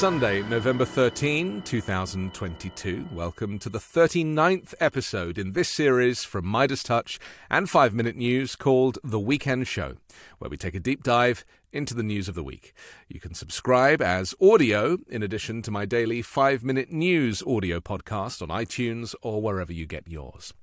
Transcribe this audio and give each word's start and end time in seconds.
Sunday, 0.00 0.40
November 0.44 0.86
13, 0.86 1.60
2022. 1.60 3.06
Welcome 3.12 3.58
to 3.58 3.68
the 3.68 3.78
39th 3.78 4.72
episode 4.80 5.36
in 5.36 5.52
this 5.52 5.68
series 5.68 6.24
from 6.24 6.46
Midas 6.46 6.82
Touch 6.82 7.18
and 7.50 7.68
5 7.68 7.92
Minute 7.92 8.16
News 8.16 8.56
called 8.56 8.96
The 9.04 9.20
Weekend 9.20 9.68
Show, 9.68 9.96
where 10.38 10.48
we 10.48 10.56
take 10.56 10.74
a 10.74 10.80
deep 10.80 11.02
dive 11.02 11.44
into 11.70 11.92
the 11.92 12.02
news 12.02 12.30
of 12.30 12.34
the 12.34 12.42
week. 12.42 12.72
You 13.08 13.20
can 13.20 13.34
subscribe 13.34 14.00
as 14.00 14.34
audio 14.40 14.96
in 15.06 15.22
addition 15.22 15.60
to 15.60 15.70
my 15.70 15.84
daily 15.84 16.22
5 16.22 16.64
Minute 16.64 16.90
News 16.90 17.42
audio 17.46 17.78
podcast 17.78 18.40
on 18.40 18.48
iTunes 18.48 19.14
or 19.20 19.42
wherever 19.42 19.70
you 19.70 19.84
get 19.84 20.08
yours. 20.08 20.54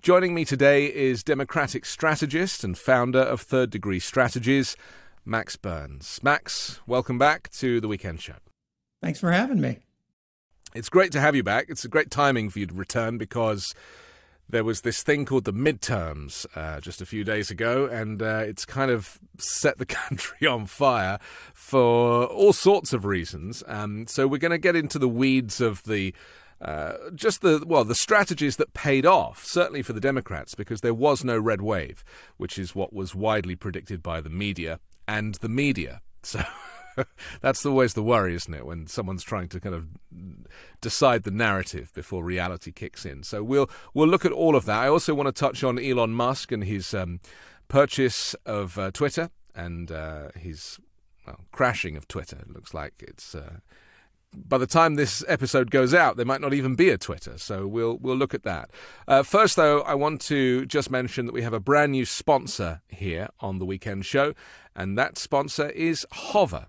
Joining 0.00 0.32
me 0.32 0.46
today 0.46 0.86
is 0.86 1.22
Democratic 1.22 1.84
strategist 1.84 2.64
and 2.64 2.78
founder 2.78 3.20
of 3.20 3.42
Third 3.42 3.68
Degree 3.68 4.00
Strategies, 4.00 4.78
Max 5.26 5.56
Burns. 5.56 6.20
Max, 6.22 6.80
welcome 6.86 7.18
back 7.18 7.50
to 7.50 7.82
The 7.82 7.88
Weekend 7.88 8.22
Show. 8.22 8.36
Thanks 9.00 9.20
for 9.20 9.30
having 9.30 9.60
me. 9.60 9.78
It's 10.74 10.88
great 10.88 11.12
to 11.12 11.20
have 11.20 11.34
you 11.34 11.42
back. 11.42 11.66
It's 11.68 11.84
a 11.84 11.88
great 11.88 12.10
timing 12.10 12.50
for 12.50 12.58
you 12.58 12.66
to 12.66 12.74
return 12.74 13.16
because 13.16 13.74
there 14.48 14.64
was 14.64 14.80
this 14.80 15.02
thing 15.02 15.24
called 15.24 15.44
the 15.44 15.52
midterms 15.52 16.46
uh, 16.56 16.80
just 16.80 17.00
a 17.00 17.06
few 17.06 17.22
days 17.22 17.50
ago, 17.50 17.86
and 17.86 18.22
uh, 18.22 18.42
it's 18.46 18.64
kind 18.64 18.90
of 18.90 19.18
set 19.38 19.78
the 19.78 19.86
country 19.86 20.46
on 20.46 20.66
fire 20.66 21.18
for 21.54 22.24
all 22.26 22.52
sorts 22.52 22.92
of 22.92 23.04
reasons. 23.04 23.62
Um, 23.66 24.06
so 24.06 24.26
we're 24.26 24.38
going 24.38 24.52
to 24.52 24.58
get 24.58 24.76
into 24.76 24.98
the 24.98 25.08
weeds 25.08 25.60
of 25.60 25.82
the. 25.84 26.14
Uh, 26.60 27.10
just 27.14 27.40
the 27.40 27.62
well, 27.64 27.84
the 27.84 27.94
strategies 27.94 28.56
that 28.56 28.74
paid 28.74 29.06
off, 29.06 29.44
certainly 29.44 29.80
for 29.80 29.92
the 29.92 30.00
Democrats, 30.00 30.56
because 30.56 30.80
there 30.80 30.92
was 30.92 31.22
no 31.22 31.38
red 31.38 31.62
wave, 31.62 32.02
which 32.36 32.58
is 32.58 32.74
what 32.74 32.92
was 32.92 33.14
widely 33.14 33.54
predicted 33.54 34.02
by 34.02 34.20
the 34.20 34.28
media 34.28 34.80
and 35.06 35.36
the 35.36 35.48
media. 35.48 36.00
So 36.24 36.42
That's 37.40 37.64
always 37.64 37.94
the 37.94 38.02
worry, 38.02 38.34
isn't 38.34 38.52
it, 38.52 38.66
when 38.66 38.86
someone's 38.86 39.22
trying 39.22 39.48
to 39.48 39.60
kind 39.60 39.74
of 39.74 39.86
decide 40.80 41.24
the 41.24 41.30
narrative 41.30 41.92
before 41.94 42.24
reality 42.24 42.72
kicks 42.72 43.04
in. 43.04 43.22
So 43.22 43.42
we'll 43.42 43.70
we'll 43.94 44.08
look 44.08 44.24
at 44.24 44.32
all 44.32 44.56
of 44.56 44.64
that. 44.66 44.82
I 44.82 44.88
also 44.88 45.14
want 45.14 45.26
to 45.26 45.32
touch 45.32 45.64
on 45.64 45.78
Elon 45.78 46.12
Musk 46.12 46.52
and 46.52 46.64
his 46.64 46.94
um, 46.94 47.20
purchase 47.68 48.34
of 48.46 48.78
uh, 48.78 48.90
Twitter 48.90 49.30
and 49.54 49.90
uh, 49.90 50.28
his 50.36 50.78
well, 51.26 51.40
crashing 51.52 51.96
of 51.96 52.08
Twitter. 52.08 52.36
It 52.36 52.50
looks 52.50 52.74
like 52.74 52.94
it's. 53.00 53.34
Uh, 53.34 53.58
by 54.34 54.58
the 54.58 54.66
time 54.66 54.94
this 54.94 55.24
episode 55.26 55.70
goes 55.70 55.94
out, 55.94 56.18
there 56.18 56.26
might 56.26 56.42
not 56.42 56.52
even 56.52 56.74
be 56.74 56.90
a 56.90 56.98
Twitter. 56.98 57.38
So 57.38 57.66
we'll 57.66 57.96
we'll 57.96 58.16
look 58.16 58.34
at 58.34 58.42
that. 58.42 58.70
Uh, 59.06 59.22
first, 59.22 59.56
though, 59.56 59.80
I 59.82 59.94
want 59.94 60.20
to 60.22 60.66
just 60.66 60.90
mention 60.90 61.26
that 61.26 61.32
we 61.32 61.42
have 61.42 61.54
a 61.54 61.60
brand 61.60 61.92
new 61.92 62.04
sponsor 62.04 62.82
here 62.88 63.28
on 63.40 63.58
the 63.58 63.64
weekend 63.64 64.06
show, 64.06 64.34
and 64.76 64.98
that 64.98 65.18
sponsor 65.18 65.70
is 65.70 66.06
Hover. 66.12 66.66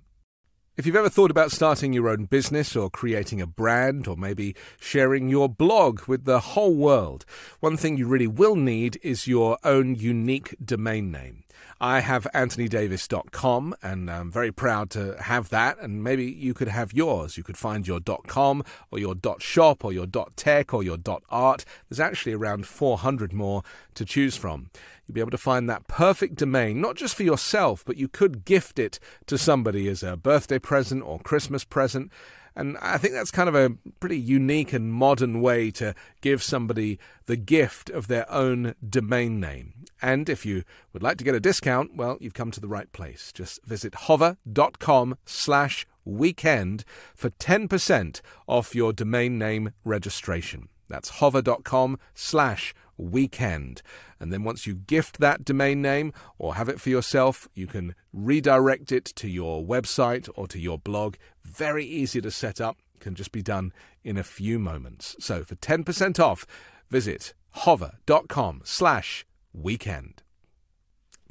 If 0.79 0.85
you've 0.85 0.95
ever 0.95 1.09
thought 1.09 1.29
about 1.29 1.51
starting 1.51 1.91
your 1.91 2.07
own 2.07 2.23
business 2.23 2.73
or 2.73 2.89
creating 2.89 3.41
a 3.41 3.45
brand 3.45 4.07
or 4.07 4.15
maybe 4.15 4.55
sharing 4.79 5.27
your 5.27 5.49
blog 5.49 6.07
with 6.07 6.23
the 6.23 6.39
whole 6.39 6.73
world, 6.73 7.25
one 7.59 7.75
thing 7.75 7.97
you 7.97 8.07
really 8.07 8.27
will 8.27 8.55
need 8.55 8.97
is 9.03 9.27
your 9.27 9.57
own 9.65 9.95
unique 9.95 10.55
domain 10.63 11.11
name. 11.11 11.43
I 11.81 12.01
have 12.01 12.27
anthonydavis.com 12.33 13.75
and 13.81 14.11
I'm 14.11 14.29
very 14.29 14.51
proud 14.51 14.89
to 14.91 15.15
have 15.21 15.49
that. 15.49 15.79
And 15.79 16.03
maybe 16.03 16.25
you 16.25 16.53
could 16.53 16.67
have 16.67 16.93
yours. 16.93 17.37
You 17.37 17.43
could 17.43 17.57
find 17.57 17.87
your 17.87 17.99
.com 18.27 18.63
or 18.91 18.99
your 18.99 19.15
.shop 19.39 19.85
or 19.85 19.93
your 19.93 20.07
.tech 20.35 20.73
or 20.73 20.83
your 20.83 20.97
.art. 21.29 21.65
There's 21.87 21.99
actually 21.99 22.33
around 22.33 22.67
400 22.67 23.31
more 23.31 23.63
to 23.95 24.05
choose 24.05 24.35
from. 24.35 24.69
You'll 25.07 25.15
be 25.15 25.21
able 25.21 25.31
to 25.31 25.37
find 25.37 25.69
that 25.69 25.87
perfect 25.87 26.35
domain, 26.35 26.81
not 26.81 26.95
just 26.95 27.15
for 27.15 27.23
yourself, 27.23 27.83
but 27.85 27.97
you 27.97 28.07
could 28.07 28.45
gift 28.45 28.77
it 28.77 28.99
to 29.25 29.37
somebody 29.37 29.87
as 29.87 30.03
a 30.03 30.17
birthday 30.17 30.59
present 30.59 31.03
or 31.03 31.19
Christmas 31.19 31.63
present. 31.63 32.11
And 32.55 32.77
I 32.81 32.97
think 32.97 33.13
that's 33.13 33.31
kind 33.31 33.49
of 33.49 33.55
a 33.55 33.71
pretty 33.99 34.19
unique 34.19 34.73
and 34.73 34.91
modern 34.91 35.41
way 35.41 35.71
to 35.71 35.93
give 36.21 36.43
somebody 36.43 36.99
the 37.25 37.37
gift 37.37 37.89
of 37.89 38.07
their 38.07 38.29
own 38.31 38.75
domain 38.87 39.39
name. 39.39 39.85
And 40.01 40.29
if 40.29 40.45
you 40.45 40.63
would 40.93 41.03
like 41.03 41.17
to 41.17 41.23
get 41.23 41.35
a 41.35 41.39
discount, 41.39 41.95
well, 41.95 42.17
you've 42.19 42.33
come 42.33 42.51
to 42.51 42.61
the 42.61 42.67
right 42.67 42.91
place. 42.91 43.31
Just 43.33 43.63
visit 43.65 43.95
hover.com 43.95 45.17
slash 45.25 45.85
weekend 46.05 46.83
for 47.15 47.29
10% 47.29 48.21
off 48.47 48.75
your 48.75 48.93
domain 48.93 49.37
name 49.37 49.71
registration. 49.83 50.69
That's 50.87 51.09
hover.com 51.09 51.99
slash 52.13 52.73
weekend. 52.97 53.81
And 54.19 54.33
then 54.33 54.43
once 54.43 54.67
you 54.67 54.75
gift 54.75 55.19
that 55.19 55.45
domain 55.45 55.81
name 55.81 56.11
or 56.37 56.55
have 56.55 56.67
it 56.67 56.81
for 56.81 56.89
yourself, 56.89 57.47
you 57.53 57.67
can 57.67 57.95
redirect 58.11 58.91
it 58.91 59.05
to 59.05 59.29
your 59.29 59.63
website 59.63 60.29
or 60.35 60.47
to 60.47 60.59
your 60.59 60.77
blog. 60.77 61.15
Very 61.49 61.85
easy 61.85 62.21
to 62.21 62.31
set 62.31 62.61
up, 62.61 62.77
can 62.99 63.15
just 63.15 63.31
be 63.31 63.41
done 63.41 63.73
in 64.03 64.17
a 64.17 64.23
few 64.23 64.59
moments. 64.59 65.15
So 65.19 65.43
for 65.43 65.55
10% 65.55 66.19
off, 66.19 66.45
visit 66.89 67.33
hover.com 67.51 68.61
slash 68.63 69.25
weekend. 69.53 70.23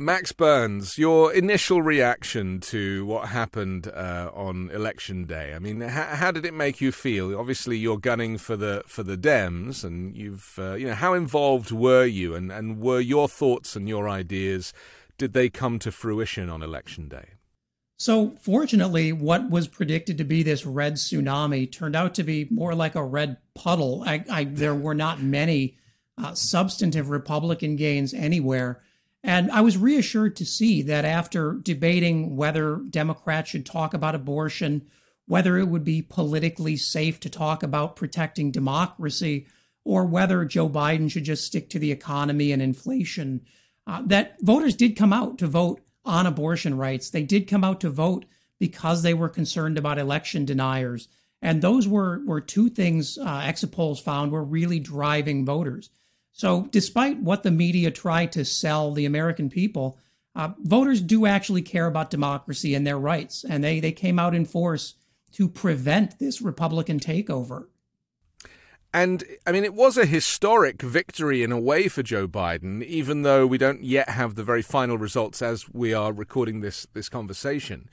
Max 0.00 0.30
Burns, 0.30 0.96
your 0.96 1.32
initial 1.32 1.82
reaction 1.82 2.60
to 2.60 3.04
what 3.04 3.30
happened 3.30 3.88
uh, 3.88 4.30
on 4.32 4.70
election 4.70 5.24
day. 5.24 5.54
I 5.54 5.58
mean, 5.58 5.80
how, 5.80 6.04
how, 6.04 6.30
did 6.30 6.46
it 6.46 6.54
make 6.54 6.80
you 6.80 6.92
feel? 6.92 7.36
Obviously, 7.36 7.76
you're 7.76 7.98
gunning 7.98 8.38
for 8.38 8.54
the 8.54 8.84
for 8.86 9.02
the 9.02 9.16
Dems, 9.16 9.82
and 9.82 10.16
you've 10.16 10.56
uh, 10.56 10.74
you 10.74 10.86
know 10.86 10.94
how 10.94 11.14
involved 11.14 11.72
were 11.72 12.04
you, 12.04 12.36
and, 12.36 12.52
and 12.52 12.78
were 12.78 13.00
your 13.00 13.28
thoughts 13.28 13.74
and 13.74 13.88
your 13.88 14.08
ideas 14.08 14.72
did 15.18 15.32
they 15.32 15.50
come 15.50 15.80
to 15.80 15.90
fruition 15.90 16.48
on 16.48 16.62
election 16.62 17.08
day? 17.08 17.30
So, 18.00 18.36
fortunately, 18.40 19.12
what 19.12 19.50
was 19.50 19.66
predicted 19.66 20.18
to 20.18 20.24
be 20.24 20.44
this 20.44 20.64
red 20.64 20.94
tsunami 20.94 21.70
turned 21.70 21.96
out 21.96 22.14
to 22.14 22.22
be 22.22 22.46
more 22.48 22.72
like 22.72 22.94
a 22.94 23.04
red 23.04 23.38
puddle. 23.54 24.04
I, 24.06 24.24
I, 24.30 24.44
there 24.44 24.74
were 24.74 24.94
not 24.94 25.20
many 25.20 25.76
uh, 26.16 26.32
substantive 26.34 27.10
Republican 27.10 27.74
gains 27.74 28.14
anywhere. 28.14 28.80
And 29.24 29.50
I 29.50 29.62
was 29.62 29.76
reassured 29.76 30.36
to 30.36 30.46
see 30.46 30.80
that 30.82 31.04
after 31.04 31.54
debating 31.54 32.36
whether 32.36 32.76
Democrats 32.76 33.50
should 33.50 33.66
talk 33.66 33.94
about 33.94 34.14
abortion, 34.14 34.86
whether 35.26 35.58
it 35.58 35.66
would 35.66 35.84
be 35.84 36.00
politically 36.00 36.76
safe 36.76 37.18
to 37.20 37.28
talk 37.28 37.64
about 37.64 37.96
protecting 37.96 38.52
democracy, 38.52 39.46
or 39.84 40.04
whether 40.04 40.44
Joe 40.44 40.68
Biden 40.68 41.10
should 41.10 41.24
just 41.24 41.44
stick 41.44 41.68
to 41.70 41.80
the 41.80 41.90
economy 41.90 42.52
and 42.52 42.62
inflation, 42.62 43.40
uh, 43.88 44.02
that 44.06 44.36
voters 44.40 44.76
did 44.76 44.96
come 44.96 45.12
out 45.12 45.36
to 45.38 45.48
vote 45.48 45.80
on 46.04 46.26
abortion 46.26 46.76
rights. 46.76 47.10
They 47.10 47.22
did 47.22 47.48
come 47.48 47.64
out 47.64 47.80
to 47.80 47.90
vote 47.90 48.24
because 48.58 49.02
they 49.02 49.14
were 49.14 49.28
concerned 49.28 49.78
about 49.78 49.98
election 49.98 50.44
deniers. 50.44 51.08
And 51.40 51.62
those 51.62 51.86
were, 51.86 52.20
were 52.24 52.40
two 52.40 52.68
things 52.68 53.16
uh, 53.18 53.42
exit 53.44 53.70
polls 53.70 54.00
found 54.00 54.32
were 54.32 54.42
really 54.42 54.80
driving 54.80 55.44
voters. 55.44 55.90
So, 56.32 56.68
despite 56.70 57.20
what 57.20 57.42
the 57.42 57.50
media 57.50 57.90
try 57.90 58.26
to 58.26 58.44
sell 58.44 58.92
the 58.92 59.06
American 59.06 59.50
people, 59.50 59.98
uh, 60.36 60.50
voters 60.60 61.00
do 61.00 61.26
actually 61.26 61.62
care 61.62 61.86
about 61.86 62.10
democracy 62.10 62.76
and 62.76 62.86
their 62.86 62.98
rights, 62.98 63.44
and 63.44 63.64
they 63.64 63.80
they 63.80 63.90
came 63.90 64.20
out 64.20 64.36
in 64.36 64.44
force 64.44 64.94
to 65.32 65.48
prevent 65.48 66.20
this 66.20 66.40
Republican 66.40 67.00
takeover. 67.00 67.66
And 68.92 69.24
I 69.46 69.52
mean, 69.52 69.64
it 69.64 69.74
was 69.74 69.98
a 69.98 70.06
historic 70.06 70.80
victory 70.80 71.42
in 71.42 71.52
a 71.52 71.60
way 71.60 71.88
for 71.88 72.02
Joe 72.02 72.26
Biden, 72.26 72.82
even 72.84 73.22
though 73.22 73.46
we 73.46 73.58
don't 73.58 73.84
yet 73.84 74.08
have 74.08 74.34
the 74.34 74.44
very 74.44 74.62
final 74.62 74.96
results 74.96 75.42
as 75.42 75.68
we 75.68 75.92
are 75.92 76.12
recording 76.12 76.60
this 76.60 76.86
this 76.94 77.08
conversation 77.08 77.88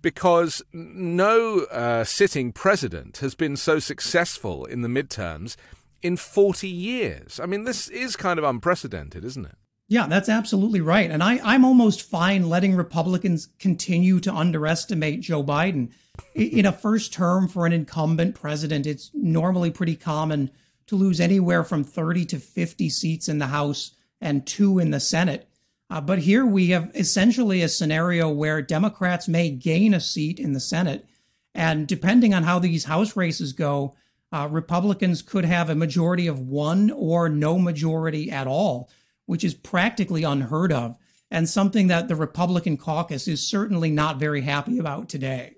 because 0.00 0.62
no 0.72 1.60
uh, 1.72 2.04
sitting 2.04 2.52
president 2.52 3.18
has 3.18 3.34
been 3.34 3.56
so 3.56 3.78
successful 3.78 4.64
in 4.64 4.82
the 4.82 4.88
midterms 4.88 5.56
in 6.02 6.16
40 6.16 6.68
years. 6.68 7.40
I 7.40 7.46
mean, 7.46 7.64
this 7.64 7.88
is 7.88 8.16
kind 8.16 8.38
of 8.38 8.44
unprecedented, 8.44 9.24
isn't 9.24 9.46
it? 9.46 9.56
Yeah, 9.90 10.06
that's 10.06 10.28
absolutely 10.28 10.82
right. 10.82 11.10
And 11.10 11.22
I, 11.22 11.40
I'm 11.42 11.64
almost 11.64 12.02
fine 12.02 12.50
letting 12.50 12.74
Republicans 12.74 13.48
continue 13.58 14.20
to 14.20 14.32
underestimate 14.32 15.22
Joe 15.22 15.42
Biden. 15.42 15.92
In 16.34 16.66
a 16.66 16.72
first 16.72 17.12
term 17.12 17.48
for 17.48 17.64
an 17.64 17.72
incumbent 17.72 18.34
president, 18.34 18.86
it's 18.86 19.10
normally 19.14 19.70
pretty 19.70 19.96
common 19.96 20.50
to 20.88 20.96
lose 20.96 21.20
anywhere 21.20 21.64
from 21.64 21.84
30 21.84 22.26
to 22.26 22.38
50 22.38 22.90
seats 22.90 23.28
in 23.28 23.38
the 23.38 23.46
House 23.46 23.92
and 24.20 24.46
two 24.46 24.78
in 24.78 24.90
the 24.90 25.00
Senate. 25.00 25.48
Uh, 25.88 26.02
but 26.02 26.18
here 26.18 26.44
we 26.44 26.68
have 26.68 26.90
essentially 26.94 27.62
a 27.62 27.68
scenario 27.68 28.28
where 28.28 28.60
Democrats 28.60 29.26
may 29.26 29.48
gain 29.48 29.94
a 29.94 30.00
seat 30.00 30.38
in 30.38 30.52
the 30.52 30.60
Senate. 30.60 31.06
And 31.54 31.88
depending 31.88 32.34
on 32.34 32.42
how 32.42 32.58
these 32.58 32.84
House 32.84 33.16
races 33.16 33.54
go, 33.54 33.94
uh, 34.30 34.48
Republicans 34.50 35.22
could 35.22 35.46
have 35.46 35.70
a 35.70 35.74
majority 35.74 36.26
of 36.26 36.40
one 36.40 36.90
or 36.90 37.30
no 37.30 37.58
majority 37.58 38.30
at 38.30 38.46
all, 38.46 38.90
which 39.28 39.44
is 39.44 39.52
practically 39.52 40.24
unheard 40.24 40.72
of 40.72 40.96
and 41.30 41.46
something 41.46 41.86
that 41.88 42.08
the 42.08 42.16
Republican 42.16 42.78
caucus 42.78 43.28
is 43.28 43.46
certainly 43.46 43.90
not 43.90 44.16
very 44.16 44.40
happy 44.40 44.78
about 44.78 45.06
today. 45.06 45.56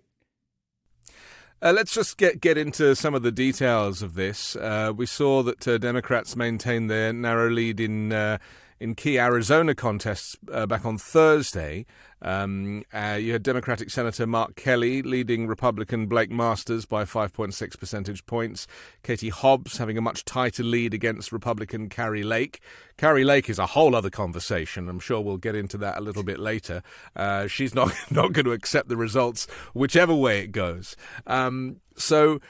Uh, 1.63 1.73
let's 1.73 1.95
just 1.95 2.17
get 2.17 2.41
get 2.41 2.59
into 2.59 2.97
some 2.97 3.15
of 3.15 3.23
the 3.23 3.31
details 3.31 4.03
of 4.03 4.15
this. 4.15 4.57
Uh, 4.57 4.93
we 4.97 5.07
saw 5.07 5.45
that 5.45 5.69
uh, 5.69 5.79
Democrats 5.79 6.35
maintained 6.35 6.91
their 6.91 7.13
narrow 7.13 7.49
lead 7.49 7.79
in 7.79 8.13
uh, 8.13 8.39
in 8.81 8.95
key 8.95 9.19
Arizona 9.19 9.75
contests 9.75 10.37
uh, 10.51 10.67
back 10.67 10.87
on 10.87 10.97
Thursday. 10.97 11.85
Um, 12.23 12.83
uh, 12.93 13.19
you 13.21 13.33
had 13.33 13.43
Democratic 13.43 13.91
Senator 13.91 14.27
Mark 14.27 14.57
Kelly 14.57 15.03
leading 15.03 15.47
Republican 15.47 16.07
Blake 16.07 16.31
Masters 16.31 16.87
by 16.87 17.05
5.6 17.05 17.79
percentage 17.79 18.25
points. 18.27 18.67
Katie 19.03 19.29
Hobbs 19.29 19.79
having 19.79 19.99
a 19.99 20.03
much 20.03 20.25
tighter 20.25 20.63
lead 20.63 20.95
against 20.95 21.31
Republican 21.31 21.89
Kari 21.89 22.23
Lake. 22.23 22.61
Kari 22.97 23.25
Lake 23.25 23.49
is 23.49 23.59
a 23.59 23.67
whole 23.67 23.95
other 23.95 24.11
conversation. 24.11 24.89
I'm 24.89 25.01
sure 25.01 25.21
we'll 25.21 25.37
get 25.37 25.55
into 25.55 25.79
that 25.79 25.99
a 25.99 26.01
little 26.01 26.23
bit 26.23 26.39
later. 26.39 26.83
Uh, 27.15 27.47
she's 27.47 27.75
not 27.75 27.93
not 28.11 28.33
going 28.33 28.47
to 28.47 28.53
accept 28.53 28.89
the 28.89 28.97
results 28.97 29.47
whichever 29.75 30.15
way 30.15 30.41
it 30.41 30.53
goes. 30.53 30.97
Um, 31.27 31.77
so 31.97 32.41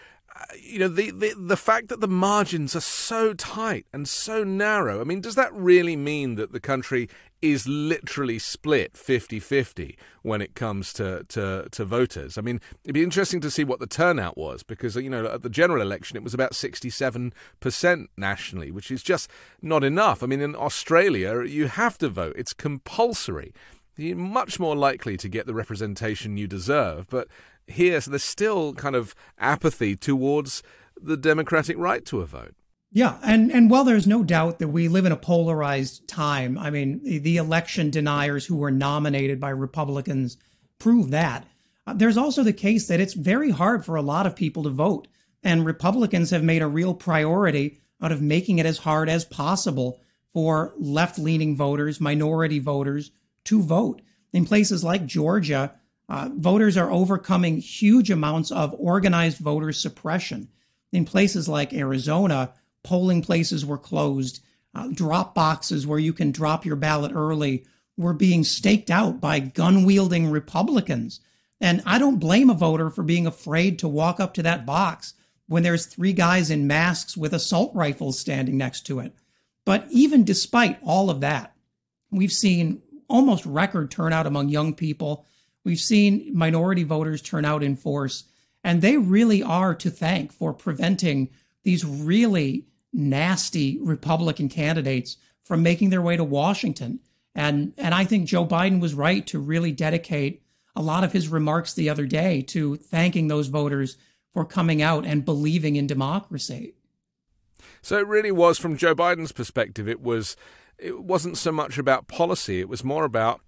you 0.58 0.78
know 0.78 0.88
the, 0.88 1.10
the 1.10 1.34
the 1.36 1.56
fact 1.56 1.88
that 1.88 2.00
the 2.00 2.08
margins 2.08 2.74
are 2.76 2.80
so 2.80 3.32
tight 3.34 3.86
and 3.92 4.08
so 4.08 4.44
narrow 4.44 5.00
i 5.00 5.04
mean 5.04 5.20
does 5.20 5.34
that 5.34 5.52
really 5.52 5.96
mean 5.96 6.34
that 6.36 6.52
the 6.52 6.60
country 6.60 7.08
is 7.42 7.66
literally 7.66 8.38
split 8.38 8.92
50-50 8.94 9.96
when 10.22 10.42
it 10.42 10.54
comes 10.54 10.92
to, 10.92 11.24
to, 11.28 11.66
to 11.70 11.84
voters? 11.84 12.36
I 12.36 12.42
mean 12.42 12.60
it'd 12.84 12.94
be 12.94 13.02
interesting 13.02 13.40
to 13.40 13.50
see 13.50 13.64
what 13.64 13.80
the 13.80 13.86
turnout 13.86 14.36
was 14.36 14.62
because 14.62 14.96
you 14.96 15.10
know 15.10 15.26
at 15.26 15.42
the 15.42 15.48
general 15.50 15.80
election 15.80 16.16
it 16.16 16.22
was 16.22 16.34
about 16.34 16.52
67% 16.52 18.06
nationally 18.16 18.70
which 18.70 18.90
is 18.90 19.02
just 19.02 19.30
not 19.62 19.84
enough. 19.84 20.22
I 20.22 20.26
mean 20.26 20.40
in 20.40 20.54
australia 20.54 21.42
you 21.42 21.68
have 21.68 21.96
to 21.98 22.08
vote. 22.08 22.34
It's 22.36 22.52
compulsory. 22.52 23.54
You're 23.96 24.16
much 24.16 24.58
more 24.58 24.76
likely 24.76 25.16
to 25.18 25.28
get 25.28 25.46
the 25.46 25.54
representation 25.54 26.36
you 26.36 26.46
deserve 26.46 27.08
but 27.08 27.28
here, 27.72 28.00
so 28.00 28.10
there's 28.10 28.22
still 28.22 28.74
kind 28.74 28.94
of 28.94 29.14
apathy 29.38 29.96
towards 29.96 30.62
the 31.00 31.16
democratic 31.16 31.78
right 31.78 32.04
to 32.06 32.20
a 32.20 32.26
vote. 32.26 32.54
Yeah, 32.92 33.18
and 33.22 33.52
and 33.52 33.70
while 33.70 33.84
there's 33.84 34.06
no 34.06 34.24
doubt 34.24 34.58
that 34.58 34.68
we 34.68 34.88
live 34.88 35.06
in 35.06 35.12
a 35.12 35.16
polarized 35.16 36.08
time, 36.08 36.58
I 36.58 36.70
mean, 36.70 37.00
the 37.04 37.36
election 37.36 37.90
deniers 37.90 38.46
who 38.46 38.56
were 38.56 38.72
nominated 38.72 39.38
by 39.38 39.50
Republicans 39.50 40.36
prove 40.78 41.10
that. 41.10 41.46
Uh, 41.86 41.94
there's 41.94 42.16
also 42.16 42.42
the 42.42 42.52
case 42.52 42.88
that 42.88 43.00
it's 43.00 43.14
very 43.14 43.50
hard 43.50 43.84
for 43.84 43.94
a 43.94 44.02
lot 44.02 44.26
of 44.26 44.34
people 44.34 44.64
to 44.64 44.70
vote, 44.70 45.06
and 45.42 45.64
Republicans 45.64 46.30
have 46.30 46.42
made 46.42 46.62
a 46.62 46.66
real 46.66 46.94
priority 46.94 47.78
out 48.02 48.12
of 48.12 48.20
making 48.20 48.58
it 48.58 48.66
as 48.66 48.78
hard 48.78 49.08
as 49.08 49.24
possible 49.24 50.00
for 50.32 50.74
left-leaning 50.76 51.56
voters, 51.56 52.00
minority 52.00 52.58
voters 52.58 53.12
to 53.44 53.62
vote. 53.62 54.02
In 54.32 54.44
places 54.44 54.82
like 54.84 55.06
Georgia, 55.06 55.74
uh, 56.10 56.28
voters 56.34 56.76
are 56.76 56.90
overcoming 56.90 57.58
huge 57.58 58.10
amounts 58.10 58.50
of 58.50 58.74
organized 58.78 59.38
voter 59.38 59.72
suppression. 59.72 60.48
In 60.92 61.04
places 61.04 61.48
like 61.48 61.72
Arizona, 61.72 62.52
polling 62.82 63.22
places 63.22 63.64
were 63.64 63.78
closed, 63.78 64.42
uh, 64.74 64.88
drop 64.88 65.36
boxes 65.36 65.86
where 65.86 66.00
you 66.00 66.12
can 66.12 66.32
drop 66.32 66.66
your 66.66 66.74
ballot 66.74 67.12
early 67.14 67.64
were 67.96 68.12
being 68.12 68.42
staked 68.42 68.90
out 68.90 69.20
by 69.20 69.38
gun 69.38 69.84
wielding 69.84 70.28
Republicans. 70.28 71.20
And 71.60 71.80
I 71.86 71.98
don't 72.00 72.18
blame 72.18 72.50
a 72.50 72.54
voter 72.54 72.90
for 72.90 73.04
being 73.04 73.26
afraid 73.26 73.78
to 73.78 73.88
walk 73.88 74.18
up 74.18 74.34
to 74.34 74.42
that 74.42 74.66
box 74.66 75.14
when 75.46 75.62
there's 75.62 75.86
three 75.86 76.12
guys 76.12 76.50
in 76.50 76.66
masks 76.66 77.16
with 77.16 77.32
assault 77.32 77.72
rifles 77.74 78.18
standing 78.18 78.56
next 78.56 78.82
to 78.86 78.98
it. 78.98 79.14
But 79.64 79.86
even 79.90 80.24
despite 80.24 80.78
all 80.82 81.08
of 81.08 81.20
that, 81.20 81.54
we've 82.10 82.32
seen 82.32 82.82
almost 83.08 83.46
record 83.46 83.90
turnout 83.90 84.26
among 84.26 84.48
young 84.48 84.74
people 84.74 85.26
We've 85.64 85.80
seen 85.80 86.30
minority 86.34 86.84
voters 86.84 87.22
turn 87.22 87.44
out 87.44 87.62
in 87.62 87.76
force, 87.76 88.24
and 88.64 88.80
they 88.80 88.96
really 88.96 89.42
are 89.42 89.74
to 89.76 89.90
thank 89.90 90.32
for 90.32 90.52
preventing 90.52 91.30
these 91.62 91.84
really 91.84 92.66
nasty 92.92 93.78
Republican 93.80 94.48
candidates 94.48 95.16
from 95.44 95.62
making 95.62 95.90
their 95.90 96.02
way 96.02 96.16
to 96.16 96.24
Washington. 96.24 97.00
And 97.34 97.72
and 97.76 97.94
I 97.94 98.04
think 98.04 98.26
Joe 98.26 98.46
Biden 98.46 98.80
was 98.80 98.94
right 98.94 99.26
to 99.28 99.38
really 99.38 99.72
dedicate 99.72 100.42
a 100.74 100.82
lot 100.82 101.04
of 101.04 101.12
his 101.12 101.28
remarks 101.28 101.74
the 101.74 101.90
other 101.90 102.06
day 102.06 102.42
to 102.42 102.76
thanking 102.76 103.28
those 103.28 103.48
voters 103.48 103.96
for 104.32 104.44
coming 104.44 104.80
out 104.80 105.04
and 105.04 105.24
believing 105.24 105.76
in 105.76 105.86
democracy. 105.86 106.74
So 107.82 107.98
it 107.98 108.06
really 108.06 108.32
was 108.32 108.58
from 108.58 108.76
Joe 108.76 108.94
Biden's 108.94 109.32
perspective 109.32 109.88
it 109.88 110.00
was 110.00 110.36
it 110.78 111.02
wasn't 111.02 111.36
so 111.36 111.52
much 111.52 111.78
about 111.78 112.08
policy 112.08 112.60
it 112.60 112.68
was 112.68 112.82
more 112.82 113.04
about 113.04 113.40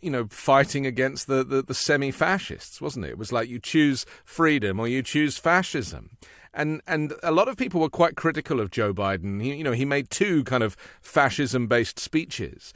you 0.00 0.10
know, 0.10 0.26
fighting 0.30 0.86
against 0.86 1.26
the, 1.26 1.44
the, 1.44 1.62
the 1.62 1.74
semi 1.74 2.10
fascists, 2.10 2.80
wasn't 2.80 3.06
it? 3.06 3.10
It 3.10 3.18
was 3.18 3.32
like 3.32 3.48
you 3.48 3.58
choose 3.58 4.06
freedom 4.24 4.80
or 4.80 4.88
you 4.88 5.02
choose 5.02 5.38
fascism. 5.38 6.10
And 6.52 6.82
and 6.86 7.14
a 7.22 7.30
lot 7.30 7.48
of 7.48 7.56
people 7.56 7.80
were 7.80 7.88
quite 7.88 8.16
critical 8.16 8.60
of 8.60 8.70
Joe 8.70 8.92
Biden. 8.92 9.40
He, 9.40 9.54
you 9.54 9.64
know, 9.64 9.72
he 9.72 9.84
made 9.84 10.10
two 10.10 10.42
kind 10.44 10.62
of 10.62 10.76
fascism 11.00 11.68
based 11.68 12.00
speeches. 12.00 12.72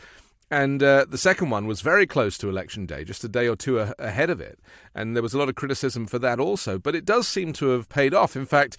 And 0.50 0.82
uh, 0.82 1.06
the 1.08 1.18
second 1.18 1.50
one 1.50 1.66
was 1.66 1.80
very 1.80 2.06
close 2.06 2.38
to 2.38 2.48
election 2.48 2.86
day, 2.86 3.02
just 3.02 3.24
a 3.24 3.28
day 3.28 3.48
or 3.48 3.56
two 3.56 3.80
a- 3.80 3.94
ahead 3.98 4.30
of 4.30 4.40
it. 4.40 4.60
And 4.94 5.16
there 5.16 5.22
was 5.22 5.34
a 5.34 5.38
lot 5.38 5.48
of 5.48 5.56
criticism 5.56 6.06
for 6.06 6.20
that 6.20 6.38
also. 6.38 6.78
But 6.78 6.94
it 6.94 7.04
does 7.04 7.26
seem 7.26 7.52
to 7.54 7.70
have 7.70 7.88
paid 7.88 8.14
off. 8.14 8.36
In 8.36 8.46
fact, 8.46 8.76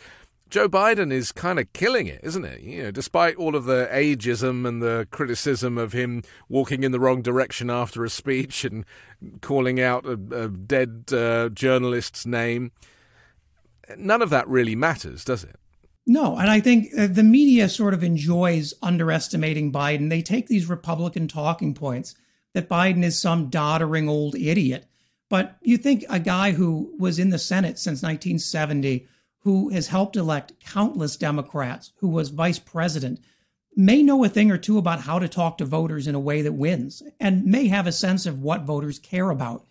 Joe 0.50 0.70
Biden 0.70 1.12
is 1.12 1.32
kind 1.32 1.60
of 1.60 1.72
killing 1.74 2.08
it, 2.08 2.22
isn't 2.24 2.46
it? 2.46 2.62
You 2.62 2.84
know, 2.84 2.92
despite 2.92 3.36
all 3.36 3.56
of 3.56 3.66
the 3.66 3.90
ageism 3.92 4.68
and 4.68 4.82
the 4.82 5.08
criticism 5.12 5.78
of 5.78 5.94
him 5.94 6.22
walking 6.48 6.84
in 6.84 6.92
the 6.92 7.00
wrong 7.00 7.22
direction 7.22 7.70
after 7.70 8.06
a 8.06 8.10
speech 8.10 8.64
and 8.64 8.86
calling 9.42 9.82
out 9.82 10.06
a, 10.06 10.20
a 10.32 10.48
dead 10.50 11.06
uh, 11.12 11.50
journalist's 11.50 12.26
name, 12.26 12.72
none 13.98 14.22
of 14.22 14.30
that 14.30 14.48
really 14.48 14.76
matters, 14.76 15.26
does 15.26 15.44
it? 15.44 15.56
No, 16.08 16.38
and 16.38 16.50
I 16.50 16.60
think 16.60 16.90
uh, 16.98 17.08
the 17.08 17.24
media 17.24 17.68
sort 17.68 17.96
of 17.96 18.04
enjoys 18.04 18.76
underestimating 18.84 19.72
Biden. 19.72 20.10
They 20.10 20.22
take 20.22 20.48
these 20.48 20.70
Republican 20.70 21.28
talking 21.28 21.74
points 21.74 22.14
that 22.54 22.70
Biden 22.70 23.04
is 23.04 23.20
some 23.20 23.50
doddering 23.50 24.08
old 24.08 24.36
idiot. 24.36 24.86
But 25.30 25.58
you 25.62 25.78
think 25.78 26.06
a 26.08 26.20
guy 26.20 26.52
who 26.52 26.94
was 27.00 27.18
in 27.18 27.32
the 27.32 27.40
Senate 27.40 27.80
since 27.80 28.04
1970 28.04 29.08
who 29.46 29.70
has 29.70 29.88
helped 29.88 30.16
elect 30.16 30.60
countless 30.60 31.16
Democrats, 31.16 31.92
who 31.98 32.10
was 32.10 32.30
vice 32.30 32.58
president, 32.58 33.20
may 33.76 34.02
know 34.02 34.24
a 34.24 34.28
thing 34.28 34.50
or 34.50 34.58
two 34.58 34.80
about 34.80 35.02
how 35.02 35.20
to 35.20 35.30
talk 35.30 35.60
to 35.60 35.66
voters 35.66 36.08
in 36.08 36.16
a 36.16 36.20
way 36.20 36.42
that 36.42 36.54
wins 36.54 37.04
and 37.20 37.46
may 37.46 37.68
have 37.68 37.86
a 37.86 37.92
sense 37.92 38.26
of 38.26 38.42
what 38.42 38.64
voters 38.64 38.98
care 38.98 39.30
about. 39.30 39.64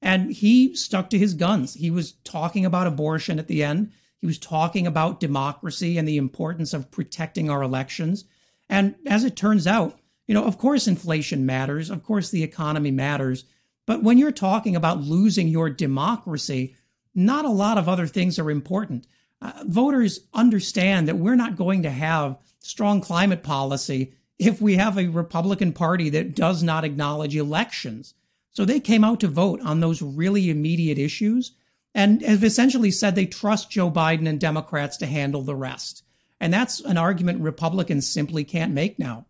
And 0.00 0.32
he 0.32 0.74
stuck 0.74 1.10
to 1.10 1.18
his 1.18 1.34
guns. 1.34 1.74
He 1.74 1.90
was 1.90 2.12
talking 2.24 2.64
about 2.64 2.86
abortion 2.86 3.38
at 3.38 3.48
the 3.48 3.62
end. 3.62 3.92
He 4.18 4.26
was 4.26 4.38
talking 4.38 4.86
about 4.86 5.20
democracy 5.20 5.98
and 5.98 6.08
the 6.08 6.16
importance 6.16 6.72
of 6.72 6.90
protecting 6.90 7.50
our 7.50 7.62
elections. 7.62 8.24
And 8.70 8.94
as 9.06 9.24
it 9.24 9.36
turns 9.36 9.66
out, 9.66 9.98
you 10.26 10.32
know, 10.32 10.44
of 10.44 10.56
course, 10.56 10.88
inflation 10.88 11.44
matters. 11.44 11.90
Of 11.90 12.02
course, 12.02 12.30
the 12.30 12.42
economy 12.42 12.92
matters. 12.92 13.44
But 13.84 14.02
when 14.02 14.16
you're 14.16 14.32
talking 14.32 14.74
about 14.74 15.02
losing 15.02 15.48
your 15.48 15.68
democracy, 15.68 16.76
not 17.14 17.44
a 17.44 17.50
lot 17.50 17.76
of 17.76 17.90
other 17.90 18.06
things 18.06 18.38
are 18.38 18.50
important 18.50 19.06
uh, 19.40 19.52
voters 19.64 20.20
understand 20.34 21.08
that 21.08 21.16
we're 21.16 21.36
not 21.36 21.56
going 21.56 21.82
to 21.82 21.90
have 21.90 22.38
strong 22.60 23.00
climate 23.00 23.42
policy 23.42 24.12
if 24.38 24.60
we 24.60 24.76
have 24.76 24.96
a 24.96 25.08
Republican 25.08 25.72
Party 25.72 26.10
that 26.10 26.34
does 26.34 26.62
not 26.62 26.84
acknowledge 26.84 27.36
elections. 27.36 28.14
So 28.50 28.64
they 28.64 28.80
came 28.80 29.04
out 29.04 29.20
to 29.20 29.28
vote 29.28 29.60
on 29.62 29.80
those 29.80 30.02
really 30.02 30.50
immediate 30.50 30.98
issues 30.98 31.52
and 31.94 32.22
have 32.22 32.44
essentially 32.44 32.90
said 32.90 33.14
they 33.14 33.26
trust 33.26 33.70
Joe 33.70 33.90
Biden 33.90 34.28
and 34.28 34.40
Democrats 34.40 34.96
to 34.98 35.06
handle 35.06 35.42
the 35.42 35.56
rest. 35.56 36.02
And 36.40 36.52
that's 36.52 36.80
an 36.80 36.96
argument 36.96 37.40
Republicans 37.40 38.08
simply 38.08 38.44
can't 38.44 38.72
make 38.72 38.98
now. 38.98 39.26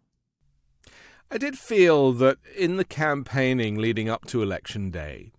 I 1.30 1.38
did 1.38 1.58
feel 1.58 2.12
that 2.14 2.38
in 2.56 2.76
the 2.76 2.84
campaigning 2.84 3.76
leading 3.76 4.08
up 4.08 4.24
to 4.26 4.42
Election 4.42 4.90
Day, 4.90 5.32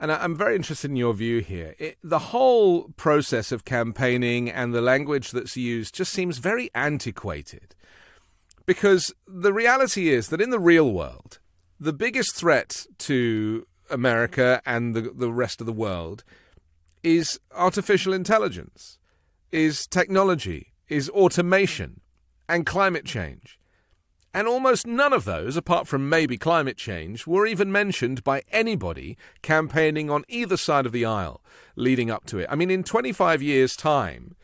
and 0.00 0.10
I'm 0.10 0.34
very 0.34 0.56
interested 0.56 0.90
in 0.90 0.96
your 0.96 1.12
view 1.12 1.40
here. 1.40 1.74
It, 1.78 1.98
the 2.02 2.18
whole 2.18 2.88
process 2.96 3.52
of 3.52 3.66
campaigning 3.66 4.50
and 4.50 4.72
the 4.72 4.80
language 4.80 5.30
that's 5.30 5.58
used 5.58 5.94
just 5.94 6.12
seems 6.12 6.38
very 6.38 6.70
antiquated. 6.74 7.74
Because 8.64 9.12
the 9.28 9.52
reality 9.52 10.08
is 10.08 10.28
that 10.28 10.40
in 10.40 10.50
the 10.50 10.58
real 10.58 10.90
world, 10.90 11.38
the 11.78 11.92
biggest 11.92 12.34
threat 12.34 12.86
to 12.98 13.66
America 13.90 14.62
and 14.64 14.94
the, 14.94 15.02
the 15.02 15.30
rest 15.30 15.60
of 15.60 15.66
the 15.66 15.72
world 15.72 16.24
is 17.02 17.38
artificial 17.54 18.14
intelligence, 18.14 18.98
is 19.52 19.86
technology, 19.86 20.72
is 20.88 21.10
automation, 21.10 22.00
and 22.48 22.64
climate 22.64 23.04
change. 23.04 23.59
And 24.32 24.46
almost 24.46 24.86
none 24.86 25.12
of 25.12 25.24
those, 25.24 25.56
apart 25.56 25.88
from 25.88 26.08
maybe 26.08 26.38
climate 26.38 26.76
change, 26.76 27.26
were 27.26 27.46
even 27.46 27.72
mentioned 27.72 28.22
by 28.22 28.42
anybody 28.52 29.16
campaigning 29.42 30.08
on 30.08 30.24
either 30.28 30.56
side 30.56 30.86
of 30.86 30.92
the 30.92 31.04
aisle 31.04 31.42
leading 31.74 32.10
up 32.10 32.26
to 32.26 32.38
it. 32.38 32.46
I 32.48 32.54
mean, 32.54 32.70
in 32.70 32.84
25 32.84 33.42
years' 33.42 33.74
time, 33.74 34.36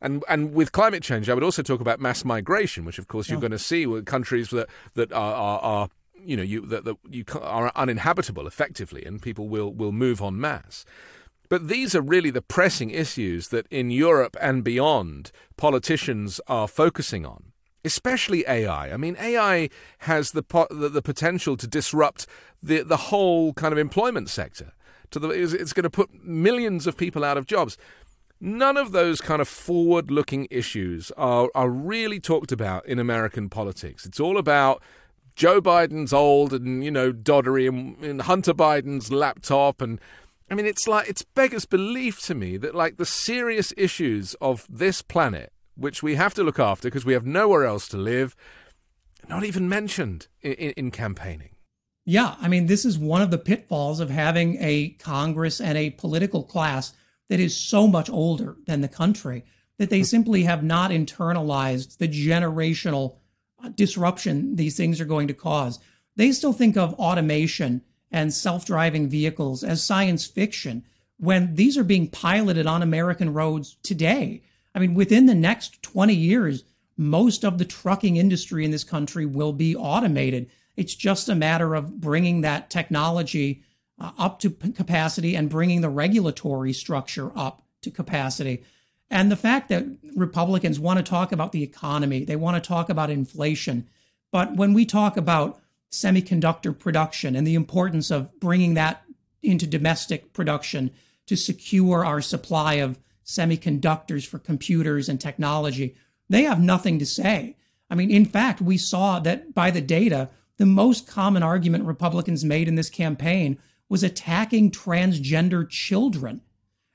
and 0.00 0.24
and 0.28 0.54
with 0.54 0.72
climate 0.72 1.02
change, 1.02 1.28
I 1.28 1.34
would 1.34 1.42
also 1.42 1.62
talk 1.62 1.80
about 1.80 2.00
mass 2.00 2.24
migration, 2.24 2.84
which 2.84 2.98
of 2.98 3.08
course 3.08 3.28
you're 3.28 3.40
going 3.40 3.50
to 3.52 3.58
see 3.58 3.86
with 3.86 4.06
countries 4.06 4.50
that 4.50 4.68
that 4.94 5.12
are, 5.12 5.34
are, 5.34 5.60
are 5.60 5.88
you 6.14 6.36
know 6.36 6.42
you 6.42 6.60
that, 6.66 6.84
that 6.84 6.96
you 7.10 7.24
are 7.40 7.72
uninhabitable 7.74 8.46
effectively, 8.46 9.04
and 9.04 9.20
people 9.20 9.48
will 9.48 9.72
will 9.72 9.92
move 9.92 10.20
en 10.22 10.40
masse. 10.40 10.84
But 11.48 11.68
these 11.68 11.94
are 11.94 12.00
really 12.00 12.30
the 12.30 12.42
pressing 12.42 12.90
issues 12.90 13.48
that 13.48 13.66
in 13.68 13.90
Europe 13.90 14.36
and 14.40 14.64
beyond 14.64 15.30
politicians 15.56 16.40
are 16.46 16.68
focusing 16.68 17.24
on 17.24 17.52
especially 17.86 18.44
AI. 18.46 18.92
I 18.92 18.96
mean, 18.96 19.16
AI 19.18 19.70
has 20.00 20.32
the, 20.32 20.42
po- 20.42 20.66
the, 20.70 20.88
the 20.88 21.02
potential 21.02 21.56
to 21.56 21.66
disrupt 21.66 22.26
the 22.62 22.82
the 22.82 22.96
whole 22.96 23.52
kind 23.54 23.72
of 23.72 23.78
employment 23.78 24.28
sector. 24.28 24.72
To 25.12 25.18
the, 25.18 25.28
it's, 25.30 25.52
it's 25.52 25.72
going 25.72 25.84
to 25.84 25.90
put 25.90 26.24
millions 26.24 26.86
of 26.86 26.96
people 26.96 27.24
out 27.24 27.38
of 27.38 27.46
jobs. 27.46 27.78
None 28.40 28.76
of 28.76 28.92
those 28.92 29.20
kind 29.20 29.40
of 29.40 29.48
forward 29.48 30.10
looking 30.10 30.46
issues 30.50 31.10
are, 31.16 31.48
are 31.54 31.70
really 31.70 32.20
talked 32.20 32.52
about 32.52 32.84
in 32.84 32.98
American 32.98 33.48
politics. 33.48 34.04
It's 34.04 34.20
all 34.20 34.36
about 34.36 34.82
Joe 35.36 35.60
Biden's 35.60 36.12
old 36.12 36.52
and, 36.52 36.84
you 36.84 36.90
know, 36.90 37.12
doddery 37.12 37.68
and, 37.68 37.96
and 38.04 38.22
Hunter 38.22 38.52
Biden's 38.52 39.10
laptop. 39.12 39.80
And 39.80 40.00
I 40.50 40.54
mean, 40.54 40.66
it's 40.66 40.86
like, 40.86 41.08
it's 41.08 41.22
beggars 41.22 41.66
belief 41.66 42.20
to 42.22 42.34
me 42.34 42.56
that, 42.58 42.74
like, 42.74 42.96
the 42.96 43.06
serious 43.06 43.72
issues 43.76 44.34
of 44.40 44.66
this 44.68 45.02
planet, 45.02 45.52
which 45.76 46.02
we 46.02 46.14
have 46.14 46.34
to 46.34 46.42
look 46.42 46.58
after 46.58 46.88
because 46.88 47.04
we 47.04 47.12
have 47.12 47.26
nowhere 47.26 47.64
else 47.64 47.88
to 47.88 47.96
live, 47.96 48.34
not 49.28 49.44
even 49.44 49.68
mentioned 49.68 50.28
in, 50.40 50.52
in, 50.52 50.70
in 50.72 50.90
campaigning. 50.90 51.50
Yeah. 52.04 52.36
I 52.40 52.48
mean, 52.48 52.66
this 52.66 52.84
is 52.84 52.98
one 52.98 53.22
of 53.22 53.30
the 53.30 53.38
pitfalls 53.38 53.98
of 53.98 54.10
having 54.10 54.56
a 54.60 54.90
Congress 55.00 55.60
and 55.60 55.76
a 55.76 55.90
political 55.90 56.44
class 56.44 56.92
that 57.28 57.40
is 57.40 57.56
so 57.56 57.88
much 57.88 58.08
older 58.08 58.56
than 58.66 58.80
the 58.80 58.88
country 58.88 59.44
that 59.78 59.90
they 59.90 60.02
simply 60.02 60.44
have 60.44 60.62
not 60.62 60.90
internalized 60.90 61.98
the 61.98 62.08
generational 62.08 63.16
uh, 63.62 63.68
disruption 63.70 64.56
these 64.56 64.76
things 64.76 65.00
are 65.00 65.06
going 65.06 65.28
to 65.28 65.34
cause. 65.34 65.80
They 66.14 66.32
still 66.32 66.52
think 66.52 66.76
of 66.76 66.94
automation 66.94 67.82
and 68.10 68.32
self 68.32 68.64
driving 68.64 69.08
vehicles 69.08 69.64
as 69.64 69.82
science 69.82 70.26
fiction 70.26 70.84
when 71.18 71.54
these 71.54 71.76
are 71.76 71.84
being 71.84 72.08
piloted 72.08 72.66
on 72.66 72.82
American 72.82 73.32
roads 73.32 73.76
today. 73.82 74.42
I 74.76 74.78
mean, 74.78 74.92
within 74.92 75.24
the 75.24 75.34
next 75.34 75.82
20 75.82 76.14
years, 76.14 76.64
most 76.98 77.44
of 77.44 77.56
the 77.56 77.64
trucking 77.64 78.16
industry 78.16 78.62
in 78.62 78.70
this 78.70 78.84
country 78.84 79.24
will 79.24 79.54
be 79.54 79.74
automated. 79.74 80.50
It's 80.76 80.94
just 80.94 81.30
a 81.30 81.34
matter 81.34 81.74
of 81.74 81.98
bringing 81.98 82.42
that 82.42 82.68
technology 82.68 83.62
uh, 83.98 84.12
up 84.18 84.38
to 84.40 84.50
capacity 84.50 85.34
and 85.34 85.48
bringing 85.48 85.80
the 85.80 85.88
regulatory 85.88 86.74
structure 86.74 87.32
up 87.34 87.62
to 87.80 87.90
capacity. 87.90 88.62
And 89.10 89.32
the 89.32 89.36
fact 89.36 89.70
that 89.70 89.86
Republicans 90.14 90.78
want 90.78 90.98
to 90.98 91.02
talk 91.02 91.32
about 91.32 91.52
the 91.52 91.62
economy, 91.62 92.24
they 92.24 92.36
want 92.36 92.62
to 92.62 92.68
talk 92.68 92.90
about 92.90 93.08
inflation. 93.08 93.88
But 94.30 94.56
when 94.56 94.74
we 94.74 94.84
talk 94.84 95.16
about 95.16 95.58
semiconductor 95.90 96.78
production 96.78 97.34
and 97.34 97.46
the 97.46 97.54
importance 97.54 98.10
of 98.10 98.38
bringing 98.40 98.74
that 98.74 99.04
into 99.42 99.66
domestic 99.66 100.34
production 100.34 100.90
to 101.26 101.36
secure 101.36 102.04
our 102.04 102.20
supply 102.20 102.74
of 102.74 102.98
semiconductors 103.26 104.26
for 104.26 104.38
computers 104.38 105.08
and 105.08 105.20
technology, 105.20 105.96
they 106.28 106.44
have 106.44 106.60
nothing 106.60 106.98
to 106.98 107.06
say. 107.06 107.56
I 107.90 107.94
mean, 107.94 108.10
in 108.10 108.24
fact, 108.24 108.60
we 108.60 108.78
saw 108.78 109.20
that 109.20 109.54
by 109.54 109.70
the 109.70 109.80
data, 109.80 110.30
the 110.56 110.66
most 110.66 111.06
common 111.06 111.42
argument 111.42 111.84
Republicans 111.84 112.44
made 112.44 112.68
in 112.68 112.74
this 112.74 112.90
campaign 112.90 113.58
was 113.88 114.02
attacking 114.02 114.70
transgender 114.70 115.68
children. 115.68 116.40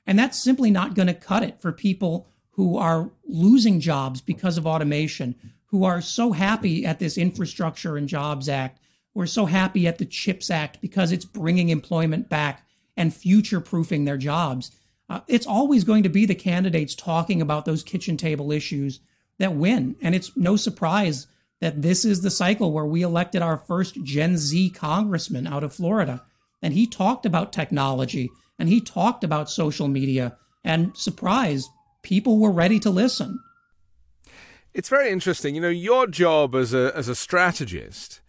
And 0.06 0.18
that's 0.18 0.42
simply 0.42 0.70
not 0.70 0.94
going 0.94 1.06
to 1.06 1.14
cut 1.14 1.42
it 1.42 1.60
for 1.60 1.72
people 1.72 2.26
who 2.50 2.76
are 2.76 3.10
losing 3.24 3.80
jobs 3.80 4.20
because 4.20 4.58
of 4.58 4.66
automation, 4.66 5.34
who 5.66 5.84
are 5.84 6.00
so 6.00 6.32
happy 6.32 6.84
at 6.84 6.98
this 6.98 7.16
Infrastructure 7.16 7.96
and 7.96 8.08
Jobs 8.08 8.48
Act, 8.48 8.78
who 9.14 9.20
are 9.20 9.26
so 9.26 9.46
happy 9.46 9.86
at 9.86 9.98
the 9.98 10.04
CHIPS 10.04 10.50
Act 10.50 10.80
because 10.80 11.12
it's 11.12 11.24
bringing 11.24 11.70
employment 11.70 12.28
back 12.28 12.66
and 12.96 13.14
future 13.14 13.60
proofing 13.60 14.04
their 14.04 14.18
jobs. 14.18 14.70
Uh, 15.08 15.20
it's 15.28 15.46
always 15.46 15.84
going 15.84 16.02
to 16.02 16.08
be 16.08 16.26
the 16.26 16.34
candidates 16.34 16.94
talking 16.94 17.42
about 17.42 17.64
those 17.64 17.82
kitchen 17.82 18.16
table 18.16 18.50
issues 18.50 19.00
that 19.38 19.54
win. 19.54 19.96
And 20.00 20.14
it's 20.14 20.36
no 20.36 20.56
surprise 20.56 21.26
that 21.60 21.82
this 21.82 22.04
is 22.04 22.22
the 22.22 22.30
cycle 22.30 22.72
where 22.72 22.86
we 22.86 23.02
elected 23.02 23.42
our 23.42 23.56
first 23.56 24.02
Gen 24.02 24.36
Z 24.36 24.70
congressman 24.70 25.46
out 25.46 25.62
of 25.62 25.72
Florida. 25.72 26.24
And 26.62 26.74
he 26.74 26.86
talked 26.86 27.26
about 27.26 27.52
technology 27.52 28.30
and 28.58 28.68
he 28.68 28.80
talked 28.80 29.24
about 29.24 29.50
social 29.50 29.88
media. 29.88 30.38
And 30.64 30.96
surprise 30.96 31.68
people 32.02 32.38
were 32.38 32.50
ready 32.50 32.78
to 32.80 32.90
listen. 32.90 33.40
It's 34.74 34.88
very 34.88 35.10
interesting. 35.10 35.54
You 35.54 35.60
know 35.60 35.68
your 35.68 36.06
job 36.06 36.54
as 36.54 36.72
a 36.72 36.92
as 36.96 37.08
a 37.08 37.14
strategist 37.14 38.21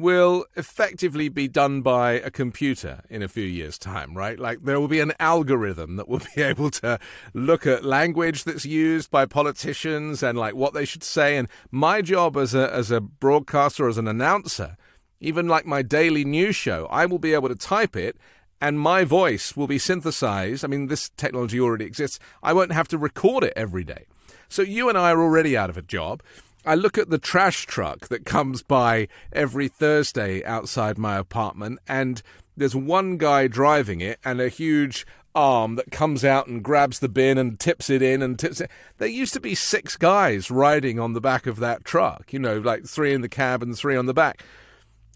will 0.00 0.44
effectively 0.56 1.28
be 1.28 1.46
done 1.48 1.82
by 1.82 2.12
a 2.12 2.30
computer 2.30 3.02
in 3.08 3.22
a 3.22 3.28
few 3.28 3.44
years 3.44 3.78
time 3.78 4.16
right 4.16 4.38
like 4.38 4.60
there 4.60 4.80
will 4.80 4.88
be 4.88 5.00
an 5.00 5.12
algorithm 5.20 5.96
that 5.96 6.08
will 6.08 6.20
be 6.36 6.42
able 6.42 6.70
to 6.70 6.98
look 7.34 7.66
at 7.66 7.84
language 7.84 8.44
that's 8.44 8.64
used 8.64 9.10
by 9.10 9.26
politicians 9.26 10.22
and 10.22 10.38
like 10.38 10.54
what 10.54 10.74
they 10.74 10.84
should 10.84 11.04
say 11.04 11.36
and 11.36 11.48
my 11.70 12.02
job 12.02 12.36
as 12.36 12.54
a 12.54 12.72
as 12.72 12.90
a 12.90 13.00
broadcaster 13.00 13.88
as 13.88 13.98
an 13.98 14.08
announcer 14.08 14.76
even 15.20 15.46
like 15.46 15.66
my 15.66 15.82
daily 15.82 16.24
news 16.24 16.56
show, 16.56 16.86
I 16.90 17.06
will 17.06 17.18
be 17.18 17.34
able 17.34 17.48
to 17.48 17.54
type 17.54 17.94
it 17.94 18.16
and 18.60 18.80
my 18.80 19.04
voice 19.04 19.56
will 19.56 19.66
be 19.66 19.78
synthesized. 19.78 20.64
I 20.64 20.68
mean, 20.68 20.86
this 20.86 21.10
technology 21.16 21.60
already 21.60 21.84
exists. 21.84 22.18
I 22.42 22.52
won't 22.52 22.72
have 22.72 22.88
to 22.88 22.98
record 22.98 23.44
it 23.44 23.52
every 23.54 23.84
day. 23.84 24.06
So 24.48 24.62
you 24.62 24.88
and 24.88 24.98
I 24.98 25.12
are 25.12 25.22
already 25.22 25.56
out 25.56 25.70
of 25.70 25.76
a 25.76 25.82
job. 25.82 26.22
I 26.64 26.74
look 26.74 26.98
at 26.98 27.10
the 27.10 27.18
trash 27.18 27.66
truck 27.66 28.08
that 28.08 28.26
comes 28.26 28.62
by 28.62 29.08
every 29.32 29.68
Thursday 29.68 30.44
outside 30.44 30.98
my 30.98 31.16
apartment, 31.16 31.78
and 31.88 32.22
there's 32.56 32.76
one 32.76 33.16
guy 33.16 33.46
driving 33.46 34.00
it 34.00 34.18
and 34.24 34.40
a 34.40 34.48
huge 34.48 35.06
arm 35.34 35.76
that 35.76 35.90
comes 35.90 36.24
out 36.24 36.48
and 36.48 36.62
grabs 36.62 36.98
the 36.98 37.08
bin 37.08 37.38
and 37.38 37.58
tips 37.58 37.88
it 37.88 38.02
in 38.02 38.20
and 38.20 38.38
tips 38.38 38.60
it. 38.60 38.70
There 38.98 39.08
used 39.08 39.32
to 39.34 39.40
be 39.40 39.54
six 39.54 39.96
guys 39.96 40.50
riding 40.50 40.98
on 40.98 41.12
the 41.12 41.20
back 41.20 41.46
of 41.46 41.58
that 41.60 41.84
truck, 41.84 42.32
you 42.32 42.38
know, 42.38 42.58
like 42.58 42.84
three 42.84 43.14
in 43.14 43.20
the 43.20 43.28
cab 43.28 43.62
and 43.62 43.76
three 43.76 43.96
on 43.96 44.06
the 44.06 44.14
back. 44.14 44.42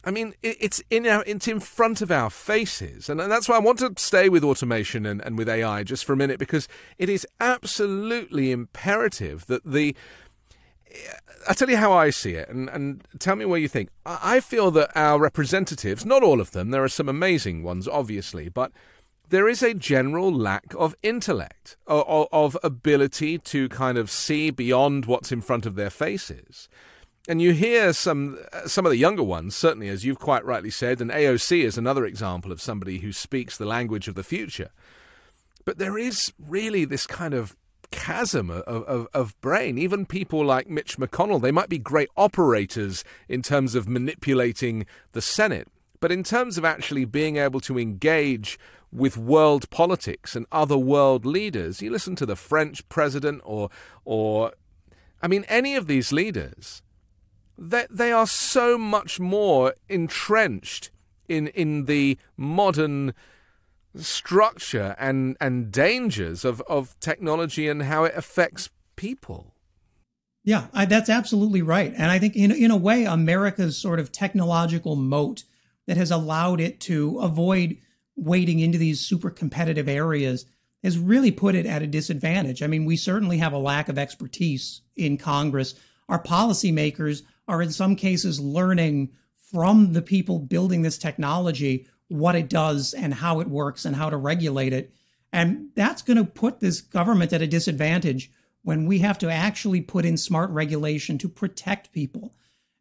I 0.06 0.10
mean, 0.10 0.34
it's 0.42 0.82
in 0.90 1.06
our, 1.06 1.24
it's 1.26 1.48
in 1.48 1.60
front 1.60 2.02
of 2.02 2.10
our 2.10 2.28
faces, 2.28 3.08
and, 3.08 3.18
that's 3.18 3.48
why 3.48 3.56
I 3.56 3.60
want 3.60 3.78
to 3.78 3.94
stay 3.96 4.28
with 4.28 4.44
automation 4.44 5.06
and, 5.06 5.22
and 5.22 5.38
with 5.38 5.48
AI 5.48 5.82
just 5.82 6.04
for 6.04 6.12
a 6.12 6.16
minute 6.16 6.38
because 6.38 6.68
it 6.98 7.08
is 7.08 7.26
absolutely 7.40 8.50
imperative 8.50 9.46
that 9.46 9.64
the. 9.64 9.96
I'll 11.48 11.54
tell 11.54 11.70
you 11.70 11.76
how 11.76 11.92
I 11.92 12.10
see 12.10 12.32
it, 12.32 12.48
and, 12.48 12.68
and 12.70 13.06
tell 13.18 13.36
me 13.36 13.44
what 13.44 13.60
you 13.60 13.68
think. 13.68 13.90
I 14.06 14.40
feel 14.40 14.70
that 14.72 14.90
our 14.94 15.18
representatives, 15.18 16.04
not 16.04 16.22
all 16.22 16.40
of 16.40 16.52
them, 16.52 16.70
there 16.70 16.84
are 16.84 16.88
some 16.88 17.08
amazing 17.08 17.62
ones, 17.62 17.86
obviously, 17.86 18.48
but 18.48 18.72
there 19.28 19.48
is 19.48 19.62
a 19.62 19.74
general 19.74 20.32
lack 20.32 20.74
of 20.76 20.94
intellect, 21.02 21.76
of, 21.86 22.28
of 22.32 22.56
ability 22.62 23.38
to 23.38 23.68
kind 23.68 23.98
of 23.98 24.10
see 24.10 24.50
beyond 24.50 25.06
what's 25.06 25.32
in 25.32 25.40
front 25.40 25.66
of 25.66 25.74
their 25.74 25.90
faces. 25.90 26.68
And 27.26 27.40
you 27.40 27.52
hear 27.52 27.94
some 27.94 28.38
uh, 28.52 28.68
some 28.68 28.84
of 28.84 28.92
the 28.92 28.98
younger 28.98 29.22
ones, 29.22 29.56
certainly 29.56 29.88
as 29.88 30.04
you've 30.04 30.18
quite 30.18 30.44
rightly 30.44 30.70
said, 30.70 31.00
and 31.00 31.10
AOC 31.10 31.62
is 31.62 31.78
another 31.78 32.04
example 32.04 32.52
of 32.52 32.60
somebody 32.60 32.98
who 32.98 33.12
speaks 33.12 33.56
the 33.56 33.64
language 33.64 34.08
of 34.08 34.14
the 34.14 34.22
future. 34.22 34.70
But 35.64 35.78
there 35.78 35.96
is 35.96 36.34
really 36.38 36.84
this 36.84 37.06
kind 37.06 37.32
of 37.32 37.56
chasm 37.94 38.50
of, 38.50 38.64
of, 38.66 39.08
of, 39.14 39.40
brain. 39.40 39.78
Even 39.78 40.04
people 40.04 40.44
like 40.44 40.68
Mitch 40.68 40.98
McConnell, 40.98 41.40
they 41.40 41.52
might 41.52 41.68
be 41.68 41.78
great 41.78 42.08
operators 42.16 43.04
in 43.28 43.40
terms 43.40 43.74
of 43.74 43.88
manipulating 43.88 44.84
the 45.12 45.22
Senate. 45.22 45.68
But 46.00 46.12
in 46.12 46.22
terms 46.22 46.58
of 46.58 46.64
actually 46.64 47.04
being 47.04 47.36
able 47.36 47.60
to 47.60 47.78
engage 47.78 48.58
with 48.92 49.16
world 49.16 49.70
politics 49.70 50.36
and 50.36 50.46
other 50.52 50.76
world 50.76 51.24
leaders, 51.24 51.80
you 51.80 51.90
listen 51.90 52.16
to 52.16 52.26
the 52.26 52.36
French 52.36 52.86
president 52.88 53.40
or, 53.44 53.70
or 54.04 54.52
I 55.22 55.28
mean, 55.28 55.44
any 55.48 55.76
of 55.76 55.86
these 55.86 56.12
leaders, 56.12 56.82
they, 57.56 57.86
they 57.88 58.12
are 58.12 58.26
so 58.26 58.76
much 58.76 59.20
more 59.20 59.74
entrenched 59.88 60.90
in 61.28 61.46
in 61.48 61.86
the 61.86 62.18
modern 62.36 63.14
structure 63.96 64.94
and 64.98 65.36
and 65.40 65.70
dangers 65.70 66.44
of 66.44 66.60
of 66.62 66.98
technology 67.00 67.68
and 67.68 67.82
how 67.82 68.04
it 68.04 68.14
affects 68.16 68.70
people. 68.96 69.54
Yeah, 70.42 70.66
I, 70.74 70.84
that's 70.84 71.08
absolutely 71.08 71.62
right, 71.62 71.92
and 71.96 72.10
I 72.10 72.18
think 72.18 72.36
in 72.36 72.50
in 72.50 72.70
a 72.70 72.76
way, 72.76 73.04
America's 73.04 73.76
sort 73.76 73.98
of 73.98 74.12
technological 74.12 74.96
moat 74.96 75.44
that 75.86 75.96
has 75.96 76.10
allowed 76.10 76.60
it 76.60 76.80
to 76.80 77.18
avoid 77.18 77.78
wading 78.16 78.60
into 78.60 78.78
these 78.78 79.00
super 79.00 79.30
competitive 79.30 79.88
areas 79.88 80.46
has 80.82 80.98
really 80.98 81.30
put 81.30 81.54
it 81.54 81.66
at 81.66 81.82
a 81.82 81.86
disadvantage. 81.86 82.62
I 82.62 82.66
mean, 82.66 82.84
we 82.84 82.96
certainly 82.96 83.38
have 83.38 83.52
a 83.52 83.58
lack 83.58 83.88
of 83.88 83.98
expertise 83.98 84.82
in 84.96 85.16
Congress. 85.16 85.74
Our 86.08 86.22
policymakers 86.22 87.22
are 87.48 87.62
in 87.62 87.70
some 87.70 87.96
cases 87.96 88.38
learning 88.38 89.10
from 89.50 89.94
the 89.94 90.02
people 90.02 90.38
building 90.38 90.82
this 90.82 90.98
technology 90.98 91.86
what 92.08 92.34
it 92.34 92.48
does 92.48 92.94
and 92.94 93.14
how 93.14 93.40
it 93.40 93.48
works 93.48 93.84
and 93.84 93.96
how 93.96 94.10
to 94.10 94.16
regulate 94.16 94.72
it. 94.72 94.92
And 95.32 95.68
that's 95.74 96.02
going 96.02 96.16
to 96.16 96.24
put 96.24 96.60
this 96.60 96.80
government 96.80 97.32
at 97.32 97.42
a 97.42 97.46
disadvantage 97.46 98.30
when 98.62 98.86
we 98.86 99.00
have 99.00 99.18
to 99.18 99.30
actually 99.30 99.80
put 99.80 100.04
in 100.04 100.16
smart 100.16 100.50
regulation 100.50 101.18
to 101.18 101.28
protect 101.28 101.92
people. 101.92 102.34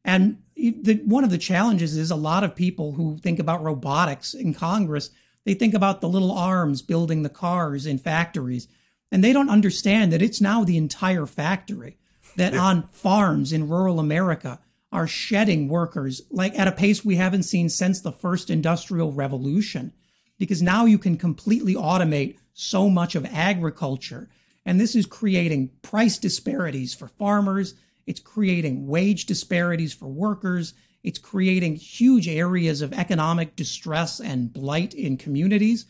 And 0.05 0.43
the, 0.55 1.01
one 1.05 1.23
of 1.23 1.29
the 1.29 1.37
challenges 1.37 1.97
is 1.97 2.11
a 2.11 2.15
lot 2.15 2.43
of 2.43 2.55
people 2.55 2.93
who 2.93 3.17
think 3.17 3.39
about 3.39 3.63
robotics 3.63 4.33
in 4.33 4.53
Congress, 4.53 5.09
they 5.45 5.53
think 5.53 5.73
about 5.73 6.01
the 6.01 6.09
little 6.09 6.31
arms 6.31 6.81
building 6.81 7.23
the 7.23 7.29
cars 7.29 7.85
in 7.85 7.97
factories, 7.97 8.67
and 9.11 9.23
they 9.23 9.33
don't 9.33 9.49
understand 9.49 10.13
that 10.13 10.21
it's 10.21 10.41
now 10.41 10.63
the 10.63 10.77
entire 10.77 11.25
factory. 11.25 11.97
that 12.35 12.55
on 12.55 12.87
farms 12.91 13.53
in 13.53 13.69
rural 13.69 13.99
America 13.99 14.59
are 14.93 15.07
shedding 15.07 15.67
workers 15.67 16.21
like 16.29 16.57
at 16.57 16.67
a 16.67 16.71
pace 16.71 17.03
we 17.03 17.15
haven't 17.15 17.43
seen 17.43 17.67
since 17.67 17.99
the 17.99 18.11
first 18.11 18.49
industrial 18.49 19.11
revolution. 19.11 19.91
Because 20.37 20.61
now 20.61 20.85
you 20.85 20.97
can 20.97 21.17
completely 21.17 21.73
automate 21.73 22.37
so 22.53 22.89
much 22.89 23.15
of 23.15 23.25
agriculture. 23.25 24.29
And 24.65 24.79
this 24.79 24.95
is 24.95 25.05
creating 25.05 25.71
price 25.81 26.17
disparities 26.17 26.93
for 26.93 27.07
farmers. 27.07 27.73
It's 28.05 28.19
creating 28.19 28.87
wage 28.87 29.25
disparities 29.25 29.93
for 29.93 30.07
workers. 30.07 30.73
It's 31.03 31.19
creating 31.19 31.75
huge 31.75 32.27
areas 32.29 32.81
of 32.81 32.93
economic 32.93 33.55
distress 33.55 34.19
and 34.19 34.53
blight 34.53 34.93
in 34.93 35.17
communities. 35.17 35.85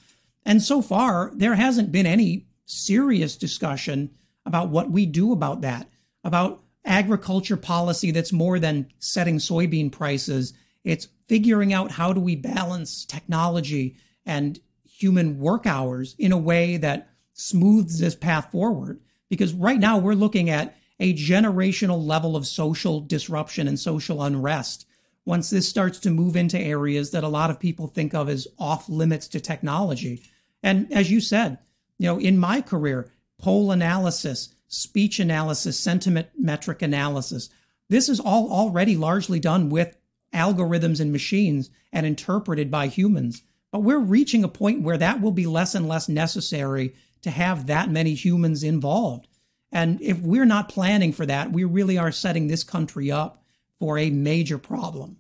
And 0.46 0.64
so 0.64 0.82
far 0.82 1.32
there 1.36 1.56
hasn't 1.56 1.92
been 1.92 2.06
any 2.06 2.48
serious 2.66 3.36
discussion 3.36 4.12
about 4.46 4.70
what 4.70 4.92
we 4.92 5.06
do 5.06 5.32
about 5.32 5.62
that, 5.62 5.90
about 6.24 6.63
agriculture 6.86 7.58
policy 7.58 8.12
that's 8.12 8.34
more 8.34 8.60
than 8.60 8.92
setting 9.00 9.38
soybean 9.38 9.92
prices. 9.92 10.54
It's 10.84 11.08
figuring 11.28 11.74
out 11.74 11.92
how 11.92 12.14
do 12.14 12.20
we 12.20 12.36
balance 12.36 13.06
technology 13.06 13.96
and 14.26 14.60
human 14.86 15.40
work 15.40 15.66
hours 15.66 16.16
in 16.18 16.32
a 16.32 16.38
way 16.38 16.78
that 16.78 17.10
smooths 17.34 18.00
this 18.00 18.16
path 18.16 18.52
forward. 18.52 19.00
Because 19.30 19.54
right 19.54 19.80
now 19.80 19.98
we're 19.98 20.14
looking 20.14 20.50
at 20.50 20.76
a 21.00 21.14
generational 21.14 22.06
level 22.06 22.36
of 22.36 22.46
social 22.46 23.02
disruption 23.02 23.68
and 23.68 23.80
social 23.80 24.22
unrest. 24.22 24.86
Once 25.26 25.50
this 25.50 25.68
starts 25.68 26.00
to 26.00 26.10
move 26.10 26.36
into 26.36 26.60
areas 26.60 27.12
that 27.12 27.24
a 27.24 27.30
lot 27.30 27.50
of 27.50 27.60
people 27.60 27.88
think 27.88 28.14
of 28.14 28.30
as 28.30 28.48
off 28.60 28.88
limits 28.90 29.28
to 29.30 29.40
technology. 29.40 30.22
And 30.62 30.92
as 30.92 31.10
you 31.10 31.20
said, 31.20 31.58
you 31.98 32.08
know, 32.08 32.20
in 32.20 32.38
my 32.38 32.62
career, 32.62 33.12
poll 33.38 33.72
analysis, 33.72 34.53
speech 34.68 35.20
analysis, 35.20 35.80
sentiment 35.80 36.28
metric 36.38 36.82
analysis. 36.82 37.50
This 37.90 38.10
is 38.10 38.20
all 38.20 38.52
already 38.52 38.96
largely 38.96 39.40
done 39.40 39.70
with 39.70 39.96
algorithms 40.34 41.00
and 41.00 41.12
machines 41.12 41.70
and 41.92 42.06
interpreted 42.06 42.72
by 42.72 42.88
humans. 42.88 43.44
But 43.72 43.82
we're 43.82 44.00
reaching 44.00 44.44
a 44.44 44.48
point 44.48 44.82
where 44.82 44.98
that 44.98 45.22
will 45.22 45.32
be 45.32 45.46
less 45.46 45.76
and 45.76 45.88
less 45.88 46.10
necessary 46.10 46.96
to 47.22 47.32
have 47.32 47.68
that 47.68 47.90
many 47.90 48.14
humans 48.14 48.64
involved. 48.64 49.28
And 49.72 50.02
if 50.02 50.20
we're 50.20 50.46
not 50.46 50.70
planning 50.70 51.12
for 51.12 51.26
that, 51.26 51.52
we 51.52 51.64
really 51.64 51.98
are 51.98 52.12
setting 52.12 52.48
this 52.48 52.64
country 52.64 53.12
up 53.12 53.44
for 53.80 53.98
a 53.98 54.12
major 54.12 54.58
problem. 54.58 55.18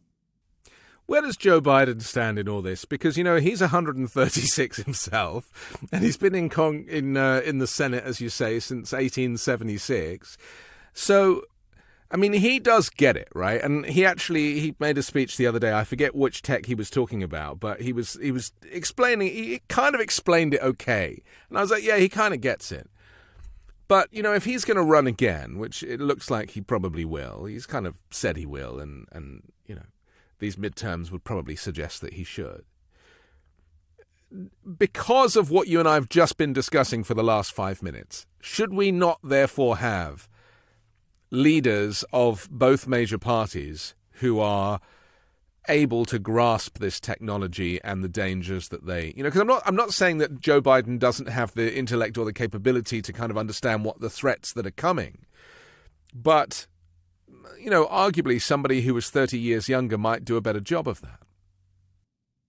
Where 1.06 1.22
does 1.22 1.36
Joe 1.36 1.60
Biden 1.60 2.02
stand 2.02 2.40
in 2.40 2.48
all 2.48 2.62
this? 2.62 2.86
Because 2.86 3.18
you 3.18 3.24
know 3.24 3.38
he's 3.38 3.62
136 3.62 4.78
himself, 4.84 5.78
and 5.92 6.04
he's 6.04 6.18
been 6.18 6.36
in 6.36 6.50
Cong- 6.50 6.88
in 6.88 7.18
uh, 7.18 7.42
in 7.46 7.60
the 7.60 7.68
Senate, 7.68 8.04
as 8.04 8.22
you 8.22 8.30
say, 8.30 8.60
since 8.60 8.94
1876. 8.94 10.38
So, 10.94 11.44
I 12.10 12.18
mean, 12.18 12.34
he 12.34 12.60
does 12.60 12.90
get 12.90 13.18
it, 13.18 13.28
right? 13.34 13.62
And 13.62 13.86
he 13.86 14.06
actually 14.06 14.60
he 14.60 14.76
made 14.80 14.98
a 14.98 15.04
speech 15.04 15.36
the 15.36 15.48
other 15.48 15.60
day. 15.60 15.74
I 15.74 15.84
forget 15.84 16.16
which 16.16 16.42
tech 16.42 16.68
he 16.68 16.76
was 16.76 16.90
talking 16.90 17.22
about, 17.22 17.60
but 17.60 17.82
he 17.82 17.92
was 17.92 18.18
he 18.22 18.32
was 18.32 18.54
explaining. 18.72 19.28
He 19.28 19.62
kind 19.68 19.96
of 19.96 20.02
explained 20.02 20.54
it 20.54 20.62
okay, 20.62 21.22
and 21.50 21.58
I 21.58 21.62
was 21.62 21.72
like, 21.72 21.84
yeah, 21.84 21.98
he 21.98 22.08
kind 22.08 22.34
of 22.34 22.40
gets 22.40 22.72
it. 22.72 22.90
But 23.90 24.08
you 24.14 24.24
know, 24.24 24.34
if 24.34 24.46
he's 24.46 24.64
going 24.64 24.78
to 24.78 24.84
run 24.84 25.08
again, 25.08 25.58
which 25.58 25.84
it 25.84 26.00
looks 26.00 26.32
like 26.32 26.52
he 26.52 26.62
probably 26.62 27.04
will, 27.04 27.44
he's 27.46 27.66
kind 27.66 27.86
of 27.86 27.98
said 28.10 28.38
he 28.38 28.46
will, 28.46 28.80
and 28.80 29.06
and 29.12 29.44
you 29.66 29.76
know 29.76 29.84
these 30.44 30.58
midterms 30.58 31.10
would 31.10 31.24
probably 31.24 31.56
suggest 31.56 32.02
that 32.02 32.14
he 32.14 32.24
should. 32.24 32.66
Because 34.78 35.36
of 35.36 35.50
what 35.50 35.68
you 35.68 35.80
and 35.80 35.88
I 35.88 35.94
have 35.94 36.10
just 36.10 36.38
been 36.38 36.52
discussing 36.52 37.04
for 37.04 37.14
the 37.14 37.24
last 37.24 37.54
five 37.54 37.82
minutes, 37.82 38.26
should 38.42 38.74
we 38.74 38.92
not 38.92 39.20
therefore 39.24 39.78
have 39.78 40.28
leaders 41.32 42.04
of 42.12 42.50
both 42.52 42.88
major 42.88 43.18
parties 43.18 43.96
who 44.16 44.40
are 44.40 44.82
able 45.70 46.04
to 46.06 46.20
grasp 46.20 46.80
this 46.80 47.00
technology 47.00 47.82
and 47.84 48.04
the 48.04 48.10
dangers 48.10 48.68
that 48.68 48.86
they 48.86 49.14
you 49.16 49.24
know 49.24 49.30
because 49.30 49.40
I'm 49.40 49.48
not 49.48 49.64
I'm 49.66 49.78
not 49.78 49.94
saying 49.94 50.18
that 50.18 50.42
Joe 50.42 50.62
Biden 50.62 51.00
doesn't 51.00 51.30
have 51.30 51.54
the 51.54 51.74
intellect 51.74 52.18
or 52.18 52.26
the 52.26 52.34
capability 52.34 53.02
to 53.02 53.14
kind 53.14 53.32
of 53.32 53.38
understand 53.38 53.86
what 53.86 54.02
the 54.02 54.10
threats 54.10 54.52
that 54.54 54.68
are 54.68 54.72
coming 54.72 55.26
but 56.14 56.68
you 57.60 57.70
know, 57.70 57.86
arguably 57.88 58.42
somebody 58.42 58.82
who 58.82 58.94
was 58.94 59.10
30 59.10 59.38
years 59.38 59.70
younger 59.70 59.98
might 59.98 60.26
do 60.26 60.36
a 60.36 60.42
better 60.42 60.60
job 60.60 60.88
of 60.88 61.02
that. 61.02 61.20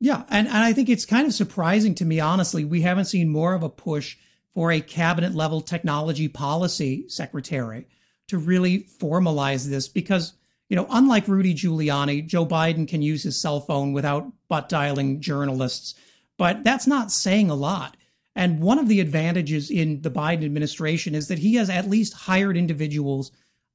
Yeah, 0.01 0.25
and, 0.29 0.47
and 0.49 0.59
I 0.59 0.73
think 0.73 0.89
it's 0.89 1.07
kind 1.07 1.27
of 1.27 1.33
surprising 1.33 1.95
to 1.97 2.05
me, 2.05 2.21
honestly, 2.21 2.65
we 2.65 2.83
haven't 2.83 3.07
seen 3.07 3.29
more 3.29 3.55
of 3.55 3.63
a 3.63 3.69
push 3.69 4.17
for 4.53 4.71
a 4.71 4.81
cabinet 4.81 5.35
level 5.35 5.61
technology 5.61 6.29
policy 6.29 7.09
secretary 7.09 7.87
to 8.29 8.39
really 8.39 8.81
formalize 9.01 9.69
this 9.69 9.89
because, 9.89 10.35
you 10.69 10.77
know, 10.77 10.87
unlike 10.91 11.29
Rudy 11.29 11.55
Giuliani, 11.55 12.27
Joe 12.27 12.47
Biden 12.47 12.87
can 12.89 13.03
use 13.03 13.23
his 13.23 13.41
cell 13.41 13.61
phone 13.61 13.93
without 13.93 14.31
butt 14.49 14.69
dialing 14.69 15.21
journalists. 15.21 15.95
But 16.37 16.65
that's 16.65 16.87
not 16.87 17.13
saying 17.13 17.51
a 17.51 17.55
lot. 17.55 17.97
And 18.37 18.61
one 18.61 18.79
of 18.79 18.89
the 18.89 19.01
advantages 19.01 19.71
in 19.71 20.03
the 20.03 20.11
Biden 20.11 20.45
administration 20.45 21.15
is 21.15 21.29
that 21.29 21.39
he 21.39 21.55
has 21.55 21.71
at 21.71 21.89
least 21.89 22.13
hired 22.13 22.57
individuals 22.57 23.31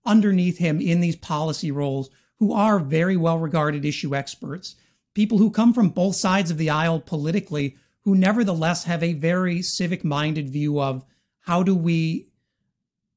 underneath 0.06 0.58
him 0.58 0.80
in 0.82 1.02
these 1.02 1.16
policy 1.16 1.72
roles 1.72 2.10
who 2.38 2.54
are 2.54 2.80
very 2.80 3.18
well 3.18 3.38
regarded 3.38 3.86
issue 3.86 4.16
experts, 4.16 4.76
people 5.14 5.38
who 5.38 5.52
come 5.52 5.74
from 5.74 5.90
both 5.90 6.16
sides 6.16 6.50
of 6.50 6.58
the 6.58 6.70
aisle 6.70 7.00
politically, 7.00 7.76
who 8.04 8.16
nevertheless 8.16 8.86
have 8.86 9.04
a 9.04 9.14
very 9.14 9.62
civic 9.62 10.04
minded 10.04 10.50
view 10.50 10.82
of 10.82 11.04
how 11.42 11.64
do 11.64 11.76
we 11.76 12.28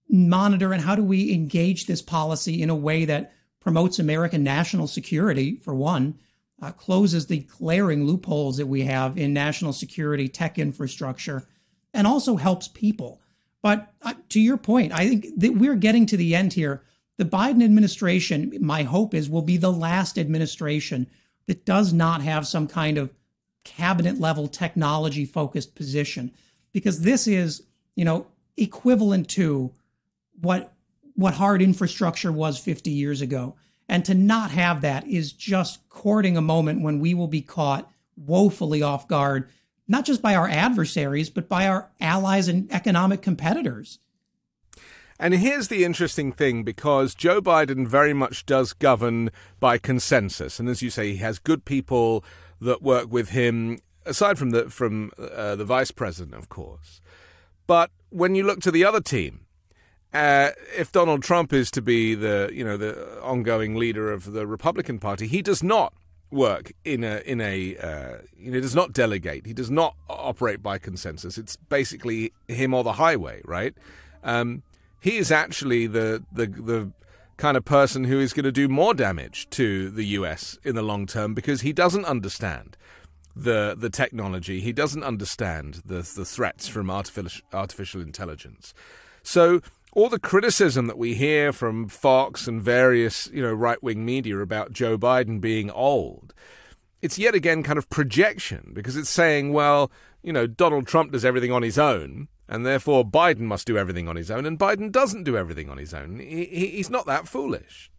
monitor 0.08 0.72
and 0.72 0.82
how 0.82 0.94
do 0.94 1.02
we 1.02 1.32
engage 1.32 1.86
this 1.86 2.02
policy 2.02 2.60
in 2.60 2.68
a 2.68 2.74
way 2.74 3.04
that 3.04 3.32
promotes 3.60 3.98
American 3.98 4.42
national 4.42 4.86
security, 4.86 5.56
for 5.56 5.74
one, 5.74 6.18
uh, 6.60 6.70
closes 6.72 7.26
the 7.26 7.38
glaring 7.38 8.04
loopholes 8.04 8.56
that 8.56 8.66
we 8.66 8.82
have 8.82 9.16
in 9.16 9.32
national 9.32 9.72
security 9.72 10.28
tech 10.28 10.58
infrastructure, 10.58 11.48
and 11.94 12.06
also 12.06 12.36
helps 12.36 12.68
people. 12.68 13.21
But 13.62 13.92
uh, 14.02 14.14
to 14.30 14.40
your 14.40 14.56
point, 14.56 14.92
I 14.92 15.08
think 15.08 15.26
that 15.38 15.56
we're 15.56 15.76
getting 15.76 16.04
to 16.06 16.16
the 16.16 16.34
end 16.34 16.54
here. 16.54 16.82
The 17.16 17.24
Biden 17.24 17.62
administration, 17.62 18.52
my 18.60 18.82
hope 18.82 19.14
is, 19.14 19.30
will 19.30 19.42
be 19.42 19.56
the 19.56 19.72
last 19.72 20.18
administration 20.18 21.06
that 21.46 21.64
does 21.64 21.92
not 21.92 22.22
have 22.22 22.46
some 22.46 22.66
kind 22.66 22.98
of 22.98 23.14
cabinet 23.64 24.18
level 24.18 24.48
technology 24.48 25.24
focused 25.24 25.74
position 25.76 26.32
because 26.72 27.02
this 27.02 27.28
is, 27.28 27.62
you 27.94 28.04
know, 28.04 28.26
equivalent 28.56 29.28
to 29.30 29.72
what 30.40 30.72
what 31.14 31.34
hard 31.34 31.60
infrastructure 31.60 32.32
was 32.32 32.58
50 32.58 32.90
years 32.90 33.20
ago. 33.20 33.54
And 33.88 34.04
to 34.06 34.14
not 34.14 34.50
have 34.52 34.80
that 34.80 35.06
is 35.06 35.32
just 35.32 35.86
courting 35.90 36.38
a 36.38 36.42
moment 36.42 36.80
when 36.80 37.00
we 37.00 37.12
will 37.12 37.28
be 37.28 37.42
caught 37.42 37.90
woefully 38.16 38.82
off 38.82 39.06
guard 39.06 39.48
not 39.92 40.06
just 40.06 40.22
by 40.22 40.34
our 40.34 40.48
adversaries, 40.48 41.28
but 41.28 41.48
by 41.48 41.68
our 41.68 41.90
allies 42.00 42.48
and 42.48 42.72
economic 42.72 43.20
competitors. 43.20 43.98
And 45.20 45.34
here's 45.34 45.68
the 45.68 45.84
interesting 45.84 46.32
thing 46.32 46.64
because 46.64 47.14
Joe 47.14 47.42
Biden 47.42 47.86
very 47.86 48.14
much 48.14 48.46
does 48.46 48.72
govern 48.72 49.30
by 49.60 49.76
consensus. 49.76 50.58
And 50.58 50.68
as 50.68 50.80
you 50.82 50.88
say, 50.88 51.10
he 51.10 51.18
has 51.18 51.38
good 51.38 51.66
people 51.66 52.24
that 52.60 52.82
work 52.82 53.12
with 53.12 53.28
him, 53.28 53.80
aside 54.06 54.38
from 54.38 54.50
the, 54.50 54.70
from, 54.70 55.12
uh, 55.18 55.54
the 55.56 55.64
vice 55.64 55.90
president, 55.90 56.34
of 56.34 56.48
course. 56.48 57.02
But 57.66 57.90
when 58.08 58.34
you 58.34 58.44
look 58.44 58.60
to 58.60 58.70
the 58.70 58.86
other 58.86 59.00
team, 59.00 59.46
uh, 60.14 60.50
if 60.76 60.90
Donald 60.90 61.22
Trump 61.22 61.52
is 61.52 61.70
to 61.70 61.82
be 61.82 62.14
the 62.14 62.50
you 62.52 62.62
know 62.62 62.76
the 62.76 63.18
ongoing 63.22 63.76
leader 63.76 64.12
of 64.12 64.32
the 64.32 64.46
Republican 64.46 64.98
Party, 64.98 65.26
he 65.26 65.40
does 65.40 65.62
not 65.62 65.94
work 66.32 66.72
in 66.84 67.04
a 67.04 67.18
in 67.26 67.40
a 67.40 67.76
uh, 67.76 68.18
you 68.36 68.50
know 68.50 68.60
does 68.60 68.74
not 68.74 68.92
delegate. 68.92 69.46
He 69.46 69.52
does 69.52 69.70
not 69.70 69.94
operate 70.08 70.62
by 70.62 70.78
consensus. 70.78 71.38
It's 71.38 71.56
basically 71.56 72.32
him 72.48 72.74
or 72.74 72.82
the 72.82 72.94
highway, 72.94 73.42
right? 73.44 73.74
Um, 74.24 74.62
he 75.00 75.16
is 75.16 75.30
actually 75.30 75.86
the 75.86 76.24
the 76.32 76.46
the 76.46 76.92
kind 77.36 77.56
of 77.56 77.64
person 77.64 78.04
who 78.04 78.20
is 78.20 78.32
going 78.32 78.44
to 78.44 78.52
do 78.52 78.68
more 78.68 78.94
damage 78.94 79.48
to 79.50 79.90
the 79.90 80.04
U.S. 80.18 80.58
in 80.62 80.74
the 80.74 80.82
long 80.82 81.06
term 81.06 81.34
because 81.34 81.62
he 81.62 81.72
doesn't 81.72 82.04
understand 82.04 82.76
the 83.34 83.74
the 83.78 83.90
technology. 83.90 84.60
He 84.60 84.72
doesn't 84.72 85.02
understand 85.02 85.82
the 85.84 86.08
the 86.16 86.24
threats 86.24 86.68
from 86.68 86.90
artificial 86.90 87.44
artificial 87.52 88.00
intelligence. 88.00 88.74
So 89.22 89.60
all 89.92 90.08
the 90.08 90.18
criticism 90.18 90.86
that 90.86 90.98
we 90.98 91.14
hear 91.14 91.52
from 91.52 91.88
Fox 91.88 92.48
and 92.48 92.62
various, 92.62 93.28
you 93.32 93.42
know, 93.42 93.52
right-wing 93.52 94.04
media 94.04 94.38
about 94.38 94.72
Joe 94.72 94.96
Biden 94.96 95.40
being 95.40 95.70
old, 95.70 96.34
it's 97.02 97.18
yet 97.18 97.34
again 97.34 97.62
kind 97.62 97.78
of 97.78 97.90
projection 97.90 98.70
because 98.72 98.96
it's 98.96 99.10
saying, 99.10 99.52
well, 99.52 99.90
you 100.22 100.32
know, 100.32 100.46
Donald 100.46 100.86
Trump 100.86 101.12
does 101.12 101.24
everything 101.24 101.52
on 101.52 101.62
his 101.62 101.78
own, 101.78 102.28
and 102.48 102.64
therefore 102.64 103.04
Biden 103.04 103.40
must 103.40 103.66
do 103.66 103.76
everything 103.76 104.08
on 104.08 104.16
his 104.16 104.30
own, 104.30 104.46
and 104.46 104.58
Biden 104.58 104.90
doesn't 104.90 105.24
do 105.24 105.36
everything 105.36 105.68
on 105.68 105.78
his 105.78 105.92
own. 105.92 106.20
He, 106.20 106.44
he's 106.46 106.90
not 106.90 107.06
that 107.06 107.28
foolish. 107.28 107.90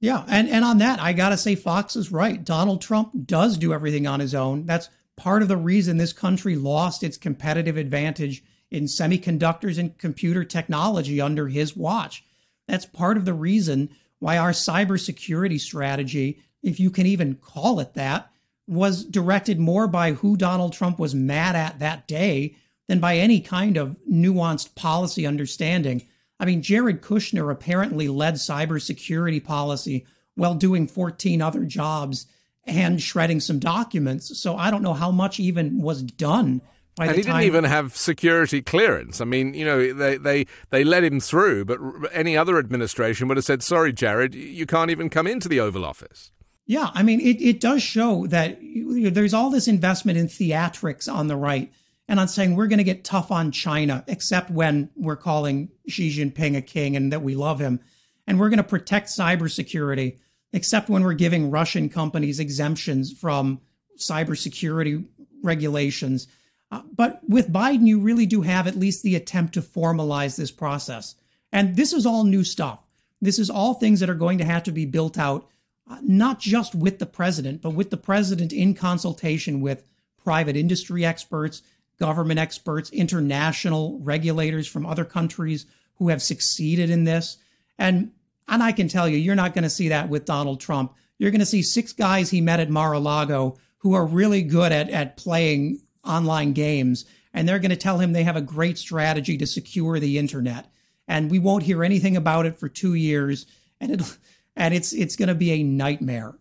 Yeah, 0.00 0.24
and, 0.28 0.48
and 0.48 0.64
on 0.64 0.78
that, 0.78 1.00
I 1.00 1.12
got 1.12 1.30
to 1.30 1.36
say, 1.36 1.54
Fox 1.54 1.96
is 1.96 2.12
right. 2.12 2.44
Donald 2.44 2.82
Trump 2.82 3.26
does 3.26 3.56
do 3.56 3.72
everything 3.72 4.06
on 4.06 4.20
his 4.20 4.34
own. 4.34 4.66
That's 4.66 4.88
part 5.16 5.42
of 5.42 5.48
the 5.48 5.56
reason 5.56 5.96
this 5.96 6.12
country 6.12 6.56
lost 6.56 7.02
its 7.02 7.16
competitive 7.16 7.76
advantage 7.76 8.44
in 8.74 8.84
semiconductors 8.84 9.78
and 9.78 9.96
computer 9.98 10.42
technology 10.42 11.20
under 11.20 11.46
his 11.46 11.76
watch. 11.76 12.24
That's 12.66 12.84
part 12.84 13.16
of 13.16 13.24
the 13.24 13.32
reason 13.32 13.90
why 14.18 14.36
our 14.36 14.50
cybersecurity 14.50 15.60
strategy, 15.60 16.42
if 16.62 16.80
you 16.80 16.90
can 16.90 17.06
even 17.06 17.36
call 17.36 17.78
it 17.78 17.94
that, 17.94 18.30
was 18.66 19.04
directed 19.04 19.60
more 19.60 19.86
by 19.86 20.12
who 20.12 20.36
Donald 20.36 20.72
Trump 20.72 20.98
was 20.98 21.14
mad 21.14 21.54
at 21.54 21.78
that 21.78 22.08
day 22.08 22.56
than 22.88 22.98
by 22.98 23.16
any 23.16 23.40
kind 23.40 23.76
of 23.76 23.96
nuanced 24.10 24.74
policy 24.74 25.24
understanding. 25.24 26.02
I 26.40 26.44
mean, 26.44 26.60
Jared 26.60 27.00
Kushner 27.00 27.52
apparently 27.52 28.08
led 28.08 28.34
cybersecurity 28.34 29.44
policy 29.44 30.04
while 30.34 30.54
doing 30.54 30.88
14 30.88 31.40
other 31.40 31.64
jobs 31.64 32.26
and 32.64 33.00
shredding 33.00 33.38
some 33.38 33.60
documents. 33.60 34.36
So 34.40 34.56
I 34.56 34.70
don't 34.70 34.82
know 34.82 34.94
how 34.94 35.12
much 35.12 35.38
even 35.38 35.80
was 35.80 36.02
done. 36.02 36.60
And 36.98 37.10
he 37.10 37.22
didn't 37.22 37.42
even 37.42 37.64
have 37.64 37.96
security 37.96 38.62
clearance. 38.62 39.20
I 39.20 39.24
mean, 39.24 39.52
you 39.54 39.64
know, 39.64 39.92
they, 39.92 40.16
they, 40.16 40.46
they 40.70 40.84
let 40.84 41.02
him 41.02 41.18
through, 41.18 41.64
but 41.64 41.80
any 42.12 42.36
other 42.36 42.56
administration 42.56 43.26
would 43.26 43.36
have 43.36 43.44
said, 43.44 43.62
sorry, 43.64 43.92
Jared, 43.92 44.34
you 44.34 44.64
can't 44.64 44.90
even 44.90 45.10
come 45.10 45.26
into 45.26 45.48
the 45.48 45.58
Oval 45.58 45.84
Office. 45.84 46.30
Yeah, 46.66 46.90
I 46.94 47.02
mean, 47.02 47.20
it, 47.20 47.42
it 47.42 47.60
does 47.60 47.82
show 47.82 48.26
that 48.28 48.58
there's 48.62 49.34
all 49.34 49.50
this 49.50 49.68
investment 49.68 50.18
in 50.18 50.28
theatrics 50.28 51.12
on 51.12 51.26
the 51.26 51.36
right 51.36 51.70
and 52.08 52.20
on 52.20 52.28
saying 52.28 52.54
we're 52.54 52.68
going 52.68 52.78
to 52.78 52.84
get 52.84 53.04
tough 53.04 53.30
on 53.30 53.50
China, 53.50 54.04
except 54.06 54.50
when 54.50 54.90
we're 54.94 55.16
calling 55.16 55.70
Xi 55.88 56.10
Jinping 56.10 56.56
a 56.56 56.62
king 56.62 56.96
and 56.96 57.12
that 57.12 57.22
we 57.22 57.34
love 57.34 57.58
him. 57.58 57.80
And 58.26 58.38
we're 58.38 58.48
going 58.48 58.58
to 58.58 58.62
protect 58.62 59.08
cybersecurity, 59.08 60.18
except 60.52 60.88
when 60.88 61.02
we're 61.02 61.14
giving 61.14 61.50
Russian 61.50 61.88
companies 61.88 62.38
exemptions 62.38 63.12
from 63.12 63.60
cybersecurity 63.98 65.04
regulations. 65.42 66.26
Uh, 66.74 66.82
but 66.92 67.20
with 67.28 67.52
Biden, 67.52 67.86
you 67.86 68.00
really 68.00 68.26
do 68.26 68.42
have 68.42 68.66
at 68.66 68.74
least 68.74 69.04
the 69.04 69.14
attempt 69.14 69.54
to 69.54 69.62
formalize 69.62 70.36
this 70.36 70.50
process. 70.50 71.14
And 71.52 71.76
this 71.76 71.92
is 71.92 72.04
all 72.04 72.24
new 72.24 72.42
stuff. 72.42 72.84
This 73.20 73.38
is 73.38 73.48
all 73.48 73.74
things 73.74 74.00
that 74.00 74.10
are 74.10 74.14
going 74.14 74.38
to 74.38 74.44
have 74.44 74.64
to 74.64 74.72
be 74.72 74.84
built 74.84 75.16
out 75.16 75.46
uh, 75.88 75.98
not 76.02 76.40
just 76.40 76.74
with 76.74 76.98
the 76.98 77.06
president, 77.06 77.62
but 77.62 77.70
with 77.70 77.90
the 77.90 77.96
president 77.96 78.52
in 78.52 78.74
consultation 78.74 79.60
with 79.60 79.84
private 80.16 80.56
industry 80.56 81.04
experts, 81.04 81.62
government 82.00 82.40
experts, 82.40 82.90
international 82.90 84.00
regulators 84.00 84.66
from 84.66 84.84
other 84.84 85.04
countries 85.04 85.66
who 85.98 86.08
have 86.08 86.22
succeeded 86.22 86.90
in 86.90 87.04
this. 87.04 87.36
And 87.78 88.10
and 88.48 88.64
I 88.64 88.72
can 88.72 88.88
tell 88.88 89.08
you, 89.08 89.16
you're 89.16 89.36
not 89.36 89.54
going 89.54 89.62
to 89.62 89.70
see 89.70 89.90
that 89.90 90.08
with 90.08 90.24
Donald 90.24 90.60
Trump. 90.60 90.92
You're 91.18 91.30
going 91.30 91.38
to 91.38 91.46
see 91.46 91.62
six 91.62 91.92
guys 91.92 92.30
he 92.30 92.40
met 92.40 92.60
at 92.60 92.68
Mar-a-Lago 92.68 93.58
who 93.78 93.94
are 93.94 94.04
really 94.04 94.42
good 94.42 94.72
at, 94.72 94.90
at 94.90 95.16
playing 95.16 95.83
online 96.04 96.52
games. 96.52 97.04
And 97.32 97.48
they're 97.48 97.58
going 97.58 97.70
to 97.70 97.76
tell 97.76 97.98
him 97.98 98.12
they 98.12 98.24
have 98.24 98.36
a 98.36 98.40
great 98.40 98.78
strategy 98.78 99.36
to 99.38 99.46
secure 99.46 99.98
the 99.98 100.18
internet. 100.18 100.70
And 101.08 101.30
we 101.30 101.38
won't 101.38 101.64
hear 101.64 101.82
anything 101.82 102.16
about 102.16 102.46
it 102.46 102.58
for 102.58 102.68
two 102.68 102.94
years. 102.94 103.46
And 103.80 103.90
it 103.90 104.18
and 104.56 104.74
it's 104.74 104.92
it's 104.92 105.16
going 105.16 105.28
to 105.28 105.34
be 105.34 105.50
a 105.52 105.62
nightmare. 105.62 106.36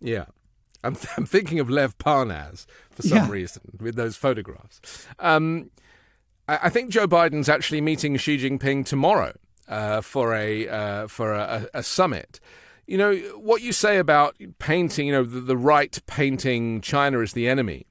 Yeah. 0.00 0.26
I'm, 0.84 0.94
th- 0.94 1.08
I'm 1.16 1.26
thinking 1.26 1.60
of 1.60 1.68
Lev 1.70 1.98
Parnas 1.98 2.66
for 2.90 3.02
some 3.02 3.18
yeah. 3.18 3.30
reason 3.30 3.78
with 3.80 3.96
those 3.96 4.16
photographs. 4.16 4.80
Um, 5.18 5.70
I, 6.46 6.58
I, 6.64 6.68
think 6.68 6.90
Joe 6.90 7.08
Biden's 7.08 7.48
actually 7.48 7.80
meeting 7.80 8.16
Xi 8.16 8.38
Jinping 8.38 8.86
tomorrow 8.86 9.36
uh, 9.68 10.00
for 10.00 10.34
a 10.34 10.68
uh, 10.68 11.06
for 11.08 11.32
a, 11.32 11.68
a, 11.74 11.82
summit. 11.82 12.40
You 12.86 12.98
know 12.98 13.16
what 13.36 13.60
you 13.60 13.72
say 13.72 13.98
about 13.98 14.36
painting. 14.58 15.08
You 15.08 15.12
know 15.12 15.24
the, 15.24 15.40
the 15.40 15.56
right 15.56 15.98
painting 16.06 16.80
China 16.80 17.20
as 17.20 17.32
the 17.32 17.48
enemy. 17.48 17.86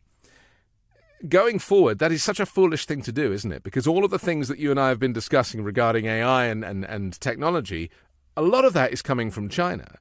Going 1.28 1.58
forward, 1.58 1.98
that 2.00 2.12
is 2.12 2.24
such 2.24 2.40
a 2.40 2.46
foolish 2.46 2.86
thing 2.86 3.02
to 3.02 3.12
do, 3.12 3.32
isn't 3.32 3.52
it? 3.52 3.64
Because 3.64 3.88
all 3.88 4.06
of 4.06 4.12
the 4.12 4.20
things 4.20 4.48
that 4.50 4.60
you 4.60 4.70
and 4.70 4.80
I 4.80 4.90
have 4.90 5.00
been 5.00 5.14
discussing 5.14 5.64
regarding 5.64 6.06
AI 6.06 6.46
and, 6.46 6.64
and, 6.64 6.86
and 6.86 7.20
technology 7.20 7.90
a 8.38 8.42
lot 8.42 8.64
of 8.64 8.74
that 8.74 8.94
is 8.94 9.02
coming 9.02 9.32
from 9.32 9.50
China. 9.50 9.98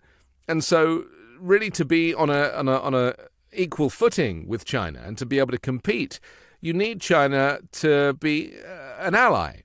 And 0.46 0.62
so, 0.62 1.07
really, 1.40 1.70
to 1.70 1.85
be 1.85 2.14
on 2.14 2.29
a, 2.29 2.50
on 2.50 2.68
a, 2.68 2.79
on 2.79 2.94
a 2.94 3.14
equal 3.52 3.88
footing 3.88 4.46
with 4.46 4.66
China 4.66 5.02
and 5.02 5.16
to 5.16 5.24
be 5.24 5.38
able 5.38 5.52
to 5.52 5.59
compete, 5.59 6.20
you 6.61 6.74
need 6.74 7.00
China 7.00 7.61
to 7.72 8.12
be 8.12 8.52
uh, 8.62 8.96
an 9.00 9.14
ally. 9.14 9.62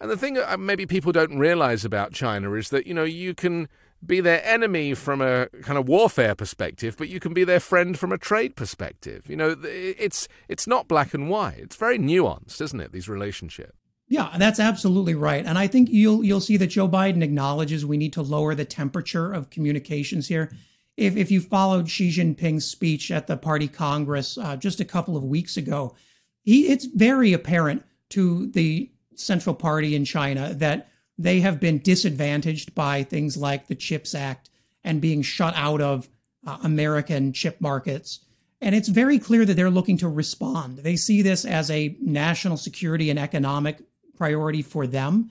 And 0.00 0.08
the 0.08 0.16
thing 0.16 0.34
that 0.34 0.60
maybe 0.60 0.86
people 0.86 1.10
don't 1.10 1.38
realize 1.38 1.84
about 1.84 2.12
China 2.12 2.52
is 2.52 2.70
that, 2.70 2.86
you 2.86 2.94
know, 2.94 3.04
you 3.04 3.34
can 3.34 3.68
be 4.04 4.20
their 4.20 4.44
enemy 4.44 4.94
from 4.94 5.20
a 5.20 5.48
kind 5.62 5.78
of 5.78 5.88
warfare 5.88 6.34
perspective, 6.34 6.96
but 6.96 7.08
you 7.08 7.20
can 7.20 7.34
be 7.34 7.44
their 7.44 7.60
friend 7.60 7.98
from 7.98 8.12
a 8.12 8.18
trade 8.18 8.56
perspective. 8.56 9.28
You 9.28 9.36
know, 9.36 9.56
it's 9.62 10.28
it's 10.48 10.66
not 10.66 10.88
black 10.88 11.14
and 11.14 11.28
white. 11.28 11.58
It's 11.58 11.76
very 11.76 11.98
nuanced, 11.98 12.60
isn't 12.60 12.80
it? 12.80 12.92
These 12.92 13.08
relationships. 13.08 13.72
Yeah, 14.08 14.36
that's 14.38 14.60
absolutely 14.60 15.14
right. 15.14 15.44
And 15.44 15.58
I 15.58 15.66
think 15.66 15.88
you'll 15.90 16.22
you'll 16.22 16.40
see 16.40 16.56
that 16.58 16.68
Joe 16.68 16.88
Biden 16.88 17.22
acknowledges 17.22 17.84
we 17.84 17.96
need 17.96 18.12
to 18.12 18.22
lower 18.22 18.54
the 18.54 18.64
temperature 18.64 19.32
of 19.32 19.50
communications 19.50 20.28
here. 20.28 20.52
If 20.96 21.16
if 21.16 21.30
you 21.30 21.40
followed 21.40 21.90
Xi 21.90 22.10
Jinping's 22.10 22.66
speech 22.66 23.10
at 23.10 23.26
the 23.26 23.36
party 23.36 23.66
congress 23.66 24.38
uh, 24.38 24.56
just 24.56 24.80
a 24.80 24.84
couple 24.84 25.16
of 25.16 25.24
weeks 25.24 25.56
ago, 25.56 25.94
he 26.42 26.68
it's 26.68 26.84
very 26.84 27.32
apparent 27.32 27.84
to 28.10 28.46
the 28.46 28.92
central 29.16 29.54
party 29.54 29.96
in 29.96 30.04
China 30.04 30.54
that 30.54 30.88
they 31.18 31.40
have 31.40 31.60
been 31.60 31.78
disadvantaged 31.78 32.74
by 32.74 33.02
things 33.02 33.36
like 33.36 33.66
the 33.66 33.74
Chips 33.74 34.14
Act 34.14 34.50
and 34.84 35.00
being 35.00 35.22
shut 35.22 35.54
out 35.56 35.80
of 35.80 36.08
uh, 36.46 36.58
American 36.62 37.32
chip 37.32 37.60
markets. 37.60 38.20
And 38.60 38.74
it's 38.74 38.88
very 38.88 39.18
clear 39.18 39.44
that 39.44 39.54
they're 39.54 39.70
looking 39.70 39.98
to 39.98 40.08
respond. 40.08 40.78
They 40.78 40.96
see 40.96 41.22
this 41.22 41.44
as 41.44 41.70
a 41.70 41.96
national 42.00 42.56
security 42.56 43.10
and 43.10 43.18
economic 43.18 43.80
priority 44.16 44.62
for 44.62 44.86
them, 44.86 45.30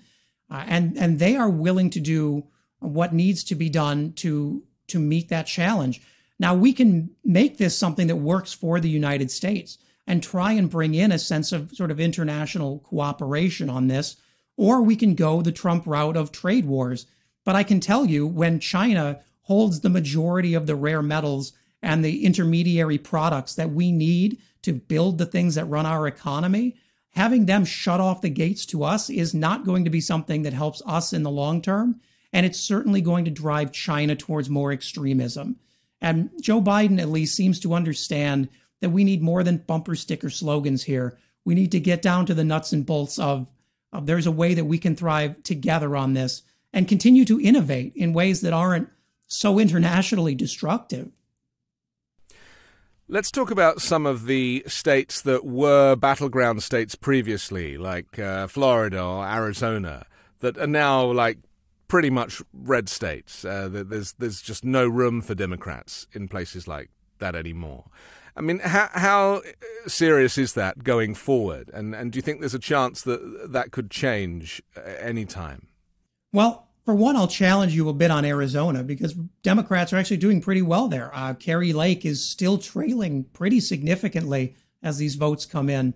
uh, 0.50 0.64
and 0.68 0.96
and 0.98 1.18
they 1.18 1.36
are 1.36 1.50
willing 1.50 1.90
to 1.92 2.00
do 2.00 2.46
what 2.80 3.14
needs 3.14 3.44
to 3.46 3.56
be 3.56 3.70
done 3.70 4.14
to 4.14 4.64
to 4.88 5.00
meet 5.00 5.30
that 5.30 5.48
challenge. 5.48 6.02
Now 6.38 6.54
we 6.54 6.72
can 6.74 7.12
make 7.24 7.58
this 7.58 7.76
something 7.76 8.08
that 8.08 8.18
works 8.18 8.54
for 8.54 8.80
the 8.80 8.90
United 8.90 9.32
States 9.32 9.80
and 10.06 10.22
try 10.22 10.52
and 10.52 10.70
bring 10.70 10.94
in 10.94 11.12
a 11.12 11.18
sense 11.18 11.52
of 11.52 11.72
sort 11.72 11.92
of 11.92 12.00
international 12.00 12.80
cooperation 12.80 13.70
on 13.70 13.88
this, 13.88 14.18
or 14.58 14.82
we 14.82 14.96
can 14.96 15.16
go 15.16 15.42
the 15.42 15.52
Trump 15.52 15.86
route 15.86 16.18
of 16.18 16.32
trade 16.32 16.66
wars. 16.66 17.06
But 17.44 17.56
I 17.56 17.64
can 17.64 17.80
tell 17.80 18.06
you 18.06 18.26
when 18.26 18.60
China 18.60 19.22
holds 19.44 19.82
the 19.82 19.90
majority 19.90 20.54
of 20.54 20.66
the 20.66 20.76
rare 20.76 21.02
metals 21.02 21.54
and 21.82 22.04
the 22.04 22.26
intermediary 22.26 22.98
products 22.98 23.54
that 23.56 23.72
we 23.72 23.92
need 23.92 24.40
to 24.64 24.74
build 24.74 25.18
the 25.18 25.26
things 25.26 25.56
that 25.56 25.66
run 25.66 25.86
our 25.86 26.08
economy, 26.08 26.76
having 27.12 27.46
them 27.46 27.64
shut 27.64 28.00
off 28.00 28.22
the 28.22 28.30
gates 28.30 28.66
to 28.66 28.84
us 28.84 29.10
is 29.10 29.34
not 29.34 29.66
going 29.66 29.84
to 29.84 29.92
be 29.92 30.02
something 30.02 30.42
that 30.42 30.54
helps 30.54 30.82
us 30.86 31.14
in 31.14 31.24
the 31.24 31.30
long 31.30 31.62
term. 31.62 32.02
And 32.34 32.46
it's 32.46 32.60
certainly 32.60 33.02
going 33.02 33.24
to 33.26 33.32
drive 33.32 33.72
China 33.72 34.16
towards 34.16 34.50
more 34.50 34.72
extremism. 34.72 35.58
And 36.02 36.32
Joe 36.42 36.62
Biden, 36.62 37.00
at 37.00 37.10
least, 37.10 37.36
seems 37.36 37.60
to 37.62 37.74
understand 37.74 38.50
that 38.82 38.90
we 38.90 39.04
need 39.04 39.22
more 39.22 39.44
than 39.44 39.58
bumper 39.58 39.96
sticker 39.96 40.30
slogans 40.30 40.84
here. 40.84 41.18
We 41.46 41.56
need 41.56 41.72
to 41.72 41.80
get 41.80 42.02
down 42.02 42.26
to 42.26 42.34
the 42.34 42.44
nuts 42.44 42.74
and 42.74 42.86
bolts 42.86 43.18
of, 43.18 43.50
of 43.96 44.06
there's 44.06 44.28
a 44.28 44.32
way 44.32 44.54
that 44.54 44.66
we 44.66 44.78
can 44.78 44.96
thrive 44.96 45.42
together 45.44 45.96
on 45.96 46.14
this 46.14 46.44
and 46.74 46.88
continue 46.88 47.26
to 47.26 47.40
innovate 47.40 47.94
in 47.96 48.14
ways 48.14 48.42
that 48.42 48.54
aren't 48.54 48.90
so 49.28 49.60
internationally 49.60 50.36
destructive. 50.36 51.10
Let's 53.08 53.30
talk 53.30 53.52
about 53.52 53.82
some 53.82 54.06
of 54.06 54.26
the 54.26 54.64
states 54.68 55.22
that 55.22 55.46
were 55.46 55.96
battleground 55.96 56.64
states 56.64 56.96
previously, 56.96 57.78
like 57.78 58.18
uh, 58.18 58.48
Florida 58.48 59.02
or 59.02 59.28
Arizona, 59.28 60.08
that 60.40 60.58
are 60.58 60.68
now 60.68 61.06
like 61.06 61.38
pretty 61.88 62.10
much 62.10 62.42
red 62.52 62.90
states. 62.90 63.46
Uh, 63.46 63.70
there's 63.72 64.14
there's 64.14 64.42
just 64.42 64.66
no 64.66 64.88
room 64.88 65.22
for 65.22 65.36
Democrats 65.36 66.08
in 66.14 66.28
places 66.28 66.68
like 66.68 66.90
that 67.20 67.36
anymore. 67.36 67.86
I 68.36 68.42
mean, 68.42 68.60
how 68.60 68.90
how 68.94 69.42
serious 69.88 70.38
is 70.38 70.54
that 70.54 70.84
going 70.84 71.16
forward? 71.16 71.72
And 71.74 71.96
and 71.96 72.12
do 72.12 72.18
you 72.18 72.22
think 72.22 72.40
there's 72.40 72.54
a 72.54 72.60
chance 72.60 73.02
that 73.04 73.52
that 73.52 73.72
could 73.72 73.90
change 73.90 74.62
any 75.00 75.26
time? 75.26 75.68
Well, 76.34 76.68
for 76.84 76.94
one, 76.94 77.16
I'll 77.16 77.28
challenge 77.28 77.74
you 77.74 77.90
a 77.90 77.94
bit 77.94 78.12
on 78.12 78.26
Arizona 78.26 78.84
because 78.84 79.14
Democrats 79.42 79.92
are 79.92 79.98
actually 79.98 80.18
doing 80.18 80.42
pretty 80.42 80.62
well 80.62 80.88
there. 80.88 81.10
Uh, 81.16 81.34
Kari 81.34 81.74
Lake 81.74 82.06
is 82.06 82.30
still 82.30 82.58
trailing 82.58 83.24
pretty 83.34 83.60
significantly 83.60 84.56
as 84.84 84.98
these 84.98 85.16
votes 85.16 85.46
come 85.46 85.70
in. 85.70 85.96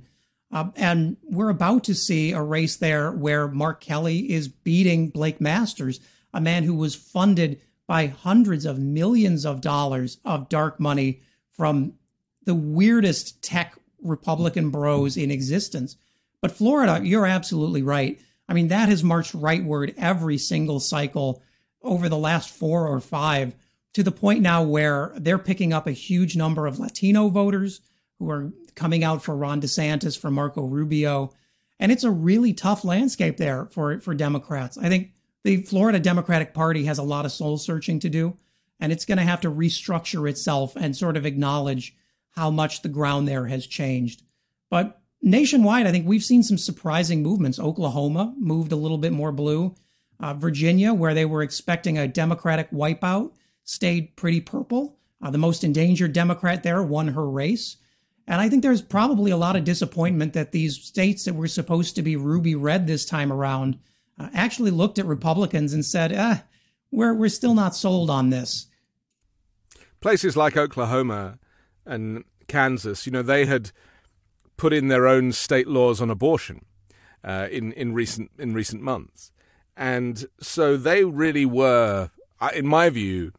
Uh, 0.52 0.70
and 0.76 1.18
we're 1.24 1.50
about 1.50 1.84
to 1.84 1.94
see 1.94 2.32
a 2.32 2.42
race 2.42 2.76
there 2.76 3.12
where 3.12 3.48
Mark 3.48 3.82
Kelly 3.82 4.32
is 4.32 4.48
beating 4.48 5.10
Blake 5.10 5.40
Masters, 5.40 6.00
a 6.34 6.42
man 6.42 6.64
who 6.64 6.74
was 6.74 6.96
funded 6.96 7.62
by 7.86 8.08
hundreds 8.08 8.66
of 8.66 8.80
millions 8.80 9.46
of 9.46 9.62
dollars 9.62 10.18
of 10.26 10.50
dark 10.50 10.80
money 10.80 11.22
from 11.52 11.94
the 12.50 12.56
weirdest 12.56 13.44
tech 13.44 13.78
Republican 14.02 14.72
bros 14.72 15.16
in 15.16 15.30
existence. 15.30 15.98
But 16.42 16.52
Florida, 16.52 17.00
you're 17.04 17.28
absolutely 17.28 17.84
right. 17.84 18.20
I 18.48 18.56
mean, 18.56 18.70
that 18.70 18.90
has 18.90 19.04
marched 19.04 19.34
rightward 19.34 19.94
every 20.00 20.40
single 20.40 20.80
cycle 20.80 21.44
over 21.84 22.10
the 22.10 22.18
last 22.18 22.50
four 22.50 22.88
or 22.88 23.00
five 23.00 23.54
to 23.94 24.02
the 24.02 24.12
point 24.12 24.42
now 24.42 24.64
where 24.64 25.14
they're 25.16 25.38
picking 25.38 25.74
up 25.74 25.86
a 25.86 25.92
huge 25.92 26.36
number 26.36 26.66
of 26.66 26.80
Latino 26.80 27.30
voters 27.30 27.82
who 28.18 28.32
are 28.32 28.52
coming 28.74 29.04
out 29.04 29.22
for 29.22 29.38
Ron 29.38 29.62
DeSantis, 29.62 30.18
for 30.18 30.32
Marco 30.32 30.64
Rubio. 30.64 31.32
And 31.80 31.92
it's 31.92 32.04
a 32.04 32.10
really 32.10 32.52
tough 32.52 32.84
landscape 32.84 33.38
there 33.38 33.68
for, 33.68 34.00
for 34.00 34.16
Democrats. 34.16 34.76
I 34.76 34.90
think 34.90 35.12
the 35.44 35.58
Florida 35.58 36.00
Democratic 36.00 36.56
Party 36.56 36.86
has 36.86 36.98
a 36.98 37.04
lot 37.04 37.26
of 37.26 37.32
soul 37.32 37.60
searching 37.60 38.00
to 38.00 38.10
do, 38.10 38.38
and 38.80 38.92
it's 38.92 39.06
going 39.06 39.20
to 39.20 39.24
have 39.24 39.42
to 39.42 39.52
restructure 39.52 40.28
itself 40.28 40.76
and 40.76 40.98
sort 40.98 41.16
of 41.16 41.28
acknowledge 41.28 41.96
how 42.32 42.50
much 42.50 42.82
the 42.82 42.90
ground 42.90 43.28
there 43.28 43.48
has 43.48 43.66
changed. 43.68 44.24
But 44.70 45.02
nationwide, 45.22 45.88
I 45.88 45.92
think 45.92 46.08
we've 46.08 46.24
seen 46.24 46.44
some 46.44 46.58
surprising 46.58 47.24
movements. 47.24 47.60
Oklahoma 47.60 48.34
moved 48.38 48.72
a 48.72 48.78
little 48.78 48.98
bit 48.98 49.14
more 49.14 49.32
blue. 49.32 49.76
Uh, 50.20 50.34
Virginia, 50.34 50.94
where 50.94 51.14
they 51.14 51.26
were 51.26 51.42
expecting 51.42 51.98
a 51.98 52.08
Democratic 52.08 52.72
wipeout, 52.72 53.32
stayed 53.64 54.16
pretty 54.16 54.42
purple. 54.42 54.98
Uh, 55.22 55.30
the 55.30 55.38
most 55.38 55.64
endangered 55.64 56.14
Democrat 56.14 56.64
there 56.64 56.84
won 56.84 57.10
her 57.10 57.30
race. 57.30 57.78
And 58.28 58.40
I 58.40 58.48
think 58.48 58.62
there's 58.62 58.82
probably 58.82 59.32
a 59.32 59.38
lot 59.38 59.56
of 59.56 59.64
disappointment 59.64 60.34
that 60.34 60.52
these 60.52 60.80
states 60.80 61.26
that 61.26 61.34
were 61.34 61.48
supposed 61.48 61.96
to 61.96 62.02
be 62.02 62.16
ruby 62.16 62.54
red 62.54 62.86
this 62.86 63.06
time 63.06 63.34
around 63.34 63.80
uh, 64.20 64.30
actually 64.34 64.72
looked 64.72 65.00
at 65.00 65.06
Republicans 65.06 65.74
and 65.74 65.84
said, 65.84 66.12
eh, 66.12 66.40
we're, 66.92 67.14
we're 67.14 67.30
still 67.30 67.56
not 67.56 67.76
sold 67.76 68.10
on 68.10 68.30
this. 68.30 68.68
Places 70.00 70.38
like 70.38 70.56
Oklahoma 70.56 71.40
and 71.90 72.24
Kansas, 72.48 73.06
you 73.06 73.12
know, 73.12 73.22
they 73.22 73.46
had 73.46 73.72
put 74.58 74.74
in 74.74 74.88
their 74.88 75.08
own 75.08 75.32
state 75.32 75.68
laws 75.68 76.02
on 76.02 76.10
abortion 76.10 76.66
uh, 77.24 77.48
in 77.52 77.72
in 77.74 77.94
recent 77.94 78.32
in 78.38 78.54
recent 78.54 78.82
months, 78.82 79.32
and 79.76 80.26
so 80.40 80.78
they 80.78 81.04
really 81.04 81.46
were, 81.46 82.12
in 82.54 82.68
my 82.68 82.90
view, 82.90 83.32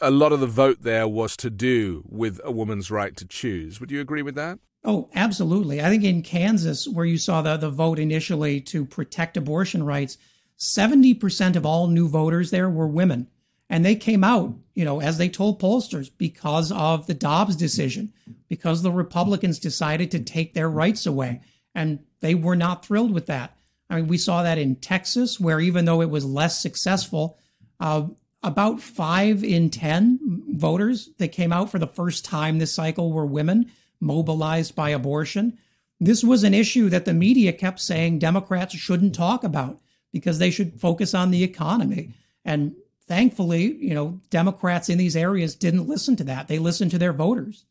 a 0.00 0.10
lot 0.10 0.32
of 0.32 0.40
the 0.40 0.46
vote 0.46 0.82
there 0.82 1.08
was 1.08 1.36
to 1.38 1.50
do 1.50 2.04
with 2.08 2.40
a 2.44 2.52
woman's 2.52 2.90
right 2.90 3.16
to 3.16 3.26
choose. 3.26 3.80
Would 3.80 3.90
you 3.90 4.00
agree 4.00 4.22
with 4.22 4.34
that? 4.36 4.58
Oh, 4.84 5.08
absolutely. 5.14 5.80
I 5.80 5.88
think 5.88 6.02
in 6.02 6.22
Kansas, 6.22 6.88
where 6.88 7.04
you 7.04 7.16
saw 7.16 7.40
the, 7.40 7.56
the 7.56 7.70
vote 7.70 7.98
initially 8.00 8.60
to 8.62 8.84
protect 8.84 9.36
abortion 9.36 9.84
rights, 9.84 10.18
70% 10.58 11.56
of 11.56 11.64
all 11.64 11.86
new 11.86 12.08
voters 12.08 12.50
there 12.50 12.68
were 12.68 12.88
women. 12.88 13.28
And 13.72 13.86
they 13.86 13.96
came 13.96 14.22
out, 14.22 14.54
you 14.74 14.84
know, 14.84 15.00
as 15.00 15.16
they 15.16 15.30
told 15.30 15.58
pollsters, 15.58 16.10
because 16.18 16.70
of 16.70 17.06
the 17.06 17.14
Dobbs 17.14 17.56
decision, 17.56 18.12
because 18.46 18.82
the 18.82 18.92
Republicans 18.92 19.58
decided 19.58 20.10
to 20.10 20.20
take 20.20 20.52
their 20.52 20.68
rights 20.68 21.06
away. 21.06 21.40
And 21.74 22.00
they 22.20 22.34
were 22.34 22.54
not 22.54 22.84
thrilled 22.84 23.12
with 23.12 23.24
that. 23.26 23.56
I 23.88 23.96
mean, 23.96 24.08
we 24.08 24.18
saw 24.18 24.42
that 24.42 24.58
in 24.58 24.76
Texas, 24.76 25.40
where 25.40 25.58
even 25.58 25.86
though 25.86 26.02
it 26.02 26.10
was 26.10 26.26
less 26.26 26.60
successful, 26.60 27.38
uh, 27.80 28.08
about 28.42 28.82
five 28.82 29.42
in 29.42 29.70
10 29.70 30.18
voters 30.50 31.08
that 31.16 31.28
came 31.28 31.50
out 31.50 31.70
for 31.70 31.78
the 31.78 31.86
first 31.86 32.26
time 32.26 32.58
this 32.58 32.74
cycle 32.74 33.10
were 33.10 33.24
women 33.24 33.72
mobilized 34.00 34.76
by 34.76 34.90
abortion. 34.90 35.56
This 35.98 36.22
was 36.22 36.44
an 36.44 36.52
issue 36.52 36.90
that 36.90 37.06
the 37.06 37.14
media 37.14 37.54
kept 37.54 37.80
saying 37.80 38.18
Democrats 38.18 38.74
shouldn't 38.74 39.14
talk 39.14 39.42
about 39.42 39.80
because 40.12 40.38
they 40.38 40.50
should 40.50 40.78
focus 40.78 41.14
on 41.14 41.30
the 41.30 41.42
economy. 41.42 42.12
And 42.44 42.74
thankfully, 43.12 43.76
you 43.76 43.92
know, 43.92 44.18
Democrats 44.30 44.88
in 44.88 44.96
these 44.96 45.14
areas 45.14 45.54
didn't 45.54 45.86
listen 45.86 46.16
to 46.16 46.24
that. 46.24 46.48
They 46.48 46.58
listened 46.58 46.90
to 46.92 46.98
their 46.98 47.12
voters. 47.12 47.66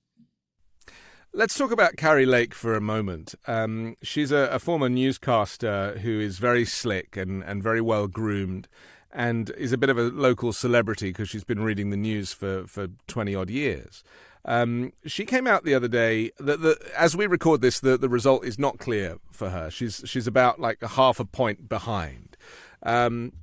Let's 1.33 1.57
talk 1.57 1.71
about 1.71 1.97
Kari 1.97 2.27
Lake 2.27 2.53
for 2.53 2.75
a 2.75 2.81
moment. 2.81 3.33
Um, 3.47 3.95
she's 4.03 4.31
a, 4.31 4.49
a, 4.51 4.59
former 4.59 4.87
newscaster 4.87 5.97
who 6.03 6.19
is 6.19 6.37
very 6.37 6.63
slick 6.63 7.17
and, 7.17 7.43
and 7.43 7.63
very 7.63 7.81
well 7.81 8.07
groomed 8.07 8.67
and 9.11 9.49
is 9.57 9.71
a 9.71 9.79
bit 9.79 9.89
of 9.89 9.97
a 9.97 10.03
local 10.03 10.53
celebrity 10.53 11.09
because 11.09 11.27
she's 11.27 11.43
been 11.43 11.63
reading 11.63 11.89
the 11.89 11.97
news 11.97 12.33
for, 12.33 12.67
for 12.67 12.89
20 13.07 13.33
odd 13.33 13.49
years. 13.49 14.03
Um, 14.45 14.93
she 15.07 15.25
came 15.25 15.47
out 15.47 15.63
the 15.63 15.73
other 15.73 15.87
day. 15.87 16.29
That 16.37 16.61
the, 16.61 16.77
as 16.95 17.17
we 17.17 17.25
record 17.25 17.61
this, 17.61 17.79
the, 17.79 17.97
the 17.97 18.09
result 18.09 18.45
is 18.45 18.59
not 18.59 18.77
clear 18.77 19.17
for 19.31 19.49
her. 19.49 19.71
She's 19.71 20.03
she's 20.05 20.27
about 20.27 20.59
like 20.59 20.83
a 20.83 20.89
half 20.89 21.19
a 21.19 21.25
point 21.25 21.67
behind. 21.67 22.37
Um, 22.83 23.33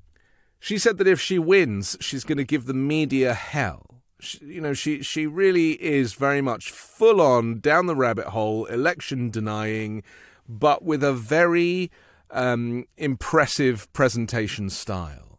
she 0.60 0.78
said 0.78 0.98
that 0.98 1.06
if 1.06 1.20
she 1.20 1.38
wins, 1.38 1.96
she's 2.00 2.24
going 2.24 2.38
to 2.38 2.44
give 2.44 2.66
the 2.66 2.74
media 2.74 3.34
hell. 3.34 4.02
She, 4.20 4.38
you 4.44 4.60
know, 4.60 4.74
she 4.74 5.02
she 5.02 5.26
really 5.26 5.72
is 5.82 6.14
very 6.14 6.40
much 6.40 6.70
full 6.70 7.20
on 7.20 7.60
down 7.60 7.86
the 7.86 7.94
rabbit 7.94 8.28
hole, 8.28 8.64
election 8.66 9.30
denying, 9.30 10.02
but 10.48 10.84
with 10.84 11.04
a 11.04 11.12
very 11.12 11.90
um, 12.30 12.86
impressive 12.96 13.92
presentation 13.92 14.70
style. 14.70 15.38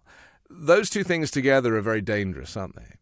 Those 0.49 0.89
two 0.89 1.03
things 1.03 1.29
together 1.29 1.75
are 1.77 1.81
very 1.81 2.01
dangerous, 2.01 2.55
aren't 2.55 2.75
they? 2.75 2.95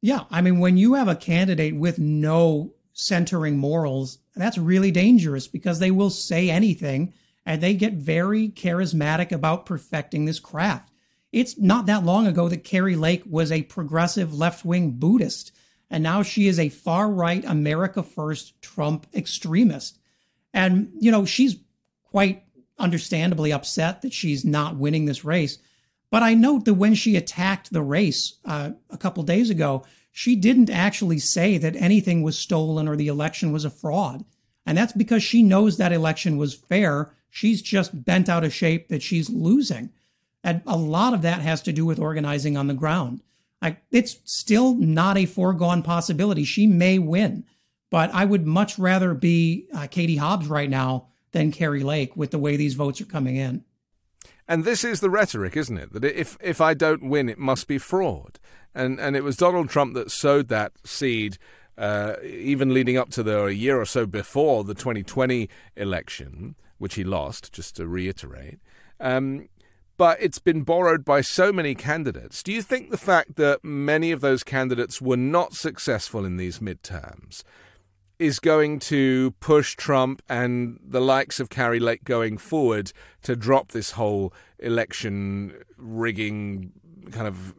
Yeah. 0.00 0.24
I 0.30 0.40
mean, 0.42 0.58
when 0.58 0.76
you 0.76 0.94
have 0.94 1.08
a 1.08 1.16
candidate 1.16 1.76
with 1.76 1.98
no 1.98 2.74
centering 2.92 3.56
morals, 3.56 4.18
that's 4.34 4.58
really 4.58 4.90
dangerous 4.90 5.48
because 5.48 5.78
they 5.78 5.90
will 5.90 6.10
say 6.10 6.50
anything 6.50 7.12
and 7.44 7.60
they 7.60 7.74
get 7.74 7.94
very 7.94 8.48
charismatic 8.48 9.32
about 9.32 9.66
perfecting 9.66 10.26
this 10.26 10.38
craft. 10.38 10.91
It's 11.32 11.58
not 11.58 11.86
that 11.86 12.04
long 12.04 12.26
ago 12.26 12.48
that 12.48 12.62
Kari 12.62 12.94
Lake 12.94 13.22
was 13.26 13.50
a 13.50 13.62
progressive 13.62 14.34
left 14.34 14.64
wing 14.64 14.92
Buddhist, 14.92 15.50
and 15.90 16.02
now 16.02 16.22
she 16.22 16.46
is 16.46 16.58
a 16.58 16.68
far 16.68 17.10
right 17.10 17.44
America 17.44 18.02
First 18.02 18.60
Trump 18.60 19.06
extremist. 19.14 19.98
And, 20.52 20.92
you 21.00 21.10
know, 21.10 21.24
she's 21.24 21.56
quite 22.04 22.44
understandably 22.78 23.52
upset 23.52 24.02
that 24.02 24.12
she's 24.12 24.44
not 24.44 24.76
winning 24.76 25.06
this 25.06 25.24
race. 25.24 25.58
But 26.10 26.22
I 26.22 26.34
note 26.34 26.66
that 26.66 26.74
when 26.74 26.94
she 26.94 27.16
attacked 27.16 27.72
the 27.72 27.82
race 27.82 28.38
uh, 28.44 28.72
a 28.90 28.98
couple 28.98 29.22
days 29.22 29.48
ago, 29.48 29.84
she 30.10 30.36
didn't 30.36 30.68
actually 30.68 31.18
say 31.18 31.56
that 31.56 31.76
anything 31.76 32.22
was 32.22 32.38
stolen 32.38 32.86
or 32.86 32.96
the 32.96 33.08
election 33.08 33.50
was 33.50 33.64
a 33.64 33.70
fraud. 33.70 34.24
And 34.66 34.76
that's 34.76 34.92
because 34.92 35.22
she 35.22 35.42
knows 35.42 35.78
that 35.78 35.92
election 35.92 36.36
was 36.36 36.54
fair. 36.54 37.14
She's 37.30 37.62
just 37.62 38.04
bent 38.04 38.28
out 38.28 38.44
of 38.44 38.52
shape 38.52 38.88
that 38.88 39.02
she's 39.02 39.30
losing. 39.30 39.90
And 40.44 40.62
a 40.66 40.76
lot 40.76 41.14
of 41.14 41.22
that 41.22 41.40
has 41.40 41.62
to 41.62 41.72
do 41.72 41.84
with 41.84 41.98
organizing 41.98 42.56
on 42.56 42.66
the 42.66 42.74
ground. 42.74 43.22
I, 43.60 43.76
it's 43.92 44.18
still 44.24 44.74
not 44.74 45.16
a 45.16 45.26
foregone 45.26 45.82
possibility. 45.82 46.42
She 46.42 46.66
may 46.66 46.98
win, 46.98 47.44
but 47.90 48.12
I 48.12 48.24
would 48.24 48.46
much 48.46 48.78
rather 48.78 49.14
be 49.14 49.68
uh, 49.72 49.86
Katie 49.86 50.16
Hobbs 50.16 50.48
right 50.48 50.68
now 50.68 51.08
than 51.30 51.52
Kari 51.52 51.82
Lake 51.82 52.16
with 52.16 52.32
the 52.32 52.38
way 52.38 52.56
these 52.56 52.74
votes 52.74 53.00
are 53.00 53.06
coming 53.06 53.36
in. 53.36 53.64
And 54.48 54.64
this 54.64 54.84
is 54.84 55.00
the 55.00 55.10
rhetoric, 55.10 55.56
isn't 55.56 55.78
it? 55.78 55.92
That 55.92 56.04
if 56.04 56.36
if 56.40 56.60
I 56.60 56.74
don't 56.74 57.08
win, 57.08 57.28
it 57.28 57.38
must 57.38 57.68
be 57.68 57.78
fraud. 57.78 58.38
And 58.74 58.98
and 58.98 59.16
it 59.16 59.22
was 59.22 59.36
Donald 59.36 59.68
Trump 59.70 59.94
that 59.94 60.10
sowed 60.10 60.48
that 60.48 60.72
seed, 60.84 61.38
uh, 61.78 62.16
even 62.24 62.74
leading 62.74 62.96
up 62.96 63.10
to 63.10 63.22
the 63.22 63.44
a 63.44 63.50
year 63.52 63.80
or 63.80 63.84
so 63.84 64.04
before 64.04 64.64
the 64.64 64.74
2020 64.74 65.48
election, 65.76 66.56
which 66.78 66.96
he 66.96 67.04
lost. 67.04 67.52
Just 67.52 67.76
to 67.76 67.86
reiterate. 67.86 68.58
Um, 68.98 69.48
but 69.96 70.20
it's 70.20 70.38
been 70.38 70.62
borrowed 70.62 71.04
by 71.04 71.20
so 71.20 71.52
many 71.52 71.74
candidates. 71.74 72.42
Do 72.42 72.52
you 72.52 72.62
think 72.62 72.90
the 72.90 72.96
fact 72.96 73.36
that 73.36 73.64
many 73.64 74.10
of 74.10 74.20
those 74.20 74.42
candidates 74.42 75.00
were 75.00 75.16
not 75.16 75.54
successful 75.54 76.24
in 76.24 76.36
these 76.36 76.58
midterms 76.58 77.42
is 78.18 78.38
going 78.38 78.78
to 78.78 79.32
push 79.40 79.74
Trump 79.74 80.22
and 80.28 80.78
the 80.82 81.00
likes 81.00 81.40
of 81.40 81.50
Kari 81.50 81.80
Lake 81.80 82.04
going 82.04 82.38
forward 82.38 82.92
to 83.22 83.34
drop 83.34 83.72
this 83.72 83.92
whole 83.92 84.32
election 84.60 85.54
rigging 85.76 86.72
kind 87.10 87.26
of 87.26 87.54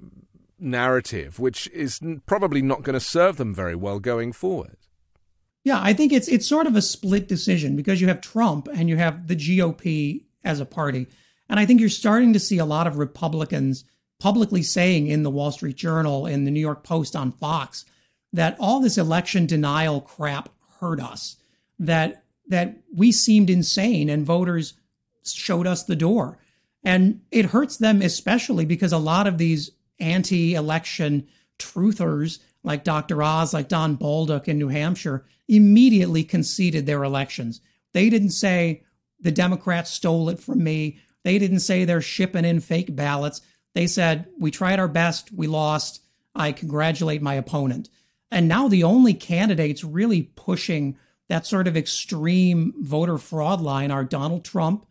narrative, 0.58 1.38
which 1.38 1.68
is 1.74 2.00
probably 2.26 2.62
not 2.62 2.84
going 2.84 2.94
to 2.94 3.00
serve 3.00 3.36
them 3.38 3.54
very 3.54 3.76
well 3.76 4.00
going 4.00 4.32
forward. 4.32 4.78
Yeah, 5.66 5.80
I 5.82 5.94
think 5.94 6.12
it's 6.12 6.28
it's 6.28 6.48
sort 6.48 6.68
of 6.68 6.76
a 6.76 6.82
split 6.82 7.28
decision 7.28 7.76
because 7.76 8.02
you 8.02 8.08
have 8.08 8.22
Trump 8.22 8.68
and 8.74 8.90
you 8.90 8.98
have 8.98 9.28
the 9.28 9.36
GOP 9.36 10.24
as 10.44 10.60
a 10.60 10.66
party. 10.66 11.08
And 11.54 11.60
I 11.60 11.68
think 11.68 11.80
you're 11.80 11.90
starting 11.90 12.34
to 12.34 12.40
see 12.40 12.58
a 12.58 12.66
lot 12.66 12.88
of 12.88 12.98
Republicans 12.98 13.86
publicly 14.20 14.64
saying 14.64 15.06
in 15.06 15.22
the 15.22 15.30
Wall 15.30 15.52
Street 15.52 15.76
Journal, 15.76 16.26
in 16.26 16.46
the 16.46 16.50
New 16.50 16.60
York 16.60 16.84
Post, 16.84 17.16
on 17.16 17.32
Fox, 17.32 17.86
that 18.32 18.58
all 18.60 18.80
this 18.80 18.98
election 18.98 19.46
denial 19.46 20.02
crap 20.02 20.50
hurt 20.80 21.00
us, 21.00 21.36
that 21.78 22.24
that 22.48 22.78
we 22.92 23.12
seemed 23.12 23.52
insane 23.52 24.10
and 24.10 24.26
voters 24.26 24.74
showed 25.24 25.68
us 25.68 25.84
the 25.84 25.96
door. 25.96 26.40
And 26.84 27.22
it 27.30 27.46
hurts 27.46 27.78
them 27.78 28.02
especially 28.02 28.66
because 28.66 28.92
a 28.92 28.98
lot 28.98 29.28
of 29.28 29.38
these 29.38 29.70
anti-election 30.00 31.28
truthers 31.60 32.40
like 32.64 32.84
Dr. 32.84 33.22
Oz, 33.22 33.54
like 33.54 33.68
Don 33.68 33.96
Bolduc 33.96 34.48
in 34.48 34.58
New 34.58 34.70
Hampshire, 34.70 35.24
immediately 35.48 36.24
conceded 36.24 36.88
their 36.88 37.04
elections. 37.04 37.62
They 37.94 38.10
didn't 38.10 38.32
say 38.32 38.82
the 39.20 39.32
Democrats 39.32 39.92
stole 39.92 40.30
it 40.30 40.40
from 40.40 40.64
me. 40.64 40.98
They 41.24 41.40
didn't 41.40 41.60
say 41.60 41.86
they're 41.86 42.02
shipping 42.02 42.46
in 42.46 42.60
fake 42.60 42.96
ballots. 42.96 43.42
They 43.74 43.88
said, 43.88 44.28
we 44.40 44.52
tried 44.52 44.80
our 44.80 44.88
best, 44.88 45.32
we 45.32 45.48
lost. 45.48 46.02
I 46.36 46.52
congratulate 46.52 47.22
my 47.22 47.36
opponent. 47.36 47.90
And 48.32 48.48
now 48.48 48.68
the 48.68 48.84
only 48.84 49.14
candidates 49.14 49.84
really 49.84 50.24
pushing 50.24 50.98
that 51.30 51.46
sort 51.46 51.68
of 51.68 51.78
extreme 51.78 52.74
voter 52.80 53.18
fraud 53.18 53.62
line 53.62 53.92
are 53.92 54.04
Donald 54.04 54.44
Trump, 54.44 54.86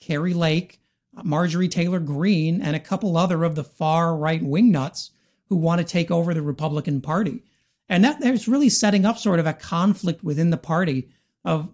Kari 0.00 0.34
Lake, 0.34 0.80
Marjorie 1.22 1.68
Taylor 1.68 2.00
Greene, 2.00 2.60
and 2.60 2.74
a 2.74 2.80
couple 2.80 3.16
other 3.16 3.44
of 3.44 3.54
the 3.54 3.64
far 3.64 4.16
right 4.16 4.42
wing 4.42 4.70
nuts 4.70 5.10
who 5.48 5.56
want 5.56 5.80
to 5.80 5.84
take 5.84 6.10
over 6.10 6.34
the 6.34 6.42
Republican 6.42 7.00
Party. 7.00 7.42
And 7.88 8.04
that 8.04 8.20
there's 8.20 8.48
really 8.48 8.68
setting 8.68 9.04
up 9.04 9.18
sort 9.18 9.38
of 9.38 9.46
a 9.46 9.52
conflict 9.52 10.24
within 10.24 10.50
the 10.50 10.56
party 10.56 11.08
of, 11.44 11.70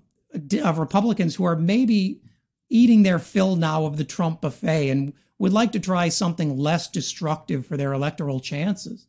of 0.62 0.78
Republicans 0.78 1.36
who 1.36 1.44
are 1.44 1.56
maybe 1.56 2.20
eating 2.72 3.02
their 3.02 3.18
fill 3.18 3.54
now 3.56 3.84
of 3.84 3.98
the 3.98 4.04
Trump 4.04 4.40
buffet 4.40 4.88
and 4.88 5.12
would 5.38 5.52
like 5.52 5.72
to 5.72 5.80
try 5.80 6.08
something 6.08 6.56
less 6.56 6.88
destructive 6.88 7.66
for 7.66 7.76
their 7.76 7.92
electoral 7.92 8.40
chances. 8.40 9.06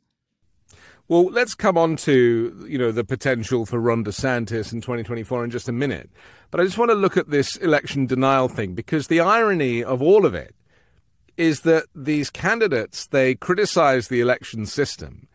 Well, 1.08 1.26
let's 1.26 1.54
come 1.54 1.78
on 1.78 1.96
to 1.98 2.66
you 2.68 2.78
know 2.78 2.92
the 2.92 3.04
potential 3.04 3.66
for 3.66 3.80
Ron 3.80 4.04
DeSantis 4.04 4.72
in 4.72 4.82
2024 4.82 5.44
in 5.44 5.52
just 5.52 5.70
a 5.70 5.74
minute. 5.74 6.10
But 6.50 6.62
I 6.62 6.66
just 6.66 6.78
want 6.78 6.92
to 6.92 6.96
look 6.96 7.18
at 7.18 7.30
this 7.30 7.56
election 7.58 8.06
denial 8.06 8.48
thing 8.48 8.74
because 8.74 9.08
the 9.08 9.20
irony 9.20 9.84
of 9.84 10.02
all 10.02 10.26
of 10.26 10.34
it 10.34 10.56
is 11.36 11.62
that 11.62 11.86
these 11.96 12.30
candidates 12.30 13.06
they 13.08 13.36
criticize 13.36 14.08
the 14.08 14.22
election 14.22 14.66
system, 14.66 15.28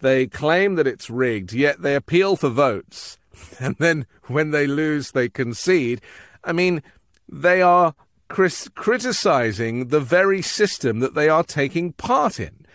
they 0.00 0.26
claim 0.26 0.74
that 0.76 0.86
it's 0.86 1.10
rigged, 1.10 1.52
yet 1.52 1.82
they 1.82 1.94
appeal 1.94 2.36
for 2.36 2.48
votes, 2.48 3.18
and 3.58 3.76
then 3.78 4.06
when 4.24 4.52
they 4.52 4.66
lose, 4.66 5.10
they 5.10 5.28
concede. 5.28 6.00
I 6.44 6.52
mean, 6.52 6.82
they 7.28 7.62
are 7.62 7.94
criticizing 8.28 9.88
the 9.88 10.00
very 10.00 10.42
system 10.42 10.98
that 11.00 11.14
they 11.14 11.28
are 11.28 11.44
taking 11.44 11.92
part 11.92 12.40
in. 12.40 12.66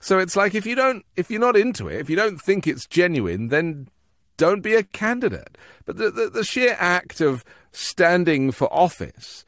So 0.00 0.18
it's 0.18 0.36
like 0.36 0.54
if 0.54 0.66
you 0.66 0.74
don't, 0.74 1.04
if 1.16 1.30
you're 1.30 1.40
not 1.40 1.56
into 1.56 1.88
it, 1.88 2.00
if 2.00 2.10
you 2.10 2.16
don't 2.16 2.40
think 2.40 2.66
it's 2.66 2.86
genuine, 2.86 3.48
then 3.48 3.88
don't 4.36 4.60
be 4.60 4.74
a 4.74 4.82
candidate. 4.82 5.56
But 5.84 5.96
the, 5.96 6.10
the, 6.10 6.30
the 6.30 6.44
sheer 6.44 6.76
act 6.78 7.20
of 7.20 7.44
standing 7.72 8.52
for 8.52 8.72
office 8.72 9.44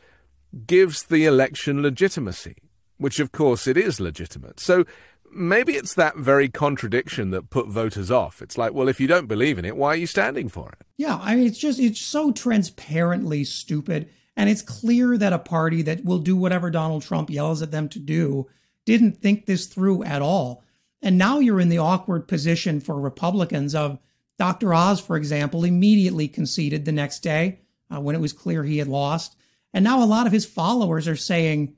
gives 0.66 1.04
the 1.04 1.26
election 1.26 1.82
legitimacy, 1.82 2.56
which 2.96 3.20
of 3.20 3.32
course 3.32 3.66
it 3.66 3.76
is 3.76 4.00
legitimate. 4.00 4.60
So 4.60 4.84
maybe 5.30 5.74
it's 5.74 5.94
that 5.94 6.16
very 6.16 6.48
contradiction 6.48 7.30
that 7.30 7.50
put 7.50 7.68
voters 7.68 8.10
off. 8.10 8.40
It's 8.40 8.56
like, 8.56 8.72
well, 8.72 8.88
if 8.88 9.00
you 9.00 9.06
don't 9.06 9.26
believe 9.26 9.58
in 9.58 9.64
it, 9.64 9.76
why 9.76 9.88
are 9.88 9.96
you 9.96 10.06
standing 10.06 10.48
for 10.48 10.70
it? 10.70 10.86
Yeah, 10.96 11.18
I 11.20 11.34
mean, 11.34 11.46
it's 11.46 11.58
just, 11.58 11.78
it's 11.78 12.00
so 12.00 12.32
transparently 12.32 13.44
stupid. 13.44 14.08
And 14.36 14.50
it's 14.50 14.62
clear 14.62 15.16
that 15.16 15.32
a 15.32 15.38
party 15.38 15.82
that 15.82 16.04
will 16.04 16.18
do 16.18 16.36
whatever 16.36 16.70
Donald 16.70 17.02
Trump 17.02 17.30
yells 17.30 17.62
at 17.62 17.70
them 17.70 17.88
to 17.90 17.98
do 17.98 18.46
didn't 18.84 19.16
think 19.16 19.46
this 19.46 19.66
through 19.66 20.04
at 20.04 20.22
all. 20.22 20.62
And 21.02 21.16
now 21.16 21.38
you're 21.38 21.60
in 21.60 21.68
the 21.68 21.78
awkward 21.78 22.28
position 22.28 22.80
for 22.80 23.00
Republicans 23.00 23.74
of 23.74 23.98
Dr. 24.38 24.74
Oz, 24.74 25.00
for 25.00 25.16
example, 25.16 25.64
immediately 25.64 26.28
conceded 26.28 26.84
the 26.84 26.92
next 26.92 27.20
day 27.20 27.60
uh, 27.94 28.00
when 28.00 28.14
it 28.14 28.20
was 28.20 28.32
clear 28.32 28.64
he 28.64 28.78
had 28.78 28.88
lost. 28.88 29.36
And 29.72 29.84
now 29.84 30.02
a 30.02 30.06
lot 30.06 30.26
of 30.26 30.32
his 30.32 30.46
followers 30.46 31.08
are 31.08 31.16
saying, 31.16 31.74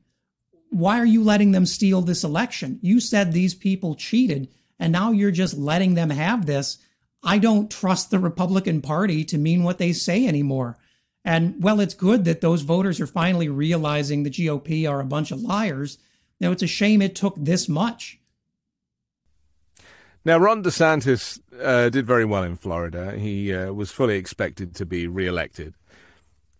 why 0.70 0.98
are 0.98 1.06
you 1.06 1.22
letting 1.22 1.52
them 1.52 1.66
steal 1.66 2.02
this 2.02 2.24
election? 2.24 2.78
You 2.82 3.00
said 3.00 3.32
these 3.32 3.54
people 3.54 3.94
cheated, 3.94 4.48
and 4.78 4.92
now 4.92 5.12
you're 5.12 5.30
just 5.30 5.56
letting 5.56 5.94
them 5.94 6.10
have 6.10 6.46
this. 6.46 6.78
I 7.22 7.38
don't 7.38 7.70
trust 7.70 8.10
the 8.10 8.18
Republican 8.18 8.82
Party 8.82 9.24
to 9.24 9.38
mean 9.38 9.62
what 9.62 9.78
they 9.78 9.92
say 9.92 10.26
anymore. 10.26 10.76
And 11.24 11.62
well, 11.62 11.80
it's 11.80 11.94
good 11.94 12.24
that 12.24 12.40
those 12.40 12.62
voters 12.62 13.00
are 13.00 13.06
finally 13.06 13.48
realizing 13.48 14.22
the 14.22 14.30
GOP 14.30 14.88
are 14.88 15.00
a 15.00 15.04
bunch 15.04 15.30
of 15.30 15.42
liars. 15.42 15.98
Now, 16.40 16.52
it's 16.52 16.62
a 16.62 16.68
shame 16.68 17.02
it 17.02 17.14
took 17.14 17.34
this 17.36 17.68
much. 17.68 18.18
Now, 20.24 20.38
Ron 20.38 20.62
DeSantis 20.62 21.40
uh, 21.60 21.88
did 21.88 22.06
very 22.06 22.24
well 22.24 22.42
in 22.42 22.56
Florida. 22.56 23.16
He 23.16 23.52
uh, 23.52 23.72
was 23.72 23.90
fully 23.90 24.16
expected 24.16 24.74
to 24.76 24.86
be 24.86 25.06
reelected. 25.06 25.74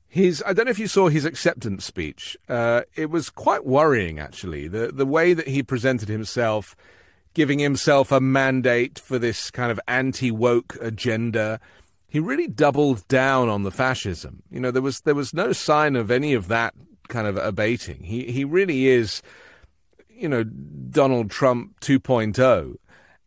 His, 0.07 0.42
I 0.47 0.55
don't 0.55 0.64
know 0.64 0.71
if 0.71 0.79
you 0.79 0.88
saw 0.88 1.09
his 1.09 1.27
acceptance 1.27 1.85
speech. 1.85 2.37
Uh, 2.49 2.83
it 2.97 3.11
was 3.11 3.29
quite 3.29 3.66
worrying, 3.66 4.18
actually. 4.18 4.66
The 4.68 4.88
the 4.88 5.05
way 5.05 5.35
that 5.35 5.49
he 5.49 5.62
presented 5.62 6.09
himself, 6.09 6.75
giving 7.35 7.59
himself 7.59 8.11
a 8.11 8.21
mandate 8.21 8.99
for 8.99 9.18
this 9.18 9.51
kind 9.51 9.71
of 9.71 9.79
anti 9.87 10.31
woke 10.31 10.79
agenda, 10.81 11.61
he 12.09 12.21
really 12.21 12.49
doubled 12.49 13.07
down 13.07 13.49
on 13.49 13.62
the 13.62 13.71
fascism. 13.71 14.42
You 14.51 14.61
know, 14.61 14.71
there 14.71 14.83
was 14.83 15.01
there 15.03 15.14
was 15.14 15.35
no 15.35 15.53
sign 15.53 15.94
of 15.94 16.11
any 16.11 16.33
of 16.33 16.49
that 16.49 16.75
kind 17.09 17.27
of 17.27 17.37
abating. 17.37 18.03
He 18.05 18.33
he 18.33 18.44
really 18.44 18.87
is, 18.87 19.23
you 20.09 20.29
know, 20.29 20.42
Donald 20.42 21.31
Trump 21.31 21.79
2.0, 21.81 22.77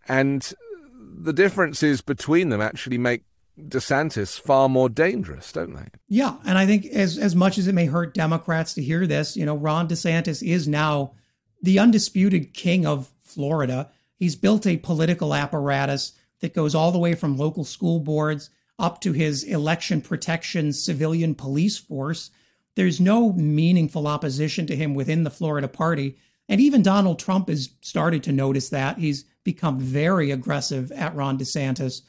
and 0.07 0.53
the 0.99 1.33
differences 1.33 2.01
between 2.01 2.49
them 2.49 2.59
actually 2.59 2.97
make 2.97 3.23
DeSantis 3.59 4.39
far 4.39 4.67
more 4.67 4.89
dangerous, 4.89 5.51
don't 5.51 5.75
they? 5.75 5.89
Yeah, 6.07 6.37
and 6.43 6.57
I 6.57 6.65
think 6.65 6.87
as 6.87 7.19
as 7.19 7.35
much 7.35 7.59
as 7.59 7.67
it 7.67 7.75
may 7.75 7.85
hurt 7.85 8.15
Democrats 8.15 8.73
to 8.73 8.81
hear 8.81 9.05
this, 9.05 9.37
you 9.37 9.45
know, 9.45 9.55
Ron 9.55 9.87
DeSantis 9.87 10.41
is 10.41 10.67
now 10.67 11.13
the 11.61 11.77
undisputed 11.77 12.55
king 12.55 12.87
of 12.87 13.11
Florida. 13.23 13.91
He's 14.15 14.35
built 14.35 14.65
a 14.65 14.77
political 14.77 15.35
apparatus 15.35 16.13
that 16.39 16.55
goes 16.55 16.73
all 16.73 16.91
the 16.91 16.97
way 16.97 17.13
from 17.13 17.37
local 17.37 17.63
school 17.63 17.99
boards 17.99 18.49
up 18.79 19.01
to 19.01 19.13
his 19.13 19.43
election 19.43 20.01
protection 20.01 20.73
civilian 20.73 21.35
police 21.35 21.77
force. 21.77 22.31
There's 22.75 22.99
no 22.99 23.33
meaningful 23.33 24.07
opposition 24.07 24.65
to 24.67 24.75
him 24.75 24.95
within 24.95 25.23
the 25.23 25.29
Florida 25.29 25.67
party. 25.67 26.17
And 26.49 26.59
even 26.59 26.81
Donald 26.81 27.19
Trump 27.19 27.47
has 27.47 27.69
started 27.81 28.23
to 28.23 28.31
notice 28.31 28.69
that. 28.69 28.97
He's 28.97 29.25
become 29.43 29.79
very 29.79 30.31
aggressive 30.31 30.91
at 30.91 31.15
Ron 31.15 31.37
DeSantis. 31.37 32.01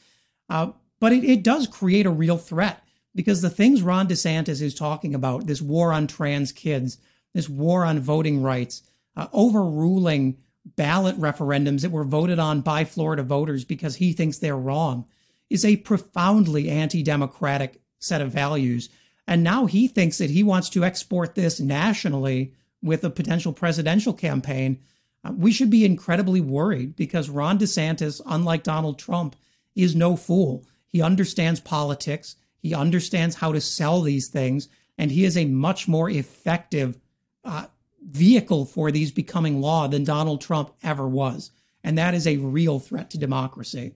Uh, 0.49 0.71
but 0.99 1.13
it, 1.13 1.23
it 1.23 1.43
does 1.43 1.67
create 1.67 2.05
a 2.05 2.11
real 2.11 2.37
threat 2.37 2.83
because 3.15 3.41
the 3.41 3.49
things 3.49 3.81
Ron 3.81 4.07
DeSantis 4.07 4.61
is 4.61 4.73
talking 4.73 5.13
about 5.13 5.47
this 5.47 5.61
war 5.61 5.91
on 5.91 6.07
trans 6.07 6.51
kids, 6.51 6.97
this 7.33 7.49
war 7.49 7.85
on 7.85 7.99
voting 7.99 8.41
rights, 8.41 8.83
uh, 9.15 9.27
overruling 9.33 10.37
ballot 10.65 11.19
referendums 11.19 11.81
that 11.81 11.91
were 11.91 12.03
voted 12.03 12.39
on 12.39 12.61
by 12.61 12.85
Florida 12.85 13.23
voters 13.23 13.65
because 13.65 13.97
he 13.97 14.13
thinks 14.13 14.37
they're 14.37 14.57
wrong 14.57 15.05
is 15.49 15.65
a 15.65 15.77
profoundly 15.77 16.69
anti 16.69 17.03
democratic 17.03 17.81
set 17.99 18.21
of 18.21 18.31
values. 18.31 18.89
And 19.27 19.43
now 19.43 19.65
he 19.65 19.87
thinks 19.87 20.17
that 20.17 20.29
he 20.29 20.43
wants 20.43 20.69
to 20.69 20.83
export 20.83 21.35
this 21.35 21.59
nationally 21.59 22.53
with 22.81 23.03
a 23.03 23.09
potential 23.09 23.53
presidential 23.53 24.13
campaign. 24.13 24.79
Uh, 25.23 25.31
we 25.31 25.51
should 25.51 25.69
be 25.69 25.85
incredibly 25.85 26.41
worried 26.41 26.95
because 26.95 27.29
Ron 27.29 27.57
DeSantis, 27.57 28.19
unlike 28.25 28.63
Donald 28.63 28.99
Trump, 28.99 29.35
is 29.75 29.95
no 29.95 30.17
fool. 30.17 30.65
He 30.87 31.01
understands 31.01 31.59
politics, 31.59 32.35
he 32.59 32.73
understands 32.73 33.37
how 33.37 33.51
to 33.51 33.61
sell 33.61 34.01
these 34.01 34.27
things, 34.27 34.67
and 34.97 35.11
he 35.11 35.23
is 35.23 35.37
a 35.37 35.45
much 35.45 35.87
more 35.87 36.09
effective 36.09 36.99
uh, 37.43 37.65
vehicle 38.05 38.65
for 38.65 38.91
these 38.91 39.11
becoming 39.11 39.61
law 39.61 39.87
than 39.87 40.03
Donald 40.03 40.41
Trump 40.41 40.73
ever 40.83 41.07
was. 41.07 41.51
And 41.83 41.97
that 41.97 42.13
is 42.13 42.27
a 42.27 42.37
real 42.37 42.79
threat 42.79 43.09
to 43.11 43.17
democracy. 43.17 43.95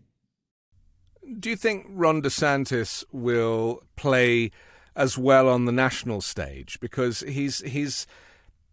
Do 1.39 1.49
you 1.49 1.55
think 1.55 1.85
Ron 1.89 2.21
DeSantis 2.21 3.03
will 3.11 3.83
play 3.95 4.51
as 4.97 5.17
well 5.17 5.47
on 5.47 5.65
the 5.65 5.71
national 5.71 6.21
stage 6.21 6.79
because 6.79 7.19
he's 7.21 7.59
he's 7.61 8.07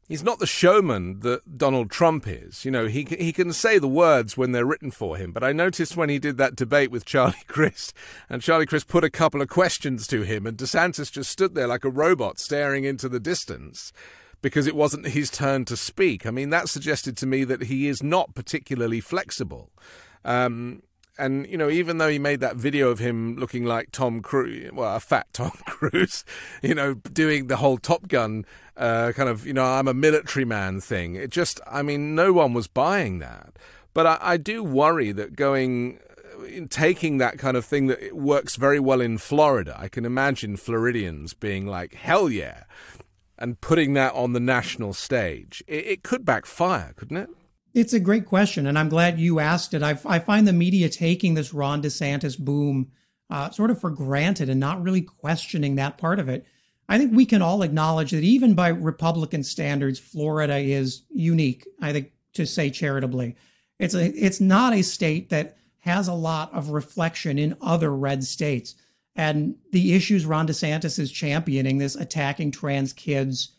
he's 0.08 0.22
not 0.22 0.38
the 0.38 0.46
showman 0.46 1.20
that 1.20 1.58
Donald 1.58 1.90
Trump 1.90 2.26
is. 2.26 2.64
You 2.64 2.70
know, 2.70 2.86
he 2.86 3.04
he 3.04 3.32
can 3.32 3.52
say 3.52 3.78
the 3.78 3.86
words 3.86 4.36
when 4.36 4.52
they're 4.52 4.64
written 4.64 4.90
for 4.90 5.16
him. 5.16 5.32
But 5.32 5.44
I 5.44 5.52
noticed 5.52 5.96
when 5.96 6.08
he 6.08 6.18
did 6.18 6.38
that 6.38 6.56
debate 6.56 6.90
with 6.90 7.04
Charlie 7.04 7.34
Crist, 7.46 7.92
and 8.28 8.42
Charlie 8.42 8.66
Crist 8.66 8.88
put 8.88 9.04
a 9.04 9.10
couple 9.10 9.42
of 9.42 9.48
questions 9.48 10.06
to 10.08 10.22
him, 10.22 10.46
and 10.46 10.56
DeSantis 10.56 11.12
just 11.12 11.30
stood 11.30 11.54
there 11.54 11.68
like 11.68 11.84
a 11.84 11.90
robot 11.90 12.38
staring 12.38 12.84
into 12.84 13.08
the 13.08 13.20
distance 13.20 13.92
because 14.40 14.66
it 14.66 14.76
wasn't 14.76 15.06
his 15.08 15.30
turn 15.30 15.64
to 15.66 15.76
speak. 15.76 16.26
I 16.26 16.30
mean, 16.30 16.50
that 16.50 16.68
suggested 16.68 17.16
to 17.18 17.26
me 17.26 17.44
that 17.44 17.64
he 17.64 17.88
is 17.88 18.02
not 18.02 18.34
particularly 18.34 19.00
flexible. 19.00 19.70
Um, 20.22 20.82
and 21.18 21.46
you 21.46 21.56
know, 21.56 21.70
even 21.70 21.98
though 21.98 22.08
he 22.08 22.18
made 22.18 22.40
that 22.40 22.56
video 22.56 22.90
of 22.90 22.98
him 22.98 23.36
looking 23.36 23.64
like 23.64 23.90
Tom 23.92 24.20
Cruise, 24.20 24.70
well, 24.72 24.96
a 24.96 25.00
fat 25.00 25.26
Tom 25.32 25.52
Cruise, 25.66 26.24
you 26.62 26.74
know, 26.74 26.94
doing 26.94 27.46
the 27.46 27.56
whole 27.56 27.78
Top 27.78 28.08
Gun 28.08 28.44
uh, 28.76 29.12
kind 29.12 29.28
of, 29.28 29.46
you 29.46 29.52
know, 29.52 29.64
I'm 29.64 29.88
a 29.88 29.94
military 29.94 30.44
man 30.44 30.80
thing. 30.80 31.14
It 31.14 31.30
just, 31.30 31.60
I 31.66 31.82
mean, 31.82 32.14
no 32.14 32.32
one 32.32 32.52
was 32.52 32.66
buying 32.66 33.18
that. 33.20 33.56
But 33.92 34.06
I, 34.06 34.18
I 34.20 34.36
do 34.36 34.64
worry 34.64 35.12
that 35.12 35.36
going, 35.36 36.00
uh, 36.36 36.66
taking 36.68 37.18
that 37.18 37.38
kind 37.38 37.56
of 37.56 37.64
thing 37.64 37.86
that 37.86 38.16
works 38.16 38.56
very 38.56 38.80
well 38.80 39.00
in 39.00 39.18
Florida, 39.18 39.76
I 39.78 39.88
can 39.88 40.04
imagine 40.04 40.56
Floridians 40.56 41.34
being 41.34 41.66
like, 41.66 41.94
hell 41.94 42.28
yeah, 42.28 42.64
and 43.38 43.60
putting 43.60 43.94
that 43.94 44.12
on 44.14 44.32
the 44.32 44.40
national 44.40 44.92
stage. 44.92 45.62
It, 45.68 45.86
it 45.86 46.02
could 46.02 46.24
backfire, 46.24 46.92
couldn't 46.96 47.16
it? 47.16 47.30
It's 47.74 47.92
a 47.92 48.00
great 48.00 48.24
question, 48.24 48.66
and 48.66 48.78
I'm 48.78 48.88
glad 48.88 49.18
you 49.18 49.40
asked 49.40 49.74
it. 49.74 49.82
I, 49.82 49.98
I 50.06 50.20
find 50.20 50.46
the 50.46 50.52
media 50.52 50.88
taking 50.88 51.34
this 51.34 51.52
Ron 51.52 51.82
DeSantis 51.82 52.38
boom 52.38 52.92
uh, 53.28 53.50
sort 53.50 53.72
of 53.72 53.80
for 53.80 53.90
granted 53.90 54.48
and 54.48 54.60
not 54.60 54.80
really 54.80 55.02
questioning 55.02 55.74
that 55.74 55.98
part 55.98 56.20
of 56.20 56.28
it. 56.28 56.46
I 56.88 56.98
think 56.98 57.12
we 57.12 57.26
can 57.26 57.42
all 57.42 57.62
acknowledge 57.62 58.12
that 58.12 58.22
even 58.22 58.54
by 58.54 58.68
Republican 58.68 59.42
standards, 59.42 59.98
Florida 59.98 60.58
is 60.58 61.02
unique. 61.10 61.66
I 61.80 61.92
think 61.92 62.12
to 62.34 62.46
say 62.46 62.70
charitably, 62.70 63.34
it's 63.78 63.94
a 63.94 64.06
it's 64.10 64.40
not 64.40 64.74
a 64.74 64.82
state 64.82 65.30
that 65.30 65.56
has 65.78 66.06
a 66.06 66.14
lot 66.14 66.52
of 66.52 66.70
reflection 66.70 67.38
in 67.38 67.56
other 67.60 67.94
red 67.94 68.22
states. 68.22 68.74
And 69.16 69.56
the 69.72 69.94
issues 69.94 70.26
Ron 70.26 70.46
DeSantis 70.46 70.98
is 70.98 71.10
championing, 71.10 71.78
this 71.78 71.94
attacking 71.94 72.50
trans 72.50 72.92
kids, 72.92 73.52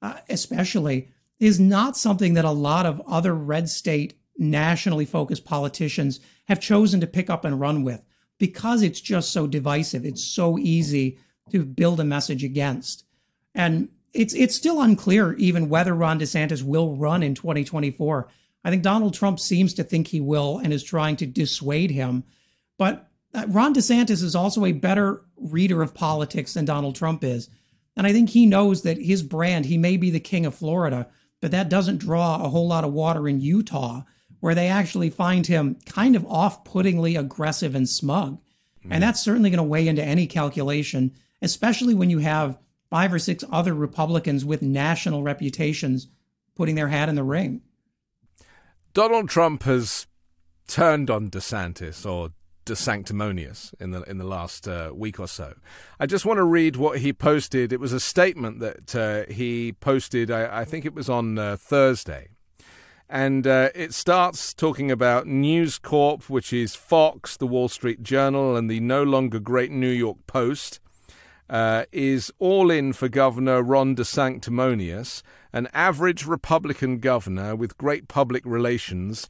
uh, 0.00 0.18
especially, 0.28 1.10
is 1.42 1.58
not 1.58 1.96
something 1.96 2.34
that 2.34 2.44
a 2.44 2.52
lot 2.52 2.86
of 2.86 3.02
other 3.04 3.34
red 3.34 3.68
state 3.68 4.14
nationally 4.38 5.04
focused 5.04 5.44
politicians 5.44 6.20
have 6.46 6.60
chosen 6.60 7.00
to 7.00 7.06
pick 7.06 7.28
up 7.28 7.44
and 7.44 7.58
run 7.58 7.82
with 7.82 8.00
because 8.38 8.80
it's 8.80 9.00
just 9.00 9.32
so 9.32 9.48
divisive. 9.48 10.04
It's 10.04 10.22
so 10.22 10.56
easy 10.56 11.18
to 11.50 11.64
build 11.64 11.98
a 11.98 12.04
message 12.04 12.44
against. 12.44 13.04
And 13.56 13.88
it's 14.14 14.34
it's 14.34 14.54
still 14.54 14.80
unclear 14.80 15.32
even 15.32 15.68
whether 15.68 15.96
Ron 15.96 16.20
DeSantis 16.20 16.62
will 16.62 16.94
run 16.94 17.24
in 17.24 17.34
2024. 17.34 18.28
I 18.64 18.70
think 18.70 18.84
Donald 18.84 19.12
Trump 19.12 19.40
seems 19.40 19.74
to 19.74 19.82
think 19.82 20.06
he 20.06 20.20
will 20.20 20.58
and 20.58 20.72
is 20.72 20.84
trying 20.84 21.16
to 21.16 21.26
dissuade 21.26 21.90
him. 21.90 22.22
But 22.78 23.10
uh, 23.34 23.46
Ron 23.48 23.74
DeSantis 23.74 24.22
is 24.22 24.36
also 24.36 24.64
a 24.64 24.70
better 24.70 25.22
reader 25.36 25.82
of 25.82 25.92
politics 25.92 26.54
than 26.54 26.66
Donald 26.66 26.94
Trump 26.94 27.24
is. 27.24 27.48
And 27.96 28.06
I 28.06 28.12
think 28.12 28.30
he 28.30 28.46
knows 28.46 28.82
that 28.82 28.98
his 28.98 29.24
brand, 29.24 29.66
he 29.66 29.76
may 29.76 29.96
be 29.96 30.10
the 30.10 30.20
king 30.20 30.46
of 30.46 30.54
Florida, 30.54 31.08
but 31.42 31.50
that 31.50 31.68
doesn't 31.68 31.98
draw 31.98 32.36
a 32.36 32.48
whole 32.48 32.68
lot 32.68 32.84
of 32.84 32.92
water 32.92 33.28
in 33.28 33.40
Utah, 33.40 34.02
where 34.40 34.54
they 34.54 34.68
actually 34.68 35.10
find 35.10 35.46
him 35.46 35.76
kind 35.84 36.16
of 36.16 36.24
off 36.26 36.64
puttingly 36.64 37.16
aggressive 37.16 37.74
and 37.74 37.88
smug. 37.88 38.40
Mm. 38.86 38.88
And 38.92 39.02
that's 39.02 39.22
certainly 39.22 39.50
going 39.50 39.58
to 39.58 39.64
weigh 39.64 39.88
into 39.88 40.04
any 40.04 40.28
calculation, 40.28 41.12
especially 41.42 41.94
when 41.94 42.10
you 42.10 42.20
have 42.20 42.58
five 42.90 43.12
or 43.12 43.18
six 43.18 43.44
other 43.50 43.74
Republicans 43.74 44.44
with 44.44 44.62
national 44.62 45.24
reputations 45.24 46.06
putting 46.54 46.76
their 46.76 46.88
hat 46.88 47.08
in 47.08 47.16
the 47.16 47.24
ring. 47.24 47.60
Donald 48.94 49.28
Trump 49.28 49.64
has 49.64 50.06
turned 50.68 51.10
on 51.10 51.28
DeSantis 51.28 52.08
or 52.08 52.30
DeSanctimonious 52.64 53.74
in 53.80 53.90
the 53.90 54.02
in 54.02 54.18
the 54.18 54.26
last 54.26 54.68
uh, 54.68 54.90
week 54.94 55.18
or 55.18 55.28
so. 55.28 55.54
I 55.98 56.06
just 56.06 56.24
want 56.24 56.38
to 56.38 56.44
read 56.44 56.76
what 56.76 56.98
he 56.98 57.12
posted. 57.12 57.72
It 57.72 57.80
was 57.80 57.92
a 57.92 58.00
statement 58.00 58.60
that 58.60 58.94
uh, 58.94 59.32
he 59.32 59.72
posted. 59.72 60.30
I, 60.30 60.60
I, 60.60 60.64
think 60.64 60.84
it 60.84 60.94
was 60.94 61.08
on 61.08 61.38
uh, 61.38 61.56
Thursday, 61.56 62.28
and 63.08 63.46
uh, 63.46 63.70
it 63.74 63.94
starts 63.94 64.54
talking 64.54 64.90
about 64.90 65.26
News 65.26 65.78
Corp, 65.78 66.28
which 66.30 66.52
is 66.52 66.74
Fox, 66.74 67.36
the 67.36 67.46
Wall 67.46 67.68
Street 67.68 68.02
Journal, 68.02 68.56
and 68.56 68.70
the 68.70 68.80
no 68.80 69.02
longer 69.02 69.40
great 69.40 69.70
New 69.70 69.90
York 69.90 70.18
Post. 70.26 70.78
Uh, 71.50 71.84
is 71.92 72.32
all 72.38 72.70
in 72.70 72.94
for 72.94 73.10
Governor 73.10 73.62
Ron 73.62 73.94
DeSanctimonious, 73.94 75.22
an 75.52 75.68
average 75.74 76.24
Republican 76.24 76.98
governor 76.98 77.54
with 77.54 77.76
great 77.76 78.08
public 78.08 78.42
relations 78.46 79.28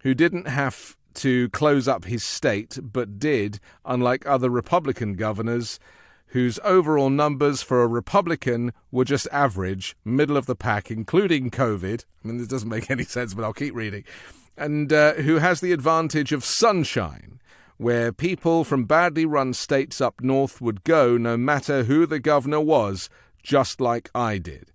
who 0.00 0.14
didn't 0.14 0.46
have 0.46 0.96
to 1.14 1.48
close 1.50 1.88
up 1.88 2.04
his 2.04 2.24
state, 2.24 2.78
but 2.82 3.18
did, 3.18 3.60
unlike 3.84 4.26
other 4.26 4.50
Republican 4.50 5.14
governors, 5.14 5.78
whose 6.28 6.58
overall 6.62 7.10
numbers 7.10 7.62
for 7.62 7.82
a 7.82 7.86
Republican 7.86 8.72
were 8.90 9.04
just 9.04 9.26
average, 9.32 9.96
middle 10.04 10.36
of 10.36 10.46
the 10.46 10.54
pack, 10.54 10.90
including 10.90 11.50
COVID. 11.50 12.04
I 12.24 12.28
mean, 12.28 12.38
this 12.38 12.48
doesn't 12.48 12.68
make 12.68 12.90
any 12.90 13.04
sense, 13.04 13.34
but 13.34 13.44
I'll 13.44 13.52
keep 13.52 13.74
reading. 13.74 14.04
And 14.56 14.92
uh, 14.92 15.14
who 15.14 15.36
has 15.36 15.60
the 15.60 15.72
advantage 15.72 16.32
of 16.32 16.44
sunshine, 16.44 17.40
where 17.78 18.12
people 18.12 18.64
from 18.64 18.84
badly 18.84 19.24
run 19.24 19.54
states 19.54 20.00
up 20.00 20.20
north 20.20 20.60
would 20.60 20.84
go 20.84 21.16
no 21.16 21.36
matter 21.36 21.84
who 21.84 22.06
the 22.06 22.18
governor 22.18 22.60
was, 22.60 23.08
just 23.42 23.80
like 23.80 24.10
I 24.14 24.38
did. 24.38 24.72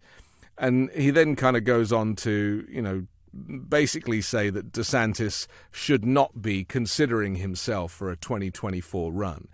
And 0.57 0.89
he 0.91 1.09
then 1.11 1.35
kind 1.35 1.57
of 1.57 1.65
goes 1.65 1.91
on 1.91 2.15
to, 2.17 2.65
you 2.69 2.81
know, 2.81 3.05
basically 3.33 4.21
say 4.21 4.49
that 4.49 4.71
DeSantis 4.71 5.47
should 5.71 6.05
not 6.05 6.41
be 6.41 6.63
considering 6.63 7.35
himself 7.35 7.91
for 7.91 8.11
a 8.11 8.17
2024 8.17 9.11
run. 9.11 9.47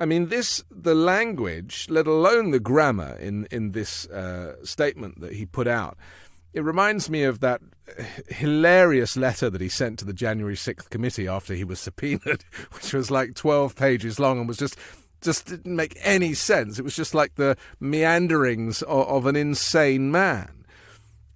I 0.00 0.04
mean, 0.04 0.28
this 0.28 0.64
the 0.70 0.94
language, 0.94 1.86
let 1.88 2.06
alone 2.06 2.50
the 2.50 2.58
grammar 2.58 3.16
in 3.20 3.46
in 3.50 3.70
this 3.70 4.06
uh, 4.08 4.56
statement 4.64 5.20
that 5.20 5.34
he 5.34 5.46
put 5.46 5.68
out. 5.68 5.96
It 6.52 6.64
reminds 6.64 7.08
me 7.08 7.22
of 7.22 7.40
that 7.40 7.62
hilarious 8.28 9.16
letter 9.16 9.48
that 9.48 9.60
he 9.60 9.68
sent 9.68 9.98
to 10.00 10.04
the 10.04 10.12
January 10.12 10.54
6th 10.54 10.90
committee 10.90 11.26
after 11.26 11.54
he 11.54 11.64
was 11.64 11.80
subpoenaed, 11.80 12.44
which 12.72 12.92
was 12.92 13.10
like 13.10 13.34
12 13.34 13.74
pages 13.74 14.20
long 14.20 14.38
and 14.38 14.48
was 14.48 14.58
just 14.58 14.76
just 15.22 15.46
didn't 15.46 15.76
make 15.76 15.96
any 16.02 16.34
sense. 16.34 16.78
It 16.78 16.82
was 16.82 16.96
just 16.96 17.14
like 17.14 17.36
the 17.36 17.56
meanderings 17.78 18.82
of, 18.82 19.06
of 19.08 19.26
an 19.26 19.36
insane 19.36 20.10
man. 20.10 20.61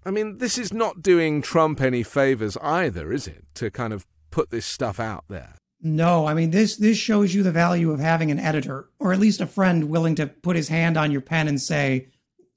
I 0.07 0.13
mean, 0.13 0.39
this 0.39 0.57
is 0.57 0.73
not 0.73 1.03
doing 1.03 1.43
Trump 1.43 1.81
any 1.81 2.05
favors 2.05 2.57
either, 2.63 3.13
is 3.13 3.27
it? 3.27 3.45
To 3.57 3.73
kind 3.73 3.93
of 3.93 4.07
put 4.31 4.51
this 4.51 4.65
stuff 4.65 5.01
out 5.01 5.25
there. 5.29 5.57
No, 5.83 6.27
I 6.27 6.33
mean 6.33 6.53
this 6.53 6.77
this 6.77 6.97
shows 6.97 7.35
you 7.35 7.43
the 7.43 7.51
value 7.51 7.91
of 7.91 7.99
having 7.99 8.31
an 8.31 8.39
editor 8.39 8.89
or 8.99 9.13
at 9.13 9.19
least 9.19 9.41
a 9.41 9.47
friend 9.47 9.91
willing 9.91 10.15
to 10.15 10.29
put 10.29 10.57
his 10.57 10.69
hand 10.69 10.97
on 10.97 11.11
your 11.11 11.21
pen 11.21 11.49
and 11.49 11.61
say, 11.61 12.09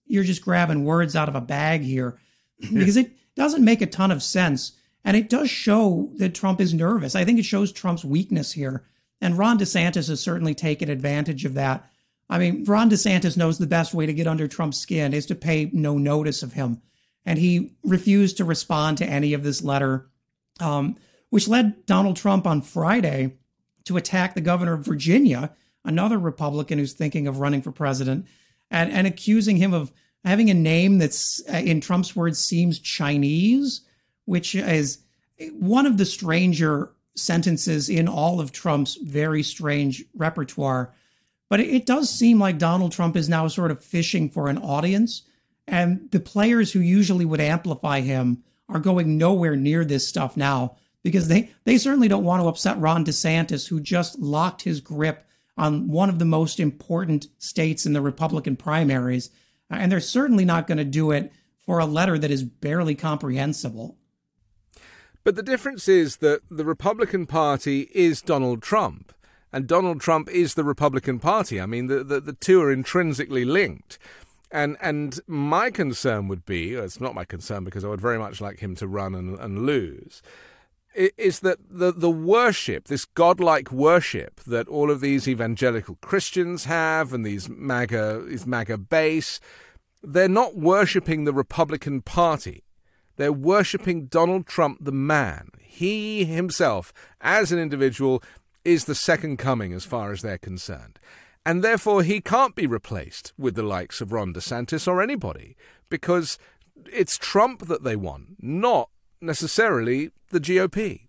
"You're 0.06 0.24
just 0.24 0.44
grabbing 0.44 0.86
words 0.86 1.16
out 1.16 1.28
of 1.28 1.36
a 1.36 1.42
bag 1.42 1.82
here." 1.82 2.20
because 2.74 2.98
it 2.98 3.12
doesn't 3.36 3.66
make 3.66 3.82
a 3.82 3.88
ton 3.88 4.12
of 4.12 4.22
sense 4.22 4.74
and 5.04 5.18
it 5.18 5.30
does 5.30 5.50
show 5.50 6.12
that 6.18 6.36
Trump 6.36 6.62
is 6.62 6.74
nervous. 6.74 7.16
I 7.16 7.26
think 7.26 7.40
it 7.40 7.46
shows 7.46 7.72
Trump's 7.72 8.06
weakness 8.06 8.54
here. 8.54 8.86
And 9.22 9.38
Ron 9.38 9.58
DeSantis 9.58 10.08
has 10.08 10.20
certainly 10.20 10.54
taken 10.54 10.90
advantage 10.90 11.46
of 11.46 11.54
that. 11.56 11.90
I 12.30 12.38
mean, 12.38 12.64
Ron 12.66 12.90
DeSantis 12.90 13.38
knows 13.38 13.58
the 13.58 13.68
best 13.68 13.94
way 13.94 14.06
to 14.06 14.14
get 14.14 14.28
under 14.28 14.48
Trump's 14.48 14.78
skin 14.78 15.14
is 15.14 15.26
to 15.28 15.36
pay 15.36 15.70
no 15.74 15.98
notice 15.98 16.44
of 16.44 16.54
him 16.54 16.82
and 17.26 17.40
he 17.40 17.74
refused 17.84 18.38
to 18.38 18.46
respond 18.46 18.98
to 18.98 19.06
any 19.06 19.34
of 19.34 19.44
this 19.44 19.64
letter, 19.64 20.10
um, 20.60 20.98
which 21.30 21.48
led 21.48 21.86
Donald 21.86 22.16
Trump 22.16 22.48
on 22.48 22.62
Friday 22.62 23.38
to 23.86 23.98
attack 23.98 24.34
the 24.34 24.42
governor 24.42 24.74
of 24.74 24.86
Virginia, 24.86 25.52
another 25.84 26.18
Republican 26.18 26.80
who's 26.80 26.94
thinking 26.94 27.28
of 27.28 27.40
running 27.40 27.62
for 27.62 27.72
president, 27.72 28.26
and, 28.72 28.92
and 28.92 29.08
accusing 29.08 29.58
him 29.58 29.74
of 29.74 29.92
having 30.24 30.50
a 30.50 30.54
name 30.54 30.98
that's, 30.98 31.42
uh, 31.52 31.58
in 31.58 31.82
Trump's 31.82 32.16
words, 32.16 32.40
seems 32.40 32.80
Chinese, 32.80 33.82
which 34.26 34.54
is 34.56 35.00
one 35.54 35.86
of 35.86 35.98
the 35.98 36.06
stranger 36.06 36.92
sentences 37.16 37.90
in 37.90 38.08
all 38.08 38.40
of 38.40 38.52
Trump's 38.52 38.96
very 38.96 39.44
strange 39.44 40.04
repertoire. 40.14 40.94
But 41.50 41.60
it, 41.60 41.70
it 41.70 41.86
does 41.86 42.10
seem 42.10 42.40
like 42.40 42.58
Donald 42.58 42.92
Trump 42.92 43.16
is 43.16 43.30
now 43.30 43.48
sort 43.48 43.72
of 43.72 43.84
fishing 43.84 44.30
for 44.30 44.50
an 44.50 44.58
audience 44.58 45.24
and 45.70 46.10
the 46.12 46.20
players 46.20 46.72
who 46.72 46.80
usually 46.80 47.26
would 47.26 47.42
amplify 47.42 48.02
him 48.02 48.44
are 48.68 48.80
going 48.80 49.18
nowhere 49.18 49.56
near 49.56 49.84
this 49.84 50.08
stuff 50.08 50.38
now 50.38 50.76
because 51.04 51.28
they, 51.28 51.52
they 51.64 51.78
certainly 51.78 52.08
don't 52.08 52.24
want 52.24 52.42
to 52.42 52.48
upset 52.48 52.78
Ron 52.78 53.06
DeSantis, 53.06 53.68
who 53.68 53.80
just 53.80 54.20
locked 54.20 54.64
his 54.64 54.82
grip 54.82 55.26
on 55.58 55.90
one 55.90 56.10
of 56.10 56.20
the 56.20 56.26
most 56.26 56.60
important 56.60 57.28
states 57.38 57.86
in 57.86 57.94
the 57.94 58.02
Republican 58.02 58.56
primaries. 58.56 59.30
Uh, 59.72 59.76
and 59.76 59.92
they're 59.92 60.00
certainly 60.00 60.46
not 60.46 60.68
going 60.68 60.78
to 60.78 60.84
do 60.84 61.12
it 61.12 61.32
for 61.58 61.80
a 61.80 61.86
letter 61.86 62.18
that 62.18 62.32
is 62.32 62.44
barely 62.44 62.96
comprehensible. 62.96 63.98
But 65.24 65.36
the 65.36 65.44
difference 65.44 65.88
is 65.88 66.18
that 66.18 66.42
the 66.50 66.66
Republican 66.66 67.26
Party 67.26 67.90
is 67.94 68.22
Donald 68.22 68.62
Trump, 68.62 69.14
and 69.52 69.68
Donald 69.68 70.00
Trump 70.00 70.30
is 70.30 70.54
the 70.54 70.64
Republican 70.64 71.20
Party. 71.20 71.60
I 71.60 71.66
mean, 71.66 71.88
the, 71.88 72.04
the, 72.04 72.20
the 72.22 72.34
two 72.34 72.62
are 72.62 72.72
intrinsically 72.72 73.46
linked. 73.46 74.00
And 74.52 74.78
and 74.82 75.20
my 75.28 75.70
concern 75.70 76.28
would 76.28 76.46
be, 76.46 76.74
it's 76.74 77.00
not 77.00 77.16
my 77.16 77.26
concern 77.26 77.64
because 77.64 77.84
I 77.84 77.88
would 77.90 78.02
very 78.02 78.18
much 78.18 78.42
like 78.42 78.60
him 78.60 78.76
to 78.78 78.88
run 78.88 79.14
and, 79.14 79.38
and 79.40 79.66
lose, 79.66 80.24
is 80.96 81.42
that 81.42 81.60
the, 81.70 81.92
the 81.92 82.10
worship, 82.10 82.88
this 82.88 83.06
godlike 83.06 83.72
worship 83.72 84.40
that 84.48 84.68
all 84.68 84.90
of 84.90 85.02
these 85.02 85.28
evangelical 85.28 85.98
Christians 86.02 86.66
have 86.66 87.14
and 87.14 87.24
these 87.24 87.48
MAGA, 87.48 88.26
these 88.28 88.48
MAGA 88.48 88.80
base, 88.80 89.40
they're 90.02 90.28
not 90.28 90.56
worshipping 90.56 91.26
the 91.26 91.34
Republican 91.34 92.02
Party. 92.02 92.64
They're 93.18 93.34
worshipping 93.34 94.06
Donald 94.06 94.48
Trump, 94.48 94.80
the 94.82 94.92
man. 94.92 95.50
He 95.60 96.26
himself, 96.26 96.92
as 97.22 97.52
an 97.52 97.60
individual, 97.60 98.24
is 98.66 98.86
the 98.86 98.96
second 98.96 99.38
coming 99.38 99.74
as 99.74 99.86
far 99.86 100.12
as 100.12 100.22
they're 100.22 100.38
concerned 100.38 101.00
and 101.50 101.64
therefore 101.64 102.04
he 102.04 102.22
can't 102.22 102.54
be 102.54 102.68
replaced 102.68 103.34
with 103.36 103.56
the 103.56 103.64
likes 103.64 104.02
of 104.02 104.12
Ron 104.12 104.36
DeSantis 104.36 104.88
or 104.88 105.02
anybody 105.02 105.58
because 105.90 106.38
it's 106.94 107.18
Trump 107.18 107.66
that 107.66 107.84
they 107.84 107.96
want, 107.96 108.36
not 108.40 108.92
necessarily 109.20 110.12
the 110.30 110.40
GOP. 110.40 111.08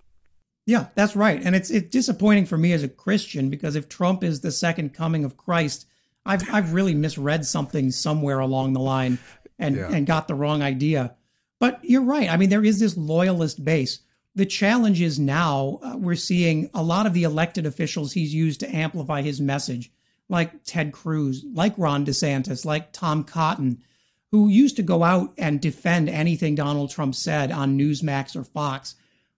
Yeah, 0.65 0.87
that's 0.95 1.15
right. 1.15 1.43
And 1.45 1.55
it's 1.55 1.69
it's 1.69 1.91
disappointing 1.91 2.47
for 2.47 2.57
me 2.57 2.73
as 2.73 2.83
a 2.83 2.89
Christian 2.89 3.51
because 3.51 3.77
if 3.77 3.87
Trump 3.87 4.25
is 4.25 4.41
the 4.41 4.51
second 4.51 4.95
coming 4.95 5.27
of 5.27 5.37
Christ, 5.37 5.87
I've 6.25 6.49
I've 6.51 6.73
really 6.73 6.95
misread 6.95 7.45
something 7.45 7.91
somewhere 7.91 8.39
along 8.39 8.73
the 8.73 8.81
line 8.81 9.19
and 9.59 9.77
yeah. 9.77 9.91
and 9.93 10.07
got 10.07 10.27
the 10.27 10.35
wrong 10.35 10.63
idea. 10.63 11.17
But 11.59 11.81
you're 11.83 12.01
right. 12.01 12.31
I 12.31 12.39
mean, 12.39 12.49
there 12.49 12.65
is 12.65 12.81
this 12.81 12.97
loyalist 12.97 13.63
base. 13.63 14.01
The 14.35 14.47
challenge 14.47 15.03
is 15.03 15.19
now 15.19 15.81
uh, 15.83 15.99
we're 15.99 16.15
seeing 16.15 16.71
a 16.73 16.83
lot 16.83 17.05
of 17.05 17.13
the 17.13 17.25
elected 17.25 17.67
officials 17.67 18.15
he's 18.15 18.33
used 18.33 18.61
to 18.61 18.75
amplify 18.75 19.21
his 19.21 19.39
message 19.39 19.93
like 20.31 20.65
Ted 20.65 20.93
Cruz, 20.93 21.45
like 21.53 21.75
Ron 21.77 22.07
DeSantis, 22.07 22.65
like 22.65 22.93
Tom 22.93 23.25
Cotton, 23.25 23.83
who 24.31 24.49
used 24.49 24.77
to 24.77 24.83
go 24.83 25.03
out 25.03 25.35
and 25.37 25.61
defend 25.61 26.09
anything 26.09 26.55
Donald 26.55 26.91
Trump 26.91 27.15
said 27.17 27.51
on 27.51 27.77
Newsmax 27.77 28.37
or 28.37 28.45
Fox, 28.45 28.95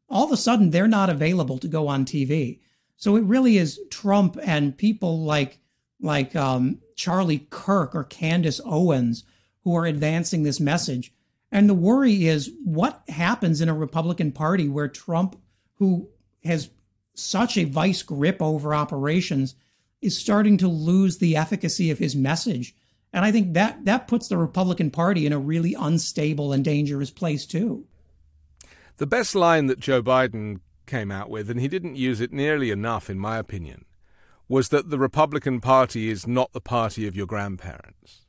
all 0.09 0.25
of 0.27 0.33
a 0.33 0.37
sudden 0.37 0.71
they're 0.71 0.87
not 0.87 1.09
available 1.09 1.59
to 1.59 1.67
go 1.67 1.89
on 1.89 2.05
TV. 2.05 2.61
So 2.97 3.17
it 3.17 3.25
really 3.25 3.57
is 3.57 3.81
Trump 3.91 4.39
and 4.43 4.77
people 4.77 5.25
like 5.25 5.59
like 6.01 6.37
um, 6.37 6.81
Charlie 6.97 7.47
Kirk 7.49 7.95
or 7.95 8.05
Candace 8.05 8.61
Owens 8.65 9.25
who 9.65 9.75
are 9.77 9.87
advancing 9.87 10.43
this 10.43 10.61
message. 10.61 11.13
And 11.51 11.69
the 11.69 11.75
worry 11.75 12.27
is 12.27 12.51
what 12.65 13.03
happens 13.09 13.61
in 13.61 13.69
a 13.69 13.75
Republican 13.75 14.33
Party 14.33 14.69
where 14.69 14.89
Trump, 14.89 15.41
who 15.75 16.09
has 16.45 16.71
such 17.15 17.57
a 17.57 17.65
vice 17.65 18.03
grip 18.03 18.43
over 18.43 18.75
operations, 18.75 19.55
is 20.03 20.19
starting 20.19 20.59
to 20.59 20.69
lose 20.69 21.19
the 21.19 21.37
efficacy 21.37 21.91
of 21.91 21.99
his 21.99 22.15
message. 22.15 22.75
And 23.13 23.25
I 23.25 23.33
think 23.33 23.55
that 23.55 23.85
that 23.85 24.09
puts 24.09 24.29
the 24.29 24.37
Republican 24.37 24.91
Party 24.91 25.25
in 25.25 25.33
a 25.33 25.39
really 25.39 25.75
unstable 25.75 26.53
and 26.53 26.65
dangerous 26.65 27.11
place 27.11 27.47
too. 27.47 27.87
The 28.97 29.07
best 29.07 29.35
line 29.35 29.67
that 29.67 29.81
Joe 29.81 30.03
Biden 30.03 30.61
came 30.87 31.11
out 31.11 31.31
with, 31.31 31.49
and 31.49 31.61
he 31.61 31.69
didn't 31.69 31.97
use 31.97 32.21
it 32.21 32.33
nearly 32.33 32.71
enough, 32.71 33.09
in 33.09 33.19
my 33.19 33.39
opinion, 33.39 33.85
was 34.49 34.69
that 34.71 34.91
the 34.91 34.99
Republican 34.99 35.61
Party 35.61 36.11
is 36.11 36.27
not 36.27 36.53
the 36.53 36.61
party 36.61 37.07
of 37.07 37.17
your 37.17 37.27
grandparents. 37.27 38.27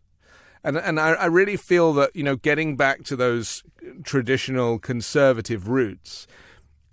And 0.63 0.77
and 0.77 0.99
I, 0.99 1.13
I 1.13 1.25
really 1.25 1.57
feel 1.57 1.91
that 1.93 2.15
you 2.15 2.23
know 2.23 2.35
getting 2.35 2.77
back 2.77 3.03
to 3.03 3.15
those 3.15 3.63
traditional 4.03 4.79
conservative 4.79 5.67
roots 5.67 6.27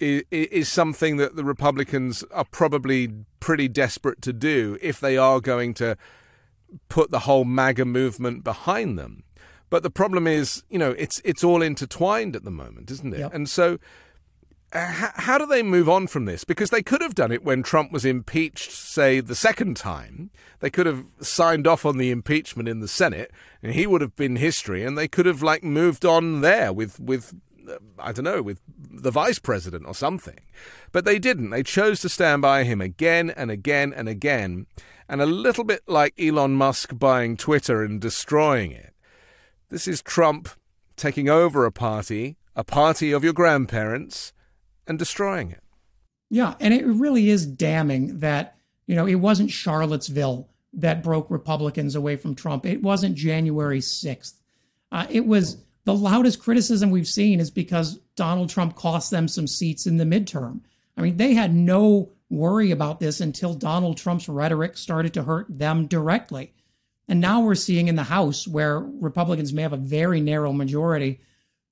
is, 0.01 0.25
is 0.31 0.69
something 0.69 1.17
that 1.19 1.37
the 1.37 1.45
Republicans 1.45 2.25
are 2.33 2.45
probably 2.45 3.13
pretty 3.39 3.69
desperate 3.69 4.21
to 4.23 4.33
do 4.33 4.79
if 4.81 5.01
they 5.01 5.17
are 5.17 5.41
going 5.41 5.75
to 5.75 5.97
put 6.89 7.11
the 7.11 7.21
whole 7.21 7.45
MAGA 7.45 7.85
movement 7.85 8.45
behind 8.45 8.99
them. 8.99 9.25
But 9.71 9.83
the 9.83 9.91
problem 9.91 10.27
is, 10.27 10.65
you 10.69 10.79
know, 10.79 10.91
it's 10.91 11.21
it's 11.25 11.45
all 11.45 11.63
intertwined 11.63 12.35
at 12.35 12.45
the 12.45 12.51
moment, 12.51 12.91
isn't 12.91 13.15
it? 13.15 13.21
Yep. 13.21 13.35
And 13.35 13.49
so 13.49 13.79
uh, 14.73 15.11
how 15.15 15.37
do 15.37 15.47
they 15.47 15.63
move 15.63 15.89
on 15.89 16.07
from 16.07 16.27
this? 16.27 16.45
Because 16.45 16.71
they 16.71 16.83
could 16.83 17.01
have 17.01 17.15
done 17.15 17.33
it 17.33 17.45
when 17.45 17.63
Trump 17.63 17.91
was 17.91 18.05
impeached, 18.05 18.71
say, 18.71 19.19
the 19.21 19.35
second 19.35 19.77
time. 19.77 20.31
They 20.61 20.71
could 20.71 20.87
have 20.87 21.07
signed 21.21 21.67
off 21.67 21.85
on 21.85 21.99
the 21.99 22.11
impeachment 22.11 22.69
in 22.69 22.79
the 22.79 22.87
Senate, 22.87 23.33
and 23.63 23.75
he 23.75 23.87
would 23.87 24.01
have 24.01 24.15
been 24.15 24.37
history, 24.37 24.85
and 24.85 24.97
they 24.97 25.09
could 25.09 25.27
have, 25.27 25.43
like, 25.43 25.65
moved 25.65 26.05
on 26.05 26.41
there 26.41 26.73
with, 26.73 27.01
with 27.01 27.35
I 27.99 28.13
don't 28.13 28.25
know, 28.25 28.43
with 28.43 28.61
the 28.69 29.11
vice 29.11 29.39
president 29.39 29.87
or 29.87 29.95
something. 29.95 30.39
But 30.93 31.05
they 31.05 31.19
didn't. 31.19 31.51
They 31.51 31.63
chose 31.63 32.01
to 32.01 32.09
stand 32.09 32.43
by 32.43 32.65
him 32.65 32.81
again 32.81 33.31
and 33.31 33.51
again 33.51 33.93
and 33.93 34.09
again. 34.09 34.67
And 35.09 35.21
a 35.21 35.27
little 35.27 35.65
bit 35.65 35.83
like 35.87 36.15
Elon 36.19 36.55
Musk 36.55 36.99
buying 36.99 37.37
Twitter 37.37 37.83
and 37.83 38.01
destroying 38.01 38.73
it. 38.73 38.95
This 39.69 39.89
is 39.89 40.03
Trump 40.03 40.49
taking 40.97 41.29
over 41.29 41.65
a 41.65 41.73
party, 41.73 42.37
a 42.55 42.65
party 42.65 43.13
of 43.13 43.25
your 43.25 43.33
grandparents 43.33 44.33
and 44.87 44.99
destroying 44.99 45.51
it. 45.51 45.63
Yeah, 46.29 46.55
and 46.61 46.73
it 46.73 46.87
really 46.87 47.29
is 47.29 47.47
damning 47.47 48.21
that, 48.21 48.57
you 48.87 48.95
know, 48.95 49.07
it 49.07 49.17
wasn't 49.17 49.51
Charlottesville 49.51 50.49
that 50.73 51.03
broke 51.03 51.31
Republicans 51.31 51.95
away 51.95 52.17
from 52.17 52.35
Trump. 52.35 52.65
It 52.65 52.83
wasn't 52.83 53.17
January 53.17 53.81
6th. 53.81 54.35
Uh, 54.93 55.07
it 55.11 55.27
was 55.27 55.59
the 55.91 55.97
loudest 55.97 56.41
criticism 56.41 56.91
we've 56.91 57.09
seen 57.09 57.41
is 57.41 57.51
because 57.51 57.99
Donald 58.15 58.49
Trump 58.49 58.77
cost 58.77 59.11
them 59.11 59.27
some 59.27 59.49
seats 59.49 59.87
in 59.87 59.97
the 59.97 60.05
midterm. 60.05 60.61
I 60.97 61.03
mean, 61.03 61.17
they 61.17 61.35
had 61.35 61.53
no 61.53 62.13
worry 62.29 62.71
about 62.71 63.01
this 63.01 63.21
until 63.21 63.55
Donald 63.55 63.97
Trump's 63.97 64.29
rhetoric 64.29 64.77
started 64.77 65.13
to 65.15 65.25
hurt 65.25 65.47
them 65.49 65.89
directly. 65.89 66.53
And 67.09 67.21
now 67.21 67.41
we're 67.41 67.57
seeing 67.57 67.89
in 67.89 67.97
the 67.97 68.05
House, 68.05 68.47
where 68.47 68.79
Republicans 68.79 69.53
may 69.53 69.63
have 69.63 69.73
a 69.73 69.79
very 69.79 70.21
narrow 70.21 70.53
majority, 70.53 71.19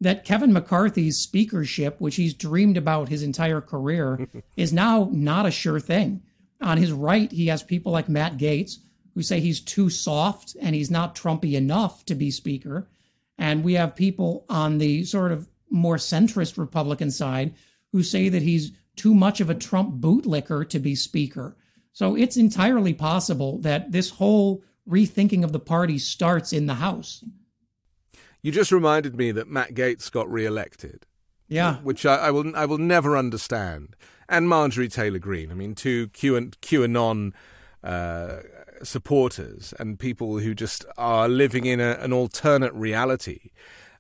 that 0.01 0.25
Kevin 0.25 0.53
McCarthy's 0.53 1.19
speakership, 1.19 2.01
which 2.01 2.17
he's 2.17 2.35
dreamed 2.35 2.77
about 2.77 3.09
his 3.09 3.23
entire 3.23 3.61
career, 3.61 4.29
is 4.57 4.73
now 4.73 5.09
not 5.13 5.47
a 5.47 5.53
sure 5.53 5.79
thing. 5.79 6.23
On 6.61 6.77
his 6.77 6.91
right, 6.91 7.31
he 7.31 7.47
has 7.47 7.63
people 7.63 7.93
like 7.93 8.09
Matt 8.09 8.37
Gaetz, 8.37 8.79
who 9.15 9.23
say 9.23 9.39
he's 9.39 9.61
too 9.61 9.89
soft 9.89 10.57
and 10.61 10.75
he's 10.75 10.91
not 10.91 11.15
Trumpy 11.15 11.53
enough 11.53 12.05
to 12.07 12.17
be 12.17 12.33
speaker. 12.33 12.89
And 13.39 13.63
we 13.63 13.75
have 13.75 13.95
people 13.95 14.45
on 14.49 14.79
the 14.79 15.05
sort 15.05 15.33
of 15.33 15.49
more 15.71 15.97
centrist 15.97 16.59
Republican 16.59 17.11
side 17.11 17.55
who 17.93 18.03
say 18.03 18.29
that 18.29 18.43
he's 18.43 18.73
too 18.97 19.15
much 19.15 19.41
of 19.41 19.49
a 19.49 19.55
Trump 19.55 20.01
bootlicker 20.01 20.69
to 20.69 20.79
be 20.79 20.95
speaker. 20.95 21.57
So 21.93 22.17
it's 22.17 22.37
entirely 22.37 22.95
possible 22.95 23.59
that 23.59 23.93
this 23.93 24.11
whole 24.11 24.63
rethinking 24.89 25.45
of 25.45 25.53
the 25.53 25.61
party 25.61 25.99
starts 25.99 26.53
in 26.53 26.67
the 26.67 26.75
House. 26.75 27.25
You 28.43 28.53
just 28.53 28.73
reminded 28.73 29.17
me 29.17 29.33
that 29.33 29.49
Matt 29.49 29.75
Gaetz 29.75 30.11
got 30.11 30.31
re-elected. 30.31 31.07
Yeah, 31.49 31.77
which 31.77 32.05
I, 32.05 32.17
I 32.17 32.31
will 32.31 32.55
I 32.55 32.67
will 32.67 32.79
never 32.79 33.17
understand. 33.17 33.97
And 34.29 34.49
Marjorie 34.49 34.89
Taylor 34.89 35.19
Greene. 35.19 35.51
I 35.51 35.55
mean, 35.55 35.75
two 35.75 36.09
Q 36.09 36.35
QAnon 36.35 37.33
uh, 37.83 38.39
supporters 38.83 39.75
and 39.79 39.99
people 39.99 40.39
who 40.39 40.55
just 40.55 40.85
are 40.97 41.29
living 41.29 41.67
in 41.67 41.81
a, 41.81 41.93
an 42.01 42.13
alternate 42.13 42.73
reality. 42.75 43.51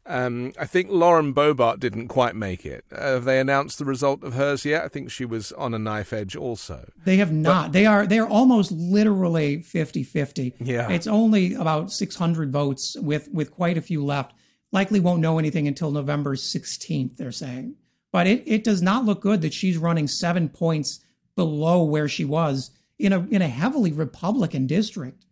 Um, 0.08 0.54
I 0.58 0.64
think 0.64 0.88
Lauren 0.90 1.34
Boebert 1.34 1.80
didn't 1.80 2.08
quite 2.08 2.34
make 2.34 2.64
it. 2.64 2.84
Uh, 2.90 3.12
have 3.12 3.24
they 3.24 3.38
announced 3.38 3.78
the 3.78 3.84
result 3.84 4.24
of 4.24 4.32
hers 4.32 4.64
yet? 4.64 4.82
I 4.82 4.88
think 4.88 5.10
she 5.10 5.26
was 5.26 5.52
on 5.52 5.74
a 5.74 5.78
knife 5.78 6.14
edge 6.14 6.34
also. 6.34 6.90
They 7.04 7.18
have 7.18 7.30
not. 7.30 7.66
But, 7.66 7.72
they 7.72 7.84
are 7.84 8.06
they 8.06 8.18
are 8.18 8.26
almost 8.26 8.72
literally 8.72 9.58
50-50. 9.58 10.54
Yeah. 10.60 10.90
It's 10.90 11.06
only 11.06 11.52
about 11.52 11.92
600 11.92 12.50
votes 12.50 12.96
with 12.98 13.28
with 13.32 13.50
quite 13.50 13.76
a 13.76 13.82
few 13.82 14.02
left. 14.02 14.32
Likely 14.72 14.98
won't 14.98 15.20
know 15.20 15.38
anything 15.38 15.68
until 15.68 15.90
November 15.90 16.36
16th, 16.36 17.16
they're 17.16 17.30
saying. 17.30 17.74
But 18.10 18.26
it, 18.26 18.42
it 18.46 18.64
does 18.64 18.80
not 18.80 19.04
look 19.04 19.20
good 19.20 19.42
that 19.42 19.52
she's 19.52 19.76
running 19.76 20.08
7 20.08 20.48
points 20.48 21.00
below 21.36 21.84
where 21.84 22.08
she 22.08 22.24
was 22.24 22.70
in 22.98 23.12
a 23.12 23.26
in 23.26 23.42
a 23.42 23.48
heavily 23.48 23.92
Republican 23.92 24.66
district. 24.66 25.24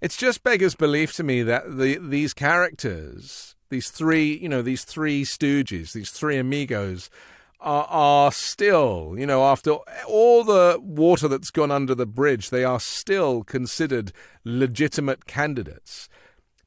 It's 0.00 0.16
just 0.16 0.42
beggars 0.42 0.74
belief 0.74 1.12
to 1.14 1.22
me 1.22 1.42
that 1.42 1.78
the 1.78 1.98
these 1.98 2.34
characters 2.34 3.52
these 3.72 3.90
three, 3.90 4.36
you 4.36 4.50
know, 4.50 4.60
these 4.60 4.84
three 4.84 5.24
stooges, 5.24 5.92
these 5.92 6.10
three 6.10 6.36
amigos, 6.36 7.08
are, 7.58 7.86
are 7.88 8.30
still, 8.30 9.14
you 9.16 9.26
know, 9.26 9.44
after 9.44 9.72
all 10.06 10.44
the 10.44 10.78
water 10.80 11.26
that's 11.26 11.50
gone 11.50 11.70
under 11.70 11.94
the 11.94 12.06
bridge, 12.06 12.50
they 12.50 12.64
are 12.64 12.78
still 12.78 13.42
considered 13.42 14.12
legitimate 14.44 15.26
candidates, 15.26 16.10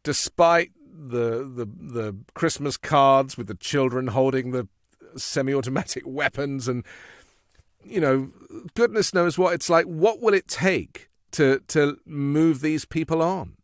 despite 0.02 0.72
the 0.92 1.44
the 1.44 1.68
the 1.80 2.18
Christmas 2.34 2.76
cards 2.76 3.38
with 3.38 3.48
the 3.48 3.56
children 3.56 4.08
holding 4.08 4.50
the 4.50 4.68
semi-automatic 5.16 6.04
weapons 6.08 6.68
and 6.68 6.84
you 7.86 8.00
know 8.00 8.30
goodness 8.74 9.14
knows 9.14 9.38
what 9.38 9.54
it's 9.54 9.70
like 9.70 9.86
what 9.86 10.22
will 10.22 10.34
it 10.34 10.48
take 10.48 11.10
to 11.32 11.62
to 11.68 11.98
move 12.06 12.62
these 12.62 12.86
people 12.86 13.22
on 13.22 13.56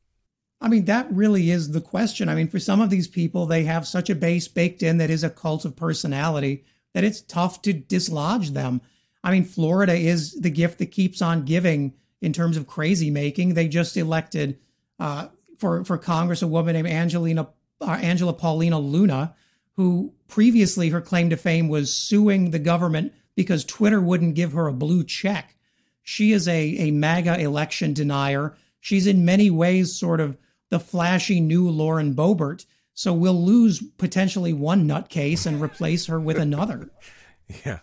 I 0.64 0.68
mean, 0.68 0.86
that 0.86 1.12
really 1.12 1.50
is 1.50 1.72
the 1.72 1.82
question. 1.82 2.30
I 2.30 2.36
mean, 2.36 2.48
for 2.48 2.60
some 2.60 2.82
of 2.82 2.92
these 2.92 3.08
people, 3.08 3.48
they 3.48 3.64
have 3.64 3.88
such 3.88 4.12
a 4.12 4.16
base 4.16 4.48
baked 4.48 4.84
in 4.84 5.00
that 5.00 5.10
is 5.10 5.24
a 5.24 5.30
cult 5.30 5.66
of 5.66 5.76
personality 5.76 6.64
that 6.94 7.04
it's 7.04 7.22
tough 7.22 7.64
to 7.64 7.74
dislodge 7.74 8.52
them. 8.52 8.82
I 9.24 9.32
mean, 9.32 9.44
Florida 9.44 9.94
is 9.94 10.36
the 10.36 10.52
gift 10.52 10.78
that 10.78 10.92
keeps 10.92 11.22
on 11.22 11.46
giving 11.46 11.94
in 12.22 12.32
terms 12.32 12.58
of 12.58 12.68
crazy 12.68 13.10
making. 13.10 13.56
They 13.56 13.68
just 13.68 13.98
elected 13.98 14.60
uh, 15.00 15.30
for 15.58 15.84
for 15.84 15.98
Congress 15.98 16.44
a 16.44 16.48
woman 16.48 16.74
named 16.74 16.88
Angelina 16.88 17.50
uh, 17.82 17.86
Angela 18.02 18.34
Paulina 18.34 18.80
Luna, 18.80 19.36
who 19.76 20.14
previously 20.28 20.90
her 20.90 21.02
claim 21.02 21.30
to 21.32 21.38
fame 21.38 21.70
was 21.70 21.94
suing 21.94 22.52
the 22.52 22.60
government 22.60 23.14
because 23.36 23.66
Twitter 23.66 24.02
wouldn't 24.02 24.36
give 24.36 24.54
her 24.54 24.68
a 24.68 24.74
blue 24.74 25.04
check. 25.04 25.56
She 26.04 26.32
is 26.32 26.48
a 26.48 26.78
a 26.78 26.92
MAGA 26.92 27.40
election 27.40 27.94
denier. 27.94 28.56
She's 28.80 29.08
in 29.08 29.26
many 29.26 29.50
ways 29.50 29.98
sort 29.98 30.20
of 30.20 30.38
the 30.70 30.80
flashy 30.80 31.40
new 31.40 31.70
Lauren 31.70 32.16
Boebert. 32.16 32.66
So 32.94 33.14
we'll 33.14 33.42
lose 33.42 33.82
potentially 33.98 34.54
one 34.54 34.88
nutcase 34.88 35.46
and 35.46 35.62
replace 35.62 36.08
her 36.08 36.20
with 36.20 36.38
another. 36.38 36.90
yeah. 37.66 37.80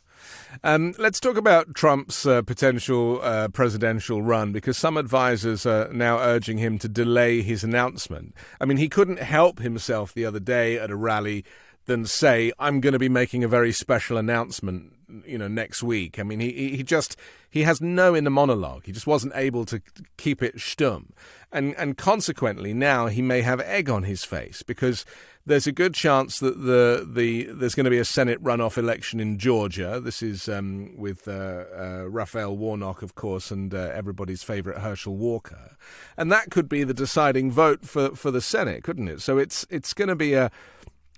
Um, 0.65 0.95
let's 0.99 1.21
talk 1.21 1.37
about 1.37 1.75
Trump's 1.75 2.27
uh, 2.27 2.43
potential 2.43 3.21
uh, 3.23 3.49
presidential 3.49 4.23
run 4.23 4.53
because 4.53 4.77
some 4.77 4.97
advisors 4.97 5.65
are 5.67 5.93
now 5.93 6.19
urging 6.19 6.59
him 6.59 6.79
to 6.79 6.89
delay 6.89 7.43
his 7.43 7.63
announcement. 7.63 8.35
I 8.61 8.65
mean, 8.65 8.77
he 8.77 8.89
couldn't 8.89 9.21
help 9.21 9.61
himself 9.61 10.13
the 10.13 10.25
other 10.25 10.41
day 10.41 10.79
at 10.79 10.91
a 10.91 10.97
rally 10.97 11.45
than 11.87 12.07
say, 12.07 12.53
I'm 12.59 12.81
going 12.81 12.93
to 12.93 12.99
be 12.99 13.09
making 13.09 13.45
a 13.45 13.49
very 13.49 13.73
special 13.73 14.17
announcement, 14.17 14.93
you 15.29 15.39
know, 15.39 15.49
next 15.49 15.83
week. 15.83 16.19
I 16.19 16.23
mean, 16.23 16.41
he, 16.41 16.77
he 16.77 16.83
just, 16.83 17.17
he 17.51 17.63
has 17.63 17.81
no 17.81 18.17
inner 18.17 18.31
monologue. 18.31 18.87
He 18.87 18.93
just 18.93 19.07
wasn't 19.07 19.35
able 19.37 19.65
to 19.67 19.81
keep 20.17 20.43
it 20.43 20.57
stum. 20.57 21.11
And, 21.53 21.75
and 21.77 21.97
consequently, 21.97 22.75
now 22.75 23.07
he 23.07 23.23
may 23.23 23.43
have 23.43 23.61
egg 23.61 23.89
on 23.89 24.03
his 24.03 24.25
face 24.25 24.63
because 24.63 25.05
there's 25.49 25.67
a 25.67 25.73
good 25.73 25.95
chance 25.95 26.39
that 26.41 26.63
the, 26.63 27.09
the 27.11 27.45
there's 27.45 27.75
going 27.75 27.85
to 27.85 27.91
be 27.91 27.99
a 27.99 28.05
Senate 28.05 28.43
runoff 28.43 28.77
election 28.77 29.19
in 29.19 29.39
Georgia. 29.39 29.99
This 29.99 30.23
is 30.23 30.49
um, 30.49 30.95
with 30.97 31.27
uh, 31.27 31.65
uh, 31.75 32.05
Raphael 32.07 32.57
Warnock, 32.57 33.03
of 33.03 33.15
course, 33.15 33.51
and 33.51 33.73
uh, 33.73 33.91
everybody's 33.95 34.43
favorite 34.43 34.79
Herschel 34.79 35.17
Walker, 35.17 35.77
and 36.17 36.31
that 36.31 36.51
could 36.51 36.69
be 36.69 36.85
the 36.85 36.95
deciding 36.95 37.51
vote 37.51 37.87
for, 37.87 38.15
for 38.15 38.31
the 38.31 38.43
Senate, 38.43 38.85
couldn't 38.85 39.09
it? 39.09 39.23
So 39.23 39.39
it's 39.39 39.67
it's 39.71 39.95
going 39.95 40.09
to 40.09 40.17
be 40.17 40.35
a 40.35 40.51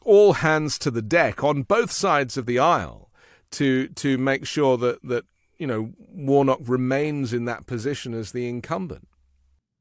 all 0.02 0.34
hands 0.34 0.78
to 0.78 0.90
the 0.90 1.02
deck 1.02 1.42
on 1.44 1.62
both 1.62 1.90
sides 1.90 2.36
of 2.36 2.46
the 2.46 2.58
aisle 2.58 3.09
to 3.52 3.88
to 3.88 4.18
make 4.18 4.46
sure 4.46 4.76
that 4.78 5.02
that 5.02 5.24
you 5.58 5.66
know 5.66 5.92
Warnock 5.98 6.60
remains 6.62 7.32
in 7.32 7.44
that 7.46 7.66
position 7.66 8.14
as 8.14 8.32
the 8.32 8.48
incumbent. 8.48 9.08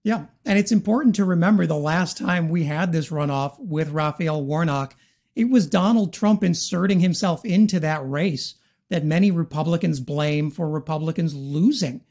Yeah, 0.04 0.26
and 0.46 0.58
it's 0.58 0.72
important 0.72 1.16
to 1.16 1.26
remember 1.26 1.66
the 1.66 1.76
last 1.76 2.18
time 2.18 2.50
we 2.50 2.64
had 2.64 2.92
this 2.92 3.10
runoff 3.10 3.60
with 3.60 3.90
Raphael 3.90 4.42
Warnock, 4.44 4.96
it 5.36 5.50
was 5.50 5.68
Donald 5.68 6.14
Trump 6.14 6.44
inserting 6.44 7.02
himself 7.02 7.44
into 7.44 7.80
that 7.82 8.08
race 8.10 8.56
that 8.90 9.06
many 9.06 9.30
Republicans 9.30 10.00
blame 10.00 10.52
for 10.52 10.70
Republicans 10.70 11.36
losing. 11.36 12.02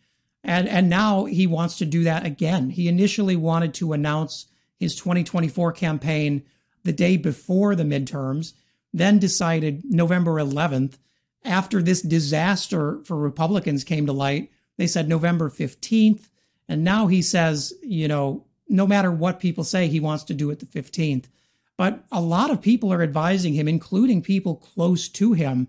And, 0.45 0.69
and 0.69 0.89
now 0.89 1.25
he 1.25 1.47
wants 1.47 1.77
to 1.79 1.85
do 1.85 2.05
that 2.05 2.25
again. 2.25 2.71
He 2.71 2.89
initially 2.89 3.37
wanted 3.37 3.75
to 3.75 3.93
announce 3.93 4.47
his 4.79 4.95
2024 4.95 5.73
campaign 5.73 6.45
the 6.85 6.93
day 6.93 7.17
before 7.17 7.75
the 7.75 7.83
midterms, 7.83 8.53
then 8.93 9.19
decided 9.19 9.83
November 9.85 10.35
11th. 10.35 10.95
After 11.49 11.83
this 11.83 12.03
disaster 12.03 13.01
for 13.05 13.17
Republicans 13.17 13.83
came 13.83 14.05
to 14.05 14.13
light, 14.13 14.53
they 14.77 14.87
said 14.87 15.09
November 15.09 15.49
15th. 15.49 16.29
And 16.69 16.85
now 16.85 17.07
he 17.07 17.23
says, 17.23 17.73
you 17.83 18.07
know, 18.07 18.45
no 18.69 18.87
matter 18.87 19.11
what 19.11 19.41
people 19.41 19.65
say, 19.65 19.89
he 19.89 19.99
wants 19.99 20.25
to 20.25 20.35
do 20.35 20.51
it 20.51 20.61
the 20.61 20.67
15th. 20.67 21.25
But 21.79 22.05
a 22.13 22.21
lot 22.21 22.51
of 22.51 22.61
people 22.61 22.93
are 22.93 23.03
advising 23.03 23.55
him, 23.55 23.67
including 23.67 24.21
people 24.21 24.57
close 24.57 25.09
to 25.09 25.33
him, 25.33 25.69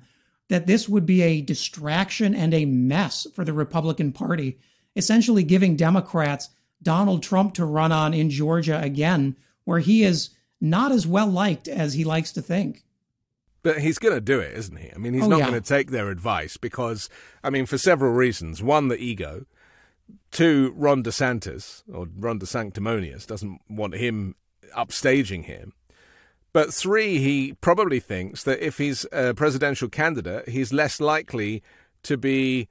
that 0.49 0.67
this 0.67 0.89
would 0.89 1.05
be 1.05 1.21
a 1.21 1.41
distraction 1.41 2.35
and 2.35 2.53
a 2.53 2.65
mess 2.65 3.25
for 3.33 3.45
the 3.45 3.53
Republican 3.53 4.11
Party, 4.11 4.59
essentially 4.97 5.43
giving 5.43 5.77
Democrats 5.77 6.49
Donald 6.83 7.23
Trump 7.23 7.53
to 7.53 7.63
run 7.63 7.93
on 7.93 8.13
in 8.13 8.29
Georgia 8.29 8.81
again, 8.81 9.37
where 9.63 9.79
he 9.79 10.03
is 10.03 10.31
not 10.59 10.91
as 10.91 11.07
well 11.07 11.27
liked 11.27 11.69
as 11.69 11.93
he 11.93 12.03
likes 12.03 12.33
to 12.33 12.41
think. 12.41 12.83
But 13.61 13.79
he's 13.79 13.99
going 13.99 14.15
to 14.15 14.21
do 14.21 14.39
it, 14.39 14.55
isn't 14.57 14.77
he? 14.77 14.91
I 14.93 14.97
mean, 14.97 15.13
he's 15.13 15.23
oh, 15.23 15.27
not 15.27 15.39
yeah. 15.39 15.49
going 15.49 15.61
to 15.61 15.67
take 15.67 15.91
their 15.91 16.09
advice 16.09 16.57
because, 16.57 17.09
I 17.43 17.49
mean, 17.49 17.65
for 17.65 17.77
several 17.77 18.13
reasons. 18.13 18.63
One, 18.63 18.87
the 18.87 18.97
ego. 18.97 19.45
Two, 20.31 20.73
Ron 20.75 21.03
DeSantis, 21.03 21.83
or 21.91 22.07
Ron 22.17 22.39
DeSanctimonious, 22.39 23.27
doesn't 23.27 23.61
want 23.69 23.95
him 23.95 24.35
upstaging 24.75 25.45
him. 25.45 25.73
But 26.51 26.73
three, 26.73 27.19
he 27.19 27.53
probably 27.53 27.99
thinks 27.99 28.43
that 28.43 28.65
if 28.65 28.77
he's 28.77 29.05
a 29.11 29.33
presidential 29.33 29.89
candidate, 29.89 30.49
he's 30.49 30.73
less 30.73 30.99
likely 30.99 31.61
to 32.03 32.17
be 32.17 32.69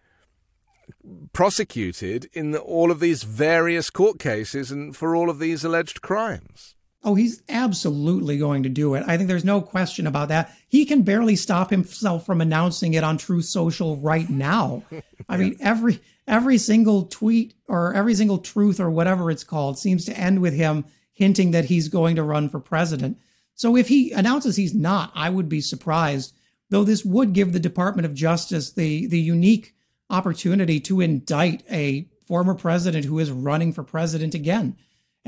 prosecuted 1.33 2.29
in 2.33 2.57
all 2.57 2.91
of 2.91 3.01
these 3.01 3.23
various 3.23 3.91
court 3.91 4.19
cases 4.19 4.71
and 4.71 4.97
for 4.97 5.15
all 5.15 5.31
of 5.31 5.39
these 5.39 5.65
alleged 5.65 6.03
crimes. 6.03 6.75
Oh, 7.05 7.15
he's 7.15 7.43
absolutely 7.49 8.39
going 8.39 8.65
to 8.65 8.69
do 8.69 8.95
it. 8.95 9.05
I 9.07 9.17
think 9.17 9.29
there's 9.29 9.45
no 9.45 9.61
question 9.61 10.07
about 10.07 10.29
that. 10.29 10.53
He 10.69 10.85
can 10.85 11.03
barely 11.03 11.37
stop 11.37 11.71
himself 11.71 12.27
from 12.27 12.41
announcing 12.41 12.95
it 12.95 13.05
on 13.05 13.19
Truth 13.19 13.45
Social 13.45 13.97
right 13.97 14.29
now. 14.29 14.83
I 15.29 15.37
mean, 15.37 15.57
every 15.61 16.01
every 16.27 16.59
single 16.59 17.05
tweet 17.05 17.55
or 17.69 17.95
every 17.95 18.15
single 18.15 18.39
truth 18.39 18.81
or 18.81 18.91
whatever 18.91 19.31
it's 19.31 19.45
called 19.45 19.79
seems 19.79 20.05
to 20.07 20.19
end 20.19 20.41
with 20.41 20.55
him 20.55 20.85
hinting 21.13 21.53
that 21.53 21.67
he's 21.67 21.89
going 21.89 22.17
to 22.17 22.23
run 22.23 22.49
for 22.49 22.61
president. 22.61 23.19
So 23.55 23.77
if 23.77 23.89
he 23.89 24.13
announces 24.13 24.57
he's 24.57 24.75
not, 24.75 25.11
I 25.15 25.31
would 25.31 25.49
be 25.49 25.61
surprised. 25.61 26.35
Though 26.71 26.85
this 26.85 27.05
would 27.05 27.33
give 27.33 27.53
the 27.53 27.61
Department 27.61 28.07
of 28.07 28.15
Justice 28.15 28.73
the 28.73 29.07
the 29.07 29.21
unique 29.21 29.75
opportunity 30.11 30.81
to 30.81 31.01
indict 31.01 31.63
a 31.71 32.09
former 32.27 32.55
president 32.55 33.05
who 33.05 33.19
is 33.19 33.31
running 33.31 33.73
for 33.73 33.83
president 33.83 34.35
again. 34.35 34.77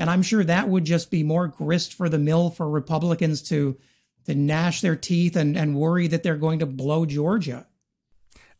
And 0.01 0.09
I'm 0.09 0.23
sure 0.23 0.43
that 0.43 0.67
would 0.67 0.83
just 0.83 1.11
be 1.11 1.21
more 1.21 1.47
grist 1.47 1.93
for 1.93 2.09
the 2.09 2.17
mill 2.17 2.49
for 2.49 2.67
Republicans 2.67 3.39
to 3.43 3.77
to 4.25 4.33
gnash 4.33 4.81
their 4.81 4.95
teeth 4.95 5.35
and, 5.35 5.55
and 5.55 5.75
worry 5.75 6.07
that 6.07 6.23
they're 6.23 6.37
going 6.37 6.57
to 6.57 6.65
blow 6.65 7.05
Georgia. 7.05 7.67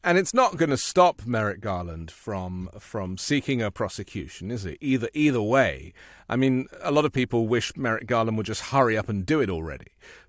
And 0.04 0.20
it's 0.20 0.36
not 0.36 0.58
going 0.58 0.70
to 0.70 0.78
stop 0.78 1.26
Merrick 1.26 1.60
Garland 1.60 2.12
from 2.12 2.70
from 2.78 3.18
seeking 3.18 3.60
a 3.60 3.72
prosecution, 3.72 4.52
is 4.52 4.68
it? 4.68 4.78
Either 4.82 5.10
either 5.16 5.42
way. 5.42 5.94
I 6.30 6.36
mean, 6.36 6.68
a 6.80 6.92
lot 6.92 7.06
of 7.06 7.12
people 7.12 7.48
wish 7.48 7.76
Merrick 7.76 8.06
Garland 8.06 8.38
would 8.38 8.46
just 8.46 8.66
hurry 8.66 8.96
up 8.96 9.10
and 9.10 9.26
do 9.26 9.42
it 9.42 9.50
already. 9.50 9.88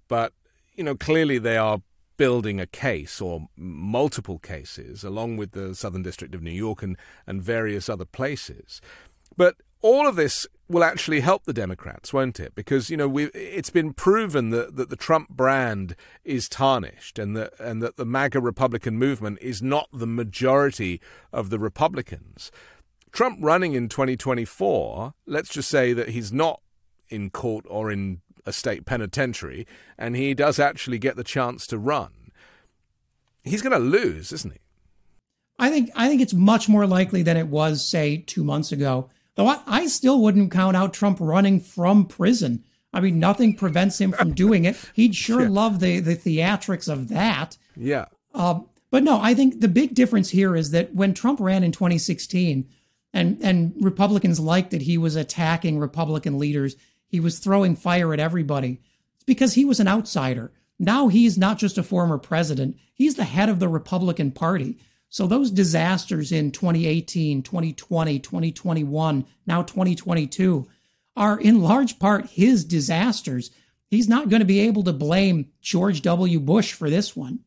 But, 0.08 0.32
you 0.72 0.82
know, 0.82 0.94
clearly 0.94 1.36
they 1.36 1.58
are 1.58 1.82
building 2.16 2.58
a 2.58 2.66
case 2.66 3.20
or 3.20 3.48
multiple 3.54 4.38
cases 4.38 5.04
along 5.04 5.36
with 5.36 5.50
the 5.50 5.74
Southern 5.74 6.02
District 6.02 6.34
of 6.34 6.42
New 6.42 6.52
York 6.52 6.82
and, 6.82 6.96
and 7.26 7.42
various 7.42 7.90
other 7.90 8.06
places. 8.06 8.80
But 9.36 9.56
all 9.82 10.06
of 10.06 10.16
this 10.16 10.46
will 10.72 10.82
actually 10.82 11.20
help 11.20 11.44
the 11.44 11.52
Democrats, 11.52 12.12
won't 12.12 12.40
it? 12.40 12.54
Because 12.54 12.90
you 12.90 12.96
know 12.96 13.08
we 13.08 13.26
it's 13.26 13.70
been 13.70 13.92
proven 13.92 14.50
that, 14.50 14.76
that 14.76 14.90
the 14.90 14.96
Trump 14.96 15.28
brand 15.28 15.94
is 16.24 16.48
tarnished, 16.48 17.18
and 17.18 17.36
that 17.36 17.52
and 17.60 17.82
that 17.82 17.96
the 17.96 18.04
MAGA 18.04 18.40
Republican 18.40 18.98
movement 18.98 19.38
is 19.40 19.62
not 19.62 19.88
the 19.92 20.06
majority 20.06 21.00
of 21.32 21.50
the 21.50 21.58
Republicans. 21.58 22.50
Trump 23.12 23.38
running 23.42 23.74
in 23.74 23.90
2024, 23.90 25.12
let's 25.26 25.50
just 25.50 25.68
say 25.68 25.92
that 25.92 26.08
he's 26.10 26.32
not 26.32 26.62
in 27.10 27.28
court 27.28 27.66
or 27.68 27.92
in 27.92 28.22
a 28.46 28.52
state 28.52 28.86
penitentiary, 28.86 29.66
and 29.98 30.16
he 30.16 30.32
does 30.32 30.58
actually 30.58 30.98
get 30.98 31.16
the 31.16 31.22
chance 31.22 31.66
to 31.66 31.78
run. 31.78 32.10
He's 33.44 33.60
going 33.60 33.72
to 33.72 33.78
lose, 33.78 34.32
isn't 34.32 34.54
he? 34.54 34.60
I 35.58 35.68
think 35.70 35.90
I 35.94 36.08
think 36.08 36.22
it's 36.22 36.32
much 36.34 36.68
more 36.68 36.86
likely 36.86 37.22
than 37.22 37.36
it 37.36 37.48
was, 37.48 37.88
say, 37.88 38.16
two 38.16 38.42
months 38.42 38.72
ago 38.72 39.10
Though 39.34 39.48
I, 39.48 39.60
I 39.66 39.86
still 39.86 40.20
wouldn't 40.20 40.50
count 40.50 40.76
out 40.76 40.92
Trump 40.92 41.18
running 41.20 41.60
from 41.60 42.06
prison. 42.06 42.64
I 42.92 43.00
mean, 43.00 43.18
nothing 43.18 43.56
prevents 43.56 44.00
him 44.00 44.12
from 44.12 44.34
doing 44.34 44.64
it. 44.64 44.76
He'd 44.94 45.14
sure 45.14 45.42
yeah. 45.42 45.48
love 45.48 45.80
the 45.80 46.00
the 46.00 46.16
theatrics 46.16 46.92
of 46.92 47.08
that. 47.08 47.56
Yeah. 47.76 48.06
Uh, 48.34 48.60
but 48.90 49.02
no, 49.02 49.20
I 49.20 49.32
think 49.32 49.60
the 49.60 49.68
big 49.68 49.94
difference 49.94 50.30
here 50.30 50.54
is 50.54 50.70
that 50.72 50.94
when 50.94 51.14
Trump 51.14 51.40
ran 51.40 51.64
in 51.64 51.72
2016, 51.72 52.68
and 53.14 53.38
and 53.42 53.74
Republicans 53.80 54.38
liked 54.38 54.70
that 54.70 54.82
he 54.82 54.98
was 54.98 55.16
attacking 55.16 55.78
Republican 55.78 56.38
leaders, 56.38 56.76
he 57.06 57.18
was 57.20 57.38
throwing 57.38 57.74
fire 57.76 58.12
at 58.12 58.20
everybody. 58.20 58.80
It's 59.14 59.24
because 59.24 59.54
he 59.54 59.64
was 59.64 59.80
an 59.80 59.88
outsider. 59.88 60.52
Now 60.78 61.08
he's 61.08 61.38
not 61.38 61.58
just 61.58 61.78
a 61.78 61.82
former 61.82 62.18
president; 62.18 62.76
he's 62.92 63.14
the 63.14 63.24
head 63.24 63.48
of 63.48 63.60
the 63.60 63.68
Republican 63.68 64.30
Party. 64.30 64.78
So 65.12 65.26
those 65.26 65.50
disasters 65.50 66.32
in 66.32 66.52
2018, 66.52 67.42
2020, 67.42 68.18
2021, 68.18 69.26
now 69.46 69.62
2022 69.62 70.66
are 71.14 71.38
in 71.38 71.60
large 71.60 71.98
part 71.98 72.30
his 72.30 72.64
disasters. 72.64 73.50
He's 73.90 74.08
not 74.08 74.30
going 74.30 74.40
to 74.40 74.46
be 74.46 74.60
able 74.60 74.82
to 74.84 74.92
blame 74.94 75.50
George 75.60 76.00
W. 76.00 76.40
Bush 76.40 76.72
for 76.72 76.88
this 76.88 77.14
one. 77.14 77.40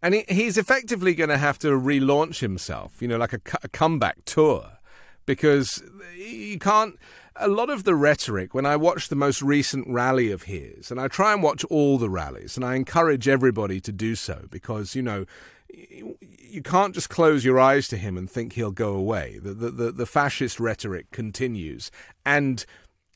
And 0.00 0.14
he, 0.14 0.24
he's 0.26 0.56
effectively 0.56 1.14
going 1.14 1.28
to 1.28 1.36
have 1.36 1.58
to 1.58 1.68
relaunch 1.68 2.40
himself, 2.40 3.02
you 3.02 3.08
know, 3.08 3.18
like 3.18 3.34
a, 3.34 3.40
a 3.62 3.68
comeback 3.68 4.24
tour, 4.24 4.78
because 5.26 5.82
you 6.16 6.58
can't 6.58 6.98
a 7.40 7.48
lot 7.48 7.70
of 7.70 7.84
the 7.84 7.94
rhetoric, 7.94 8.52
when 8.52 8.66
I 8.66 8.76
watch 8.76 9.08
the 9.08 9.16
most 9.16 9.42
recent 9.42 9.86
rally 9.88 10.30
of 10.30 10.44
his, 10.44 10.90
and 10.90 11.00
I 11.00 11.08
try 11.08 11.32
and 11.32 11.42
watch 11.42 11.64
all 11.66 11.98
the 11.98 12.10
rallies, 12.10 12.56
and 12.56 12.64
I 12.64 12.74
encourage 12.74 13.28
everybody 13.28 13.80
to 13.80 13.92
do 13.92 14.14
so 14.14 14.46
because, 14.50 14.94
you 14.94 15.02
know, 15.02 15.24
you 15.70 16.62
can't 16.62 16.94
just 16.94 17.10
close 17.10 17.44
your 17.44 17.60
eyes 17.60 17.88
to 17.88 17.96
him 17.96 18.16
and 18.16 18.30
think 18.30 18.54
he'll 18.54 18.70
go 18.70 18.94
away. 18.94 19.38
The, 19.42 19.54
the, 19.54 19.70
the, 19.70 19.92
the 19.92 20.06
fascist 20.06 20.58
rhetoric 20.58 21.10
continues 21.10 21.90
and 22.24 22.64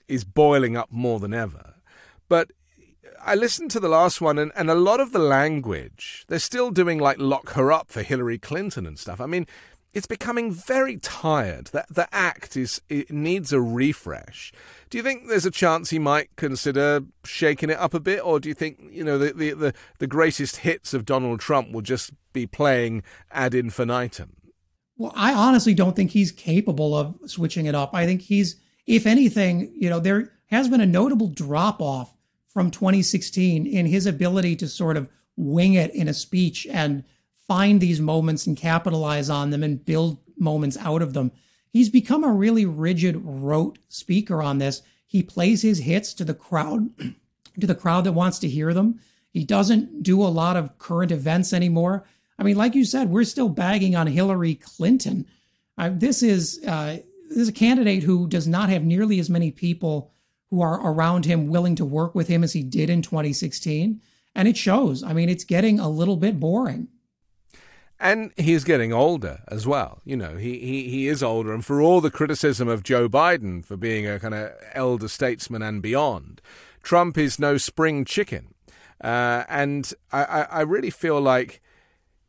is 0.09 0.25
boiling 0.25 0.77
up 0.77 0.91
more 0.91 1.19
than 1.19 1.33
ever. 1.33 1.75
But 2.29 2.51
I 3.25 3.35
listened 3.35 3.71
to 3.73 3.81
the 3.81 3.89
last 3.89 4.21
one, 4.21 4.39
and, 4.39 4.53
and 4.57 4.71
a 4.71 4.75
lot 4.75 5.01
of 5.01 5.13
the 5.13 5.19
language, 5.19 6.25
they're 6.29 6.39
still 6.39 6.71
doing 6.71 6.99
like 6.99 7.19
lock 7.19 7.51
her 7.51 7.71
up 7.73 7.91
for 7.91 8.03
Hillary 8.03 8.39
Clinton 8.39 8.87
and 8.87 8.99
stuff. 8.99 9.21
I 9.21 9.27
mean, 9.27 9.47
it's 9.95 10.07
becoming 10.07 10.53
very 10.53 10.97
tired. 10.97 11.67
That 11.69 11.87
the 11.89 12.09
act 12.15 12.57
is 12.57 12.81
it 12.89 13.11
needs 13.11 13.53
a 13.53 13.61
refresh. 13.61 14.53
Do 14.91 14.99
you 14.99 15.05
think 15.05 15.29
there's 15.29 15.47
a 15.47 15.51
chance 15.51 15.91
he 15.91 15.99
might 15.99 16.35
consider 16.37 17.03
shaking 17.25 17.71
it 17.71 17.79
up 17.79 17.95
a 17.95 18.01
bit, 18.01 18.25
or 18.25 18.41
do 18.41 18.49
you 18.49 18.55
think 18.55 18.79
you 18.91 19.05
know 19.05 19.19
the 19.19 19.33
the 19.33 19.53
the, 19.53 19.75
the 19.99 20.07
greatest 20.07 20.59
hits 20.59 20.95
of 20.95 21.05
Donald 21.05 21.41
Trump 21.41 21.73
will 21.73 21.83
just 21.83 22.13
be 22.33 22.47
playing 22.47 23.03
ad 23.31 23.55
infinitum? 23.55 24.37
Well, 24.97 25.13
I 25.17 25.33
honestly 25.35 25.75
don't 25.75 25.97
think 25.97 26.11
he's 26.11 26.33
capable 26.33 26.95
of 26.95 27.19
switching 27.27 27.67
it 27.67 27.75
up. 27.75 27.95
I 27.95 28.07
think 28.07 28.23
he's, 28.23 28.57
if 28.87 29.07
anything, 29.07 29.73
you 29.75 29.91
know, 29.91 29.99
there 29.99 30.33
has 30.47 30.69
been 30.69 30.81
a 30.81 30.87
notable 30.87 31.29
drop 31.29 31.81
off 31.81 32.15
from 32.49 32.71
2016 32.71 33.67
in 33.67 33.87
his 33.87 34.07
ability 34.07 34.55
to 34.57 34.69
sort 34.69 34.97
of 34.97 35.09
wing 35.37 35.75
it 35.75 35.95
in 35.95 36.09
a 36.09 36.15
speech 36.15 36.67
and 36.71 37.05
find 37.47 37.81
these 37.81 38.01
moments 38.01 38.47
and 38.47 38.57
capitalize 38.57 39.29
on 39.29 39.51
them 39.51 39.63
and 39.63 39.85
build 39.85 40.19
moments 40.39 40.77
out 40.79 41.03
of 41.03 41.15
them. 41.15 41.33
He's 41.73 41.89
become 41.89 42.25
a 42.25 42.33
really 42.33 42.67
rigid, 42.67 43.17
rote 43.23 43.79
speaker 43.89 44.43
on 44.43 44.59
this. 44.59 44.83
He 45.07 45.23
plays 45.23 45.63
his 45.63 45.81
hits 45.81 46.13
to 46.15 46.25
the 46.25 46.35
crowd, 46.35 46.91
to 47.61 47.67
the 47.67 47.75
crowd 47.75 48.05
that 48.05 48.13
wants 48.13 48.39
to 48.41 48.49
hear 48.49 48.75
them. 48.75 49.01
He 49.31 49.45
doesn't 49.45 50.03
do 50.03 50.23
a 50.23 50.29
lot 50.29 50.57
of 50.57 50.79
current 50.79 51.11
events 51.11 51.53
anymore. 51.53 52.05
I 52.39 52.43
mean, 52.43 52.57
like 52.57 52.75
you 52.75 52.85
said, 52.85 53.09
we're 53.09 53.25
still 53.25 53.49
bagging 53.49 53.97
on 53.97 54.07
Hillary 54.07 54.57
Clinton. 54.57 55.27
Uh, 55.79 55.91
this 55.93 56.23
is 56.23 56.63
uh, 56.67 56.99
this 57.29 57.39
is 57.39 57.49
a 57.49 57.53
candidate 57.53 58.03
who 58.03 58.27
does 58.27 58.47
not 58.47 58.69
have 58.69 58.85
nearly 58.85 59.19
as 59.19 59.31
many 59.31 59.51
people 59.51 60.11
who 60.51 60.61
are 60.61 60.87
around 60.87 61.25
him 61.25 61.49
willing 61.49 61.75
to 61.77 61.85
work 61.85 62.15
with 62.15 62.29
him 62.29 62.45
as 62.45 62.53
he 62.53 62.63
did 62.63 62.91
in 62.91 63.01
2016, 63.01 64.03
and 64.35 64.49
it 64.49 64.57
shows. 64.57 65.03
I 65.03 65.15
mean, 65.15 65.31
it's 65.31 65.45
getting 65.45 65.81
a 65.81 65.89
little 65.89 66.19
bit 66.19 66.39
boring 66.39 66.89
and 68.03 68.33
he's 68.37 68.65
getting 68.65 68.93
older 68.93 69.43
as 69.49 69.67
well. 69.67 70.01
You 70.05 70.17
know, 70.17 70.37
he, 70.37 70.59
he, 70.59 70.89
he 70.91 71.09
is 71.09 71.23
older, 71.23 71.55
and 71.55 71.65
for 71.65 71.81
all 71.81 72.01
the 72.01 72.11
criticism 72.11 72.69
of 72.69 72.83
Joe 72.83 73.09
Biden 73.09 73.65
for 73.65 73.77
being 73.77 74.07
a 74.07 74.19
kind 74.19 74.35
of 74.35 74.51
elder 74.75 75.09
statesman 75.09 75.63
and 75.63 75.81
beyond, 75.81 76.43
Trump 76.83 77.17
is 77.17 77.39
no 77.39 77.57
spring 77.57 78.05
chicken. 78.05 78.55
Uh, 79.03 79.45
and 79.49 79.95
I, 80.13 80.47
I 80.51 80.61
really 80.63 80.91
feel 80.91 81.21
like 81.21 81.61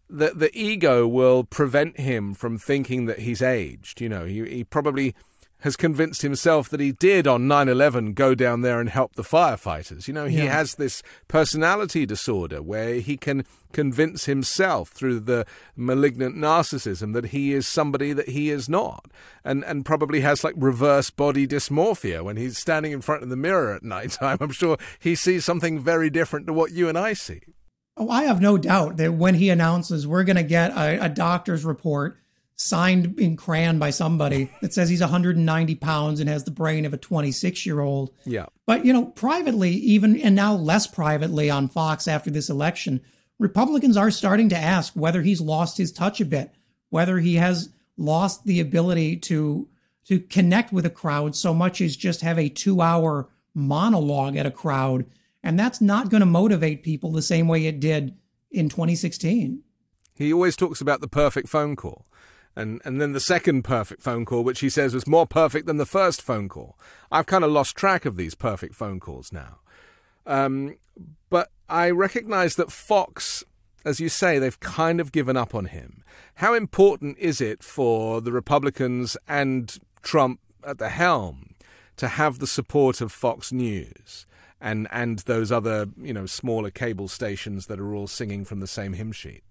the 0.10 0.32
the 0.36 0.52
ego 0.54 1.08
will 1.08 1.44
prevent 1.44 2.00
him 2.00 2.34
from 2.34 2.58
thinking 2.58 3.06
that 3.06 3.20
he's 3.20 3.42
aged. 3.42 4.00
You 4.00 4.10
know, 4.10 4.26
he 4.26 4.48
he 4.48 4.64
probably 4.64 5.16
has 5.64 5.78
convinced 5.78 6.24
himself 6.24 6.68
that 6.68 6.82
he 6.82 6.92
did 6.92 7.26
on 7.26 7.48
9/11 7.48 8.14
go 8.16 8.36
down 8.36 8.62
there 8.62 8.82
and 8.82 8.90
help 8.90 9.16
the 9.16 9.24
firefighters. 9.24 10.10
You 10.10 10.14
know, 10.14 10.26
he 10.26 10.44
yeah. 10.44 10.52
has 10.52 10.76
this 10.76 11.02
personality 11.30 12.06
disorder 12.06 12.62
where 12.62 12.96
he 12.96 13.16
can 13.16 13.46
convince 13.72 14.26
himself 14.26 14.90
through 14.90 15.22
the 15.22 15.46
malignant 15.78 16.36
narcissism 16.36 17.14
that 17.14 17.28
he 17.28 17.54
is 17.54 17.66
somebody 17.66 18.12
that 18.12 18.30
he 18.30 18.50
is 18.50 18.68
not. 18.68 19.06
And 19.46 19.64
and 19.64 19.86
probably 19.86 20.20
has 20.20 20.44
like 20.44 20.56
reverse 20.58 21.10
body 21.10 21.48
dysmorphia 21.48 22.22
when 22.22 22.36
he's 22.36 22.58
standing 22.58 22.92
in 22.92 23.00
front 23.00 23.24
of 23.24 23.30
the 23.30 23.38
mirror 23.38 23.74
at 23.74 23.84
night 23.84 24.12
time. 24.12 24.40
I'm 24.42 24.52
sure 24.52 24.78
he 25.00 25.16
sees 25.16 25.46
something 25.46 25.80
very 25.80 26.10
different 26.10 26.46
to 26.48 26.54
what 26.54 26.74
you 26.74 26.90
and 26.90 26.98
I 26.98 27.14
see. 27.14 27.40
Oh, 27.96 28.10
I 28.10 28.24
have 28.24 28.42
no 28.42 28.58
doubt 28.58 28.98
that 28.98 29.14
when 29.14 29.36
he 29.36 29.50
announces 29.50 30.06
we're 30.06 30.26
going 30.26 30.36
to 30.36 30.44
get 30.44 30.72
a, 30.72 31.06
a 31.06 31.10
doctor's 31.10 31.64
report 31.64 32.18
signed 32.56 33.20
in 33.20 33.36
crayon 33.36 33.80
by 33.80 33.90
somebody 33.90 34.52
that 34.62 34.74
says 34.74 34.90
he's 34.90 35.02
190 35.02 35.76
pounds 35.76 36.20
and 36.20 36.30
has 36.30 36.44
the 36.44 36.52
brain 36.52 36.86
of 36.86 36.94
a 36.94 36.98
26 36.98 37.66
year 37.66 37.80
old. 37.80 38.12
Yeah. 38.26 38.46
But, 38.66 38.86
you 38.86 38.94
know, 38.94 39.06
privately, 39.06 39.72
even 39.72 40.20
and 40.20 40.36
now 40.36 40.56
less 40.56 40.88
privately 40.88 41.50
on 41.50 41.68
Fox 41.68 42.08
after 42.08 42.30
this 42.30 42.50
election, 42.50 43.02
Republicans 43.40 43.98
are 43.98 44.12
starting 44.12 44.50
to 44.50 44.58
ask 44.58 44.94
whether 44.94 45.22
he's 45.22 45.42
lost 45.42 45.78
his 45.78 45.92
touch 45.92 46.22
a 46.22 46.26
bit, 46.26 46.52
whether 46.90 47.20
he 47.20 47.36
has 47.36 47.70
lost 47.98 48.46
the 48.46 48.60
ability 48.60 49.18
to 49.18 49.68
to 50.06 50.20
connect 50.20 50.74
with 50.74 50.86
a 50.86 50.90
crowd 50.90 51.34
so 51.36 51.54
much 51.54 51.80
as 51.80 51.96
just 51.96 52.22
have 52.22 52.38
a 52.38 52.50
two 52.50 52.82
hour 52.82 53.30
monologue 53.54 54.36
at 54.36 54.46
a 54.46 54.52
crowd. 54.52 55.06
And 55.42 55.58
that's 55.58 55.82
not 55.82 56.10
going 56.10 56.22
to 56.22 56.26
motivate 56.26 56.84
people 56.84 57.12
the 57.12 57.22
same 57.22 57.48
way 57.48 57.66
it 57.66 57.80
did 57.80 58.16
in 58.52 58.70
2016. 58.70 59.62
He 60.16 60.32
always 60.32 60.56
talks 60.56 60.82
about 60.82 61.02
the 61.02 61.08
perfect 61.08 61.50
phone 61.50 61.76
call 61.76 62.06
and 62.56 62.82
and 62.86 63.02
then 63.02 63.14
the 63.14 63.20
second 63.20 63.64
perfect 63.64 64.02
phone 64.02 64.26
call, 64.26 64.44
which 64.44 64.60
he 64.60 64.70
says 64.70 64.94
was 64.94 65.08
more 65.08 65.26
perfect 65.28 65.66
than 65.66 65.78
the 65.78 65.86
first 65.86 66.22
phone 66.22 66.50
call. 66.50 66.78
I've 67.12 67.26
kind 67.26 67.44
of 67.44 67.52
lost 67.52 67.76
track 67.76 68.06
of 68.06 68.18
these 68.18 68.36
perfect 68.36 68.76
phone 68.76 69.00
calls 69.00 69.32
now. 69.32 69.60
Um, 70.26 70.78
but 71.30 71.50
I 71.68 71.90
recognize 71.90 72.56
that 72.56 72.72
Fox, 72.72 73.44
as 73.84 74.00
you 74.00 74.10
say, 74.10 74.40
they've 74.40 74.60
kind 74.60 75.00
of 75.00 75.12
given 75.12 75.36
up 75.36 75.56
on 75.56 75.66
him. 75.66 76.04
How 76.36 76.54
important 76.54 77.18
is 77.18 77.42
it 77.42 77.64
for 77.64 78.22
the 78.22 78.32
Republicans 78.32 79.18
and 79.28 79.78
Trump 80.02 80.40
at 80.64 80.78
the 80.78 80.90
helm 80.90 81.56
to 81.98 82.08
have 82.08 82.40
the 82.40 82.48
support 82.48 83.02
of 83.02 83.12
Fox 83.12 83.52
News? 83.52 84.26
And, 84.62 84.88
and 84.92 85.20
those 85.20 85.52
other, 85.52 85.88
you 86.02 86.14
know, 86.14 86.26
smaller 86.26 86.72
cable 86.72 87.10
stations 87.10 87.66
that 87.66 87.82
are 87.82 87.94
all 87.94 88.08
singing 88.08 88.46
from 88.46 88.62
the 88.62 88.68
same 88.68 88.94
hymn 88.94 89.12
sheet. 89.12 89.44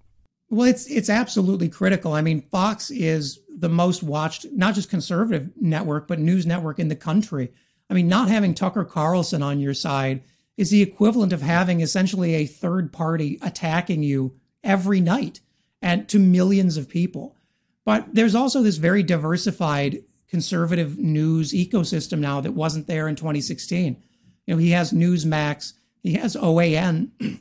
Well, 0.53 0.69
it's 0.69 0.85
it's 0.85 1.09
absolutely 1.09 1.71
critical. 1.71 2.13
I 2.13 2.21
mean, 2.21 2.43
Fox 2.43 2.91
is 2.91 3.41
the 3.49 3.71
most 3.71 4.03
watched, 4.03 4.45
not 4.53 4.75
just 4.75 4.91
conservative 4.91 5.51
network, 5.59 6.07
but 6.07 6.19
news 6.19 6.45
network 6.45 6.79
in 6.79 6.89
the 6.89 6.95
country. 6.95 7.51
I 7.89 7.95
mean, 7.95 8.07
not 8.07 8.29
having 8.29 8.53
Tucker 8.53 8.85
Carlson 8.85 9.43
on 9.43 9.61
your 9.61 9.73
side 9.73 10.23
is 10.59 10.69
the 10.69 10.83
equivalent 10.83 11.33
of 11.33 11.41
having 11.41 11.81
essentially 11.81 12.35
a 12.35 12.45
third 12.45 12.93
party 12.93 13.39
attacking 13.41 14.03
you 14.03 14.35
every 14.63 15.01
night 15.01 15.41
and 15.81 16.07
to 16.11 16.19
millions 16.19 16.77
of 16.77 16.87
people. 16.87 17.35
But 17.87 18.15
there's 18.15 18.35
also 18.35 18.63
this 18.63 18.77
very 18.77 19.03
diversified 19.03 20.03
conservative 20.29 20.99
news 20.99 21.53
ecosystem 21.55 22.19
now 22.19 22.43
that 22.43 22.53
wasn't 22.53 22.89
there 22.89 23.09
in 23.09 23.17
2016. 23.17 23.97
You 24.47 24.55
know, 24.55 24.61
he 24.61 24.73
has 24.73 24.93
Newsmax, 24.93 25.73
he 26.03 26.13
has 26.13 26.37
OAN. 26.37 27.09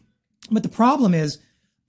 but 0.50 0.64
the 0.64 0.70
problem 0.70 1.14
is 1.14 1.40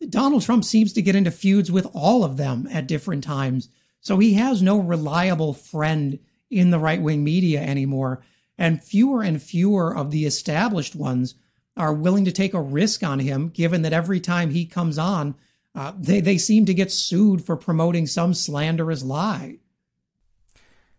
Donald 0.09 0.42
Trump 0.42 0.64
seems 0.64 0.92
to 0.92 1.03
get 1.03 1.16
into 1.16 1.30
feuds 1.30 1.70
with 1.70 1.86
all 1.94 2.24
of 2.24 2.36
them 2.36 2.68
at 2.70 2.86
different 2.86 3.24
times. 3.24 3.68
So 4.00 4.18
he 4.18 4.34
has 4.34 4.62
no 4.62 4.78
reliable 4.78 5.53
friend 5.53 6.18
in 6.50 6.70
the 6.70 6.78
right 6.78 7.00
wing 7.00 7.24
media 7.24 7.61
anymore. 7.61 8.22
And 8.59 8.82
fewer 8.82 9.22
and 9.22 9.42
fewer 9.42 9.96
of 9.96 10.11
the 10.11 10.26
established 10.26 10.94
ones 10.94 11.34
are 11.76 11.94
willing 11.94 12.24
to 12.26 12.32
take 12.32 12.53
a 12.53 12.61
risk 12.61 13.03
on 13.03 13.18
him, 13.20 13.48
given 13.48 13.82
that 13.82 13.92
every 13.92 14.20
time 14.20 14.50
he 14.50 14.66
comes 14.66 14.98
on, 14.98 15.34
uh, 15.74 15.92
they, 15.96 16.20
they 16.20 16.36
seem 16.36 16.66
to 16.66 16.74
get 16.74 16.92
sued 16.92 17.44
for 17.44 17.57
promoting 17.57 18.07
some 18.07 18.34
slanderous 18.34 19.03
lie. 19.03 19.59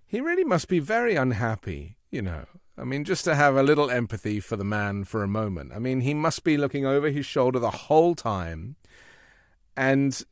He 0.07 0.19
really 0.19 0.43
must 0.43 0.67
be 0.67 0.79
very 0.79 1.15
unhappy, 1.15 1.97
you 2.09 2.21
know. 2.21 2.45
I 2.75 2.85
mean, 2.85 3.03
just 3.03 3.23
to 3.25 3.35
have 3.35 3.55
a 3.55 3.63
little 3.63 3.91
empathy 3.91 4.39
for 4.39 4.55
the 4.55 4.63
man 4.63 5.03
for 5.03 5.21
a 5.21 5.27
moment. 5.27 5.73
I 5.75 5.79
mean, 5.79 6.01
he 6.01 6.15
must 6.15 6.43
be 6.43 6.57
looking 6.57 6.87
over 6.87 7.11
his 7.11 7.25
shoulder 7.25 7.59
the 7.59 7.69
whole 7.69 8.15
time 8.15 8.75
and 9.75 10.23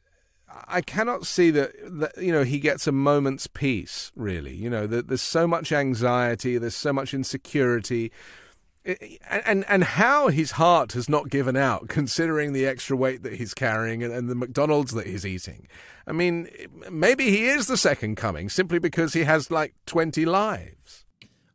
I 0.67 0.81
cannot 0.81 1.25
see 1.25 1.51
that, 1.51 1.71
that 1.99 2.17
you 2.17 2.31
know 2.31 2.43
he 2.43 2.59
gets 2.59 2.87
a 2.87 2.91
moment's 2.91 3.47
peace. 3.47 4.11
Really, 4.15 4.55
you 4.55 4.69
know, 4.69 4.87
that 4.87 5.07
there's 5.07 5.21
so 5.21 5.47
much 5.47 5.71
anxiety, 5.71 6.57
there's 6.57 6.75
so 6.75 6.91
much 6.91 7.13
insecurity, 7.13 8.11
and, 9.29 9.65
and 9.67 9.83
how 9.83 10.27
his 10.27 10.51
heart 10.51 10.93
has 10.93 11.07
not 11.07 11.29
given 11.29 11.55
out, 11.55 11.87
considering 11.89 12.53
the 12.53 12.65
extra 12.65 12.97
weight 12.97 13.23
that 13.23 13.33
he's 13.33 13.53
carrying 13.53 14.03
and, 14.03 14.13
and 14.13 14.29
the 14.29 14.35
McDonald's 14.35 14.93
that 14.93 15.07
he's 15.07 15.25
eating. 15.25 15.67
I 16.07 16.11
mean, 16.11 16.49
maybe 16.89 17.29
he 17.29 17.45
is 17.45 17.67
the 17.67 17.77
second 17.77 18.15
coming 18.15 18.49
simply 18.49 18.79
because 18.79 19.13
he 19.13 19.23
has 19.23 19.51
like 19.51 19.73
twenty 19.85 20.25
lives. 20.25 21.05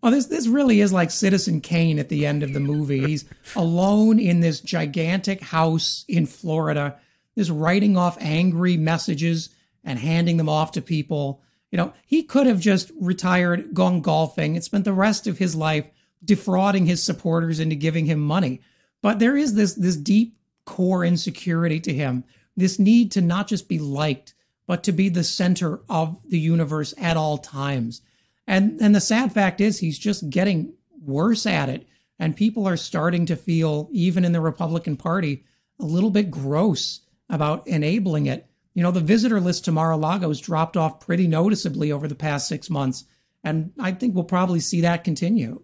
Oh, 0.03 0.11
this 0.11 0.27
this 0.27 0.47
really 0.47 0.81
is 0.81 0.93
like 0.93 1.11
Citizen 1.11 1.61
Kane 1.61 1.99
at 1.99 2.09
the 2.09 2.25
end 2.25 2.43
of 2.43 2.53
the 2.53 2.61
movie. 2.61 3.07
He's 3.07 3.25
alone 3.57 4.19
in 4.19 4.41
this 4.41 4.61
gigantic 4.61 5.41
house 5.41 6.05
in 6.09 6.27
Florida 6.27 6.99
is 7.37 7.51
writing 7.51 7.97
off 7.97 8.17
angry 8.21 8.77
messages 8.77 9.51
and 9.85 9.99
handing 9.99 10.39
them 10.39 10.49
off 10.49 10.73
to 10.73 10.83
people. 10.83 11.43
You 11.71 11.77
know, 11.77 11.93
he 12.07 12.23
could 12.23 12.47
have 12.47 12.59
just 12.59 12.91
retired, 12.99 13.75
gone 13.75 14.01
golfing, 14.01 14.57
and 14.57 14.65
spent 14.65 14.85
the 14.85 14.93
rest 14.93 15.27
of 15.27 15.39
his 15.39 15.55
life 15.55 15.87
defrauding 16.25 16.87
his 16.87 17.03
supporters 17.03 17.61
into 17.61 17.77
giving 17.77 18.07
him 18.07 18.21
money. 18.21 18.61
But 19.03 19.19
there 19.19 19.37
is 19.37 19.55
this 19.55 19.75
this 19.75 19.97
deep 19.97 20.37
core 20.65 21.05
insecurity 21.05 21.79
to 21.81 21.95
him, 21.95 22.25
this 22.57 22.79
need 22.79 23.13
to 23.13 23.21
not 23.21 23.47
just 23.47 23.69
be 23.69 23.79
liked, 23.79 24.35
but 24.67 24.83
to 24.85 24.93
be 24.93 25.09
the 25.09 25.23
center 25.23 25.81
of 25.89 26.19
the 26.29 26.39
universe 26.39 26.95
at 26.99 27.17
all 27.17 27.39
times. 27.39 28.01
And 28.47 28.81
and 28.81 28.95
the 28.95 29.01
sad 29.01 29.33
fact 29.33 29.61
is 29.61 29.79
he's 29.79 29.99
just 29.99 30.31
getting 30.31 30.73
worse 31.01 31.47
at 31.47 31.69
it. 31.69 31.87
And 32.19 32.35
people 32.35 32.67
are 32.67 32.79
starting 32.79 33.27
to 33.27 33.37
feel, 33.37 33.89
even 33.93 34.25
in 34.25 34.33
the 34.33 34.41
Republican 34.41 34.97
Party, 34.97 35.45
a 35.79 35.85
little 35.85 36.11
bit 36.11 36.31
gross 36.31 37.03
about 37.29 37.67
enabling 37.67 38.27
it. 38.27 38.47
You 38.75 38.83
know, 38.83 38.91
the 38.91 39.01
visitor 39.01 39.41
list 39.41 39.65
to 39.65 39.73
Mar-a-Lago 39.73 40.29
has 40.29 40.41
dropped 40.41 40.77
off 40.77 41.01
pretty 41.01 41.27
noticeably 41.27 41.91
over 41.91 42.07
the 42.07 42.15
past 42.15 42.47
six 42.47 42.69
months, 42.69 43.05
and 43.43 43.73
I 43.79 43.93
think 43.93 44.15
we'll 44.15 44.25
probably 44.25 44.61
see 44.61 44.81
that 44.83 45.05
continue. 45.05 45.63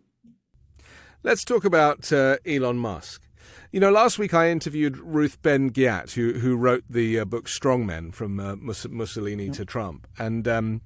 Let's 1.22 1.44
talk 1.44 1.64
about 1.64 2.12
uh, 2.12 2.38
Elon 2.46 2.78
Musk. 2.78 3.22
You 3.70 3.80
know, 3.80 3.90
last 3.90 4.18
week 4.18 4.34
I 4.34 4.50
interviewed 4.50 4.98
Ruth 4.98 5.40
Ben-Ghiat, 5.42 6.12
who 6.12 6.40
who 6.40 6.56
wrote 6.56 6.84
the 6.88 7.20
uh, 7.20 7.24
book 7.24 7.46
Strongmen 7.46 8.14
from 8.14 8.40
uh, 8.40 8.56
Mussolini 8.56 9.50
to 9.50 9.64
Trump, 9.64 10.06
and 10.18 10.46
um, 10.48 10.80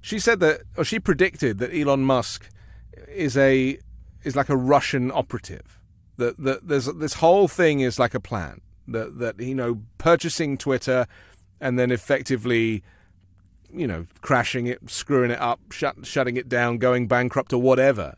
she 0.00 0.18
said 0.18 0.40
that, 0.40 0.62
or 0.76 0.84
she 0.84 1.00
predicted 1.00 1.58
that 1.58 1.74
Elon 1.74 2.04
Musk 2.04 2.48
is 3.08 3.36
a 3.36 3.78
is 4.22 4.36
like 4.36 4.48
a 4.48 4.56
Russian 4.56 5.10
operative. 5.10 5.80
That 6.16 6.36
that 6.38 6.68
there's 6.68 6.86
this 6.86 7.14
whole 7.14 7.48
thing 7.48 7.80
is 7.80 7.98
like 7.98 8.14
a 8.14 8.20
plan 8.20 8.60
that 8.92 9.18
that 9.18 9.40
you 9.40 9.54
know 9.54 9.82
purchasing 9.98 10.56
Twitter 10.56 11.06
and 11.60 11.78
then 11.78 11.90
effectively 11.90 12.82
you 13.72 13.86
know 13.86 14.06
crashing 14.20 14.66
it, 14.66 14.90
screwing 14.90 15.30
it 15.30 15.40
up, 15.40 15.60
shut, 15.72 16.06
shutting 16.06 16.36
it 16.36 16.48
down, 16.48 16.78
going 16.78 17.06
bankrupt 17.06 17.52
or 17.52 17.60
whatever. 17.60 18.16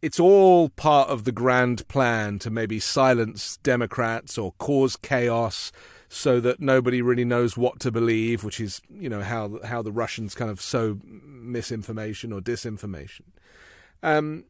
It's 0.00 0.18
all 0.18 0.68
part 0.68 1.08
of 1.10 1.24
the 1.24 1.32
grand 1.32 1.86
plan 1.86 2.40
to 2.40 2.50
maybe 2.50 2.80
silence 2.80 3.58
Democrats 3.62 4.36
or 4.36 4.52
cause 4.58 4.96
chaos 4.96 5.70
so 6.08 6.40
that 6.40 6.60
nobody 6.60 7.00
really 7.00 7.24
knows 7.24 7.56
what 7.56 7.80
to 7.80 7.90
believe, 7.90 8.44
which 8.44 8.60
is 8.60 8.82
you 8.90 9.08
know 9.08 9.22
how 9.22 9.58
how 9.64 9.80
the 9.80 9.92
Russians 9.92 10.34
kind 10.34 10.50
of 10.50 10.60
sow 10.60 10.98
misinformation 11.04 12.32
or 12.32 12.40
disinformation. 12.40 13.22
Um, 14.02 14.44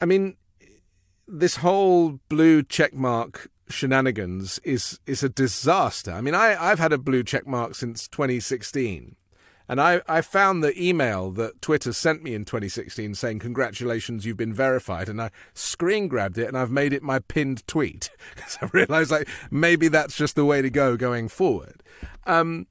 I 0.00 0.04
mean, 0.04 0.36
this 1.26 1.56
whole 1.56 2.20
blue 2.28 2.62
checkmark 2.62 3.46
shenanigans 3.70 4.58
is 4.64 5.00
is 5.06 5.22
a 5.22 5.28
disaster. 5.28 6.12
I 6.12 6.20
mean, 6.20 6.34
I 6.34 6.56
I've 6.70 6.78
had 6.78 6.92
a 6.92 6.98
blue 6.98 7.22
check 7.22 7.46
mark 7.46 7.74
since 7.74 8.08
2016. 8.08 9.16
And 9.70 9.82
I, 9.82 10.00
I 10.08 10.22
found 10.22 10.64
the 10.64 10.82
email 10.82 11.30
that 11.32 11.60
Twitter 11.60 11.92
sent 11.92 12.22
me 12.22 12.34
in 12.34 12.46
2016 12.46 13.14
saying, 13.14 13.38
Congratulations, 13.40 14.24
you've 14.24 14.38
been 14.38 14.54
verified. 14.54 15.10
And 15.10 15.20
I 15.20 15.30
screen 15.52 16.08
grabbed 16.08 16.38
it 16.38 16.48
and 16.48 16.56
I've 16.56 16.70
made 16.70 16.94
it 16.94 17.02
my 17.02 17.18
pinned 17.18 17.66
tweet 17.66 18.08
because 18.34 18.56
I 18.62 18.70
realized 18.72 19.10
like 19.10 19.28
maybe 19.50 19.88
that's 19.88 20.16
just 20.16 20.36
the 20.36 20.46
way 20.46 20.62
to 20.62 20.70
go 20.70 20.96
going 20.96 21.28
forward. 21.28 21.82
Um, 22.26 22.66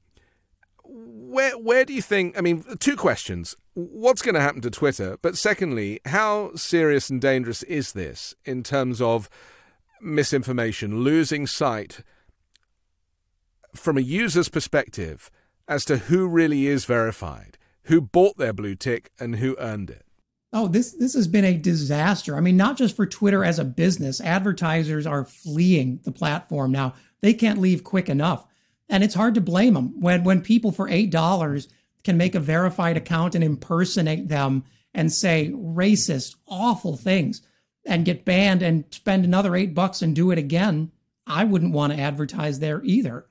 where 0.82 1.56
where 1.56 1.84
do 1.84 1.92
you 1.92 2.02
think? 2.02 2.36
I 2.36 2.40
mean, 2.40 2.64
two 2.80 2.96
questions. 2.96 3.54
What's 3.74 4.22
going 4.22 4.34
to 4.34 4.40
happen 4.40 4.62
to 4.62 4.70
Twitter? 4.70 5.18
But 5.22 5.36
secondly, 5.36 6.00
how 6.06 6.52
serious 6.56 7.10
and 7.10 7.20
dangerous 7.20 7.62
is 7.64 7.92
this 7.92 8.34
in 8.44 8.64
terms 8.64 9.00
of 9.00 9.28
misinformation, 10.02 11.00
losing 11.00 11.46
sight 11.46 12.02
from 13.74 13.96
a 13.98 14.02
user's 14.02 14.48
perspective 14.48 15.30
as 15.66 15.84
to 15.84 15.98
who 15.98 16.26
really 16.26 16.66
is 16.66 16.84
verified, 16.84 17.58
who 17.84 18.00
bought 18.00 18.36
their 18.38 18.52
blue 18.52 18.74
tick, 18.74 19.10
and 19.18 19.36
who 19.36 19.56
earned 19.58 19.90
it. 19.90 20.04
Oh, 20.52 20.66
this 20.66 20.92
this 20.92 21.14
has 21.14 21.28
been 21.28 21.44
a 21.44 21.58
disaster. 21.58 22.36
I 22.36 22.40
mean, 22.40 22.56
not 22.56 22.78
just 22.78 22.96
for 22.96 23.06
Twitter 23.06 23.44
as 23.44 23.58
a 23.58 23.64
business. 23.64 24.20
Advertisers 24.20 25.06
are 25.06 25.26
fleeing 25.26 26.00
the 26.04 26.12
platform 26.12 26.72
now. 26.72 26.94
They 27.20 27.34
can't 27.34 27.60
leave 27.60 27.84
quick 27.84 28.08
enough. 28.08 28.46
And 28.88 29.04
it's 29.04 29.14
hard 29.14 29.34
to 29.34 29.42
blame 29.42 29.74
them 29.74 30.00
when 30.00 30.24
when 30.24 30.40
people 30.40 30.72
for 30.72 30.88
$8 30.88 31.68
can 32.02 32.16
make 32.16 32.34
a 32.34 32.40
verified 32.40 32.96
account 32.96 33.34
and 33.34 33.44
impersonate 33.44 34.28
them 34.28 34.64
and 34.94 35.12
say 35.12 35.52
racist, 35.54 36.36
awful 36.46 36.96
things 36.96 37.42
and 37.88 38.04
get 38.04 38.24
banned 38.24 38.62
and 38.62 38.84
spend 38.90 39.24
another 39.24 39.56
8 39.56 39.74
bucks 39.74 40.02
and 40.02 40.14
do 40.14 40.30
it 40.30 40.38
again. 40.38 40.92
I 41.26 41.44
wouldn't 41.44 41.72
want 41.72 41.92
to 41.92 41.98
advertise 41.98 42.60
there 42.60 42.82
either. 42.84 43.26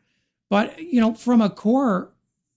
But, 0.50 0.80
you 0.80 1.00
know, 1.00 1.14
from 1.14 1.42
a 1.42 1.50
core 1.50 2.14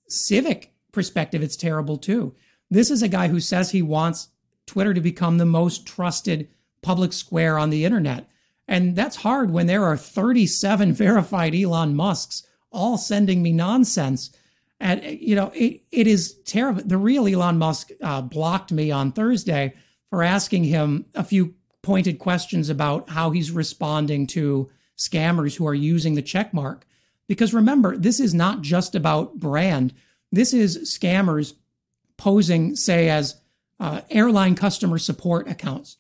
civic 0.09 0.73
perspective, 0.93 1.43
it's 1.43 1.57
terrible 1.57 1.99
too. 1.99 2.35
This 2.71 2.91
is 2.91 3.03
a 3.03 3.09
guy 3.09 3.29
who 3.29 3.41
says 3.41 3.71
he 3.71 3.83
wants 3.83 4.29
Twitter 4.67 4.95
to 4.95 5.01
become 5.01 5.39
the 5.39 5.47
most 5.47 5.87
trusted 5.87 6.49
public 6.83 7.13
square 7.13 7.59
on 7.59 7.71
the 7.71 7.85
internet. 7.85 8.29
And 8.67 8.97
that's 8.97 9.17
hard 9.17 9.51
when 9.51 9.67
there 9.67 9.85
are 9.85 9.97
37 9.97 10.93
verified 10.95 11.55
Elon 11.55 11.95
Musks 11.95 12.47
all 12.73 12.97
sending 12.97 13.43
me 13.43 13.53
nonsense. 13.53 14.31
And, 14.79 15.03
you 15.03 15.35
know, 15.35 15.51
it, 15.55 15.83
it 15.91 16.07
is 16.07 16.35
terrible. 16.45 16.83
The 16.85 16.97
real 16.97 17.27
Elon 17.27 17.59
Musk 17.59 17.91
uh, 18.01 18.23
blocked 18.23 18.73
me 18.73 18.91
on 18.91 19.13
Thursday 19.13 19.75
for 20.09 20.23
asking 20.23 20.65
him 20.65 21.07
a 21.15 21.25
few 21.25 21.55
pointed 21.83 22.19
questions 22.19 22.69
about 22.69 23.11
how 23.11 23.31
he's 23.31 23.51
responding 23.51 24.27
to 24.29 24.71
scammers 24.97 25.57
who 25.57 25.67
are 25.67 25.75
using 25.75 26.15
the 26.15 26.23
check 26.23 26.53
mark. 26.53 26.87
Because 27.27 27.55
remember, 27.55 27.97
this 27.97 28.21
is 28.21 28.35
not 28.35 28.61
just 28.61 28.95
about 28.95 29.39
brand. 29.39 29.95
This 30.31 30.53
is 30.53 30.95
scammers 30.99 31.55
posing, 32.17 32.77
say, 32.77 33.09
as 33.09 33.41
uh, 33.79 34.03
airline 34.11 34.55
customer 34.55 34.99
support 34.99 35.49
accounts 35.49 35.97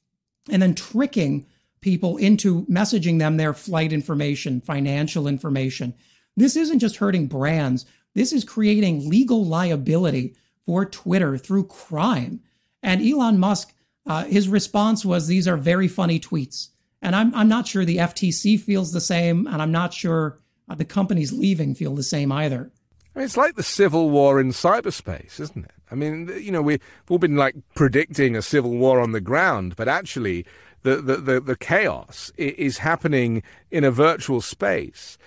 and 0.51 0.61
then 0.61 0.75
tricking 0.75 1.47
people 1.81 2.19
into 2.19 2.67
messaging 2.67 3.19
them 3.19 3.37
their 3.37 3.55
flight 3.55 3.93
information, 3.93 4.61
financial 4.61 5.27
information. 5.27 5.95
This 6.37 6.57
isn't 6.57 6.81
just 6.81 6.97
hurting 6.97 7.27
brands, 7.27 7.87
this 8.15 8.33
is 8.33 8.45
creating 8.45 9.09
legal 9.09 9.45
liability 9.45 10.35
for 10.67 10.85
Twitter 10.85 11.39
through 11.39 11.67
crime. 11.67 12.41
And 12.83 13.01
Elon 13.07 13.39
Musk, 13.39 13.73
uh, 14.07 14.25
his 14.25 14.49
response 14.49 15.05
was 15.05 15.27
these 15.27 15.49
are 15.49 15.57
very 15.57 15.89
funny 15.89 16.19
tweets. 16.19 16.69
And 17.03 17.17
I'm, 17.17 17.35
I'm 17.35 17.49
not 17.49 17.67
sure 17.67 17.85
the 17.85 17.97
FTC 17.97 18.61
feels 18.61 18.93
the 18.93 19.01
same, 19.01 19.47
and 19.47 19.63
I'm 19.63 19.73
not 19.73 19.95
sure 19.95 20.39
uh, 20.69 20.75
the 20.75 20.85
companies 20.85 21.33
leaving 21.33 21.75
feel 21.75 21.95
the 21.95 22.03
same 22.03 22.31
either. 22.31 22.71
I 23.15 23.19
mean, 23.19 23.25
it's 23.25 23.37
like 23.37 23.57
the 23.57 23.63
civil 23.63 24.11
war 24.11 24.41
in 24.41 24.51
cyberspace, 24.51 25.41
isn't 25.41 25.65
it? 25.65 25.73
I 25.91 25.95
mean, 25.95 26.31
you 26.41 26.53
know, 26.53 26.63
we've 26.63 26.81
all 27.09 27.19
been 27.19 27.37
like 27.37 27.57
predicting 27.75 28.37
a 28.37 28.43
civil 28.43 28.71
war 28.71 29.01
on 29.01 29.13
the 29.13 29.21
ground, 29.21 29.75
but 29.77 29.89
actually, 29.89 30.47
the, 30.83 30.97
the, 30.97 31.17
the, 31.17 31.41
the 31.41 31.57
chaos 31.57 32.31
is 32.37 32.79
happening 32.79 33.43
in 33.71 33.85
a 33.85 33.91
virtual 33.91 34.41
space. 34.41 35.19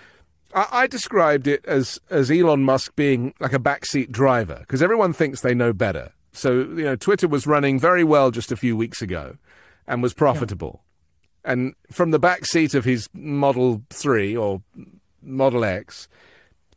I, 0.54 0.66
I 0.70 0.86
described 0.86 1.46
it 1.46 1.64
as, 1.66 2.00
as 2.10 2.30
Elon 2.30 2.62
Musk 2.64 2.96
being 2.96 3.34
like 3.38 3.52
a 3.52 3.58
backseat 3.58 4.10
driver 4.10 4.58
because 4.60 4.82
everyone 4.82 5.12
thinks 5.12 5.40
they 5.40 5.54
know 5.54 5.72
better. 5.72 6.12
So, 6.34 6.52
you 6.52 6.84
know, 6.84 6.96
Twitter 6.96 7.28
was 7.28 7.46
running 7.46 7.78
very 7.78 8.04
well 8.04 8.30
just 8.30 8.52
a 8.52 8.56
few 8.56 8.76
weeks 8.76 9.00
ago 9.00 9.36
and 9.86 10.02
was 10.02 10.14
profitable. 10.14 10.82
Yeah. 11.44 11.52
And 11.52 11.74
from 11.92 12.10
the 12.10 12.18
back 12.18 12.44
seat 12.44 12.74
of 12.74 12.84
his 12.84 13.08
Model 13.12 13.82
3 13.90 14.36
or 14.36 14.62
Model 15.22 15.64
X, 15.64 16.08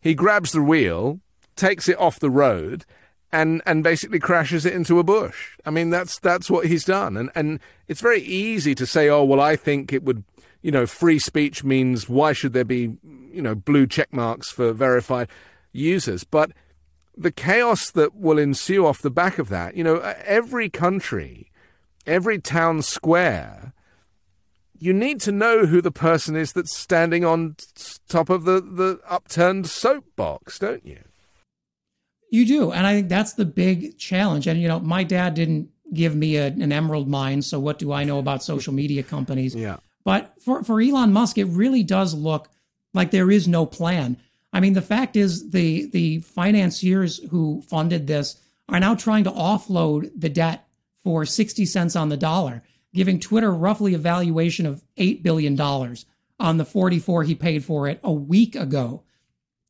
he 0.01 0.13
grabs 0.13 0.51
the 0.51 0.61
wheel, 0.61 1.19
takes 1.55 1.89
it 1.89 1.97
off 1.97 2.19
the 2.19 2.29
road, 2.29 2.85
and 3.31 3.61
and 3.65 3.83
basically 3.83 4.19
crashes 4.19 4.65
it 4.65 4.73
into 4.73 4.99
a 4.99 5.03
bush. 5.03 5.57
I 5.65 5.69
mean, 5.69 5.89
that's 5.89 6.19
that's 6.19 6.49
what 6.49 6.67
he's 6.67 6.85
done, 6.85 7.17
and 7.17 7.29
and 7.35 7.59
it's 7.87 8.01
very 8.01 8.21
easy 8.21 8.73
to 8.75 8.85
say, 8.85 9.09
oh 9.09 9.23
well, 9.23 9.41
I 9.41 9.55
think 9.55 9.91
it 9.91 10.03
would, 10.03 10.23
you 10.61 10.71
know, 10.71 10.85
free 10.85 11.19
speech 11.19 11.63
means 11.63 12.07
why 12.07 12.33
should 12.33 12.53
there 12.53 12.63
be, 12.63 12.97
you 13.31 13.41
know, 13.41 13.55
blue 13.55 13.87
check 13.87 14.13
marks 14.13 14.49
for 14.49 14.71
verified 14.71 15.27
users, 15.73 16.23
but 16.23 16.51
the 17.17 17.31
chaos 17.31 17.89
that 17.91 18.15
will 18.15 18.37
ensue 18.37 18.85
off 18.85 19.01
the 19.01 19.09
back 19.09 19.39
of 19.39 19.49
that, 19.49 19.75
you 19.75 19.83
know, 19.83 19.97
uh, 19.97 20.13
every 20.25 20.69
country, 20.69 21.51
every 22.05 22.39
town 22.39 22.81
square 22.81 23.73
you 24.79 24.93
need 24.93 25.19
to 25.21 25.31
know 25.31 25.65
who 25.65 25.81
the 25.81 25.91
person 25.91 26.35
is 26.35 26.53
that's 26.53 26.75
standing 26.75 27.25
on 27.25 27.55
top 28.07 28.29
of 28.29 28.45
the, 28.45 28.61
the 28.61 28.99
upturned 29.07 29.67
soapbox, 29.67 30.59
don't 30.59 30.85
you? 30.85 30.99
You 32.29 32.45
do. 32.45 32.71
And 32.71 32.85
I 32.85 32.93
think 32.93 33.09
that's 33.09 33.33
the 33.33 33.45
big 33.45 33.97
challenge. 33.97 34.47
And, 34.47 34.61
you 34.61 34.67
know, 34.67 34.79
my 34.79 35.03
dad 35.03 35.33
didn't 35.33 35.69
give 35.93 36.15
me 36.15 36.35
a, 36.35 36.47
an 36.47 36.71
emerald 36.71 37.07
mine. 37.07 37.41
So 37.41 37.59
what 37.59 37.79
do 37.79 37.91
I 37.91 38.03
know 38.03 38.19
about 38.19 38.43
social 38.43 38.73
media 38.73 39.01
companies? 39.01 39.55
Yeah. 39.55 39.77
But 40.03 40.33
for, 40.41 40.63
for 40.63 40.81
Elon 40.81 41.13
Musk, 41.13 41.37
it 41.37 41.45
really 41.45 41.83
does 41.83 42.13
look 42.13 42.49
like 42.93 43.11
there 43.11 43.31
is 43.31 43.47
no 43.47 43.65
plan. 43.65 44.17
I 44.53 44.59
mean, 44.59 44.73
the 44.73 44.81
fact 44.81 45.15
is 45.15 45.51
the 45.51 45.89
the 45.89 46.19
financiers 46.19 47.17
who 47.29 47.61
funded 47.67 48.07
this 48.07 48.39
are 48.69 48.79
now 48.79 48.95
trying 48.95 49.23
to 49.25 49.31
offload 49.31 50.11
the 50.15 50.29
debt 50.29 50.67
for 51.03 51.25
60 51.25 51.65
cents 51.65 51.95
on 51.95 52.09
the 52.09 52.17
dollar 52.17 52.63
giving 52.97 53.19
Twitter 53.19 53.53
roughly 53.53 53.93
a 53.93 53.99
valuation 53.99 54.65
of 54.65 54.83
$8 54.97 55.21
billion 55.21 55.59
on 56.39 56.57
the 56.57 56.65
44 56.65 57.23
he 57.23 57.35
paid 57.35 57.63
for 57.63 57.87
it 57.87 57.99
a 58.03 58.11
week 58.11 58.55
ago. 58.55 59.03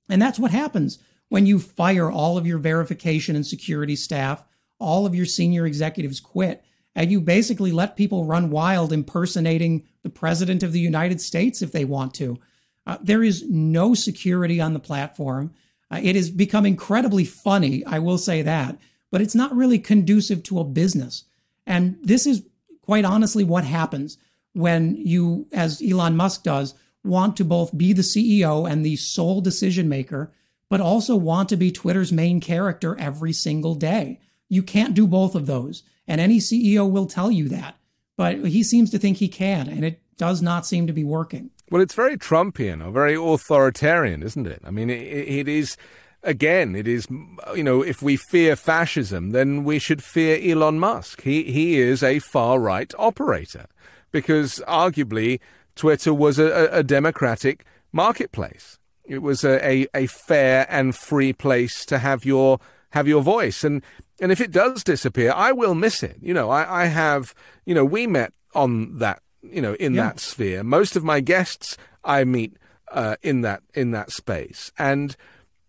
And 0.09 0.21
that's 0.21 0.39
what 0.39 0.51
happens 0.51 0.99
when 1.27 1.45
you 1.45 1.59
fire 1.59 2.09
all 2.09 2.37
of 2.37 2.47
your 2.47 2.57
verification 2.57 3.35
and 3.35 3.45
security 3.45 3.97
staff, 3.97 4.45
all 4.79 5.05
of 5.05 5.13
your 5.13 5.25
senior 5.25 5.65
executives 5.65 6.21
quit, 6.21 6.63
and 6.95 7.11
you 7.11 7.19
basically 7.19 7.71
let 7.71 7.97
people 7.97 8.23
run 8.23 8.49
wild 8.49 8.93
impersonating 8.93 9.85
the 10.03 10.09
president 10.09 10.63
of 10.63 10.71
the 10.71 10.79
United 10.79 11.19
States 11.19 11.61
if 11.61 11.73
they 11.73 11.83
want 11.83 12.13
to. 12.13 12.39
Uh, 12.87 12.97
there 13.01 13.21
is 13.21 13.43
no 13.49 13.93
security 13.93 14.61
on 14.61 14.73
the 14.73 14.79
platform. 14.79 15.53
Uh, 15.91 15.99
it 16.01 16.15
has 16.15 16.31
become 16.31 16.65
incredibly 16.65 17.25
funny, 17.25 17.85
I 17.85 17.99
will 17.99 18.17
say 18.17 18.41
that, 18.41 18.79
but 19.11 19.21
it's 19.21 19.35
not 19.35 19.55
really 19.55 19.77
conducive 19.77 20.41
to 20.43 20.59
a 20.59 20.63
business. 20.63 21.25
And 21.65 21.97
this 22.01 22.25
is 22.25 22.43
quite 22.81 23.03
honestly 23.03 23.43
what 23.43 23.65
happens 23.65 24.17
when 24.53 24.95
you, 24.95 25.47
as 25.51 25.83
Elon 25.85 26.15
Musk 26.15 26.43
does, 26.43 26.73
want 27.03 27.35
to 27.37 27.45
both 27.45 27.77
be 27.77 27.91
the 27.91 28.01
CEO 28.01 28.69
and 28.69 28.85
the 28.85 28.95
sole 28.95 29.41
decision 29.41 29.89
maker, 29.89 30.31
but 30.69 30.81
also 30.81 31.15
want 31.15 31.49
to 31.49 31.57
be 31.57 31.71
Twitter's 31.71 32.13
main 32.13 32.39
character 32.39 32.97
every 32.97 33.33
single 33.33 33.75
day. 33.75 34.19
You 34.47 34.63
can't 34.63 34.93
do 34.93 35.05
both 35.05 35.35
of 35.35 35.45
those. 35.45 35.83
And 36.07 36.21
any 36.21 36.39
CEO 36.39 36.89
will 36.89 37.05
tell 37.05 37.29
you 37.29 37.49
that. 37.49 37.75
But 38.15 38.45
he 38.45 38.63
seems 38.63 38.89
to 38.91 38.97
think 38.97 39.17
he 39.17 39.27
can, 39.27 39.67
and 39.67 39.83
it 39.83 40.01
does 40.17 40.41
not 40.41 40.65
seem 40.65 40.87
to 40.87 40.93
be 40.93 41.03
working. 41.03 41.51
Well, 41.69 41.81
it's 41.81 41.95
very 41.95 42.17
Trumpian 42.17 42.85
or 42.85 42.91
very 42.91 43.15
authoritarian, 43.15 44.23
isn't 44.23 44.47
it? 44.47 44.61
I 44.63 44.71
mean, 44.71 44.89
it, 44.89 45.01
it 45.01 45.47
is 45.47 45.75
again, 46.23 46.75
it 46.75 46.87
is, 46.87 47.07
you 47.55 47.63
know, 47.63 47.81
if 47.81 48.01
we 48.01 48.17
fear 48.17 48.55
fascism, 48.55 49.31
then 49.31 49.63
we 49.63 49.79
should 49.79 50.03
fear 50.03 50.39
Elon 50.41 50.79
Musk. 50.79 51.21
He, 51.21 51.43
he 51.43 51.79
is 51.79 52.03
a 52.03 52.19
far 52.19 52.59
right 52.59 52.93
operator 52.97 53.67
because 54.11 54.61
arguably 54.67 55.39
Twitter 55.75 56.13
was 56.13 56.39
a, 56.39 56.69
a 56.71 56.83
democratic 56.83 57.65
marketplace. 57.91 58.79
It 59.05 59.19
was 59.19 59.43
a, 59.43 59.65
a, 59.65 59.87
a, 59.93 60.07
fair 60.07 60.67
and 60.69 60.95
free 60.95 61.31
place 61.31 61.85
to 61.85 61.99
have 61.99 62.25
your 62.25 62.59
have 62.89 63.07
your 63.07 63.21
voice. 63.21 63.63
And 63.63 63.81
and 64.19 64.31
if 64.31 64.41
it 64.41 64.51
does 64.51 64.83
disappear, 64.83 65.31
I 65.33 65.53
will 65.53 65.75
miss 65.75 66.03
it. 66.03 66.17
You 66.21 66.33
know, 66.33 66.49
I, 66.49 66.83
I 66.83 66.85
have 66.87 67.33
you 67.65 67.73
know, 67.73 67.85
we 67.85 68.05
met 68.05 68.33
on 68.53 68.97
that, 68.97 69.21
you 69.41 69.61
know, 69.61 69.73
in 69.75 69.93
yeah. 69.93 70.03
that 70.03 70.19
sphere. 70.19 70.63
Most 70.63 70.95
of 70.95 71.03
my 71.03 71.19
guests 71.19 71.77
I 72.03 72.23
meet 72.23 72.57
uh, 72.91 73.15
in 73.21 73.41
that 73.41 73.63
in 73.73 73.91
that 73.91 74.11
space. 74.11 74.71
And 74.77 75.15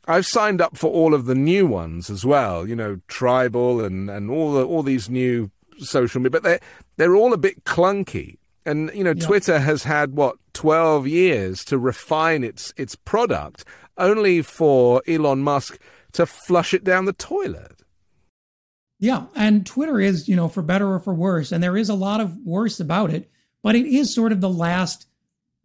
I've 0.07 0.27
signed 0.27 0.61
up 0.61 0.77
for 0.77 0.91
all 0.91 1.15
of 1.15 1.27
the 1.27 1.35
new 1.35 1.67
ones 1.67 2.11
as 2.11 2.25
well. 2.25 2.67
You 2.67 2.77
know, 2.77 3.01
Tribel 3.09 3.85
and 3.85 4.09
and 4.09 4.31
all 4.31 4.53
the, 4.53 4.67
all 4.67 4.83
these 4.83 5.11
new 5.11 5.51
social 5.79 6.21
media, 6.21 6.31
but 6.31 6.43
they 6.43 6.59
they're 6.97 7.17
all 7.17 7.33
a 7.33 7.39
bit 7.39 7.65
clunky. 7.65 8.39
And 8.65 8.91
you 8.95 9.05
know, 9.05 9.15
yeah. 9.17 9.27
Twitter 9.27 9.59
has 9.61 9.85
had 9.85 10.15
what 10.15 10.37
twelve 10.53 11.07
years 11.07 11.65
to 11.67 11.79
refine 11.79 12.45
its 12.45 12.73
its 12.77 12.95
product, 12.95 13.65
only 13.97 14.43
for 14.43 15.03
Elon 15.07 15.41
Musk 15.41 15.79
to 16.13 16.27
flush 16.27 16.75
it 16.75 16.85
down 16.85 17.05
the 17.05 17.13
toilet. 17.13 17.83
Yeah, 19.01 19.27
and 19.37 19.65
Twitter 19.65 20.01
is, 20.01 20.29
you 20.29 20.35
know, 20.35 20.49
for 20.49 20.61
better 20.61 20.93
or 20.93 20.99
for 20.99 21.15
worse, 21.15 21.53
and 21.53 21.63
there 21.63 21.77
is 21.77 21.89
a 21.89 21.95
lot 21.95 22.21
of 22.21 22.37
worse 22.45 22.81
about 22.81 23.11
it, 23.11 23.31
but 23.63 23.75
it 23.75 23.87
is 23.87 24.15
sort 24.15 24.33
of 24.33 24.41
the 24.41 24.49
last 24.49 25.07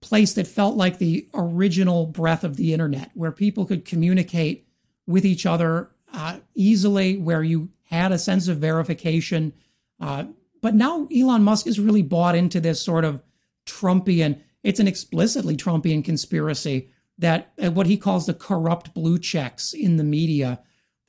place 0.01 0.33
that 0.33 0.47
felt 0.47 0.75
like 0.75 0.97
the 0.97 1.27
original 1.33 2.05
breath 2.05 2.43
of 2.43 2.57
the 2.57 2.73
internet, 2.73 3.11
where 3.13 3.31
people 3.31 3.65
could 3.65 3.85
communicate 3.85 4.67
with 5.07 5.25
each 5.25 5.45
other 5.45 5.91
uh, 6.13 6.37
easily, 6.55 7.17
where 7.17 7.43
you 7.43 7.69
had 7.89 8.11
a 8.11 8.19
sense 8.19 8.47
of 8.47 8.57
verification. 8.57 9.53
Uh, 9.99 10.25
but 10.61 10.75
now 10.75 11.07
Elon 11.15 11.43
Musk 11.43 11.65
has 11.65 11.79
really 11.79 12.01
bought 12.01 12.35
into 12.35 12.59
this 12.59 12.81
sort 12.81 13.05
of 13.05 13.21
Trumpian, 13.65 14.41
it's 14.63 14.79
an 14.79 14.87
explicitly 14.87 15.55
Trumpian 15.55 16.03
conspiracy 16.03 16.89
that 17.17 17.53
uh, 17.63 17.71
what 17.71 17.87
he 17.87 17.97
calls 17.97 18.25
the 18.25 18.33
corrupt 18.33 18.93
blue 18.93 19.19
checks 19.19 19.73
in 19.73 19.97
the 19.97 20.03
media, 20.03 20.59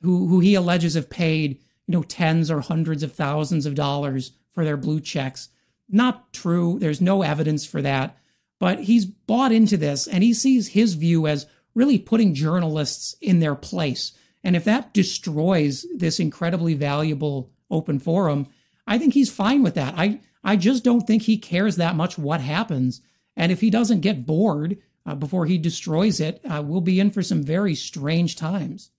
who 0.02 0.28
who 0.28 0.40
he 0.40 0.54
alleges 0.54 0.94
have 0.94 1.08
paid 1.08 1.58
you 1.86 1.92
know 1.92 2.02
tens 2.02 2.50
or 2.50 2.60
hundreds 2.60 3.02
of 3.02 3.12
thousands 3.12 3.66
of 3.66 3.74
dollars 3.74 4.32
for 4.52 4.64
their 4.64 4.76
blue 4.76 5.00
checks. 5.00 5.48
Not 5.88 6.32
true. 6.32 6.78
There's 6.78 7.00
no 7.00 7.22
evidence 7.22 7.66
for 7.66 7.82
that. 7.82 8.18
But 8.58 8.80
he's 8.80 9.04
bought 9.04 9.52
into 9.52 9.76
this 9.76 10.06
and 10.06 10.22
he 10.22 10.32
sees 10.32 10.68
his 10.68 10.94
view 10.94 11.26
as 11.26 11.46
really 11.74 11.98
putting 11.98 12.34
journalists 12.34 13.16
in 13.20 13.40
their 13.40 13.54
place. 13.54 14.12
And 14.42 14.54
if 14.54 14.64
that 14.64 14.94
destroys 14.94 15.86
this 15.94 16.20
incredibly 16.20 16.74
valuable 16.74 17.50
open 17.70 17.98
forum, 17.98 18.46
I 18.86 18.98
think 18.98 19.14
he's 19.14 19.32
fine 19.32 19.62
with 19.62 19.74
that. 19.74 19.94
I, 19.96 20.20
I 20.42 20.56
just 20.56 20.84
don't 20.84 21.06
think 21.06 21.22
he 21.22 21.38
cares 21.38 21.76
that 21.76 21.96
much 21.96 22.18
what 22.18 22.40
happens. 22.40 23.00
And 23.36 23.50
if 23.50 23.60
he 23.60 23.70
doesn't 23.70 24.00
get 24.00 24.26
bored 24.26 24.78
uh, 25.06 25.14
before 25.14 25.46
he 25.46 25.58
destroys 25.58 26.20
it, 26.20 26.40
uh, 26.48 26.62
we'll 26.64 26.80
be 26.80 27.00
in 27.00 27.10
for 27.10 27.22
some 27.22 27.42
very 27.42 27.74
strange 27.74 28.36
times. 28.36 28.90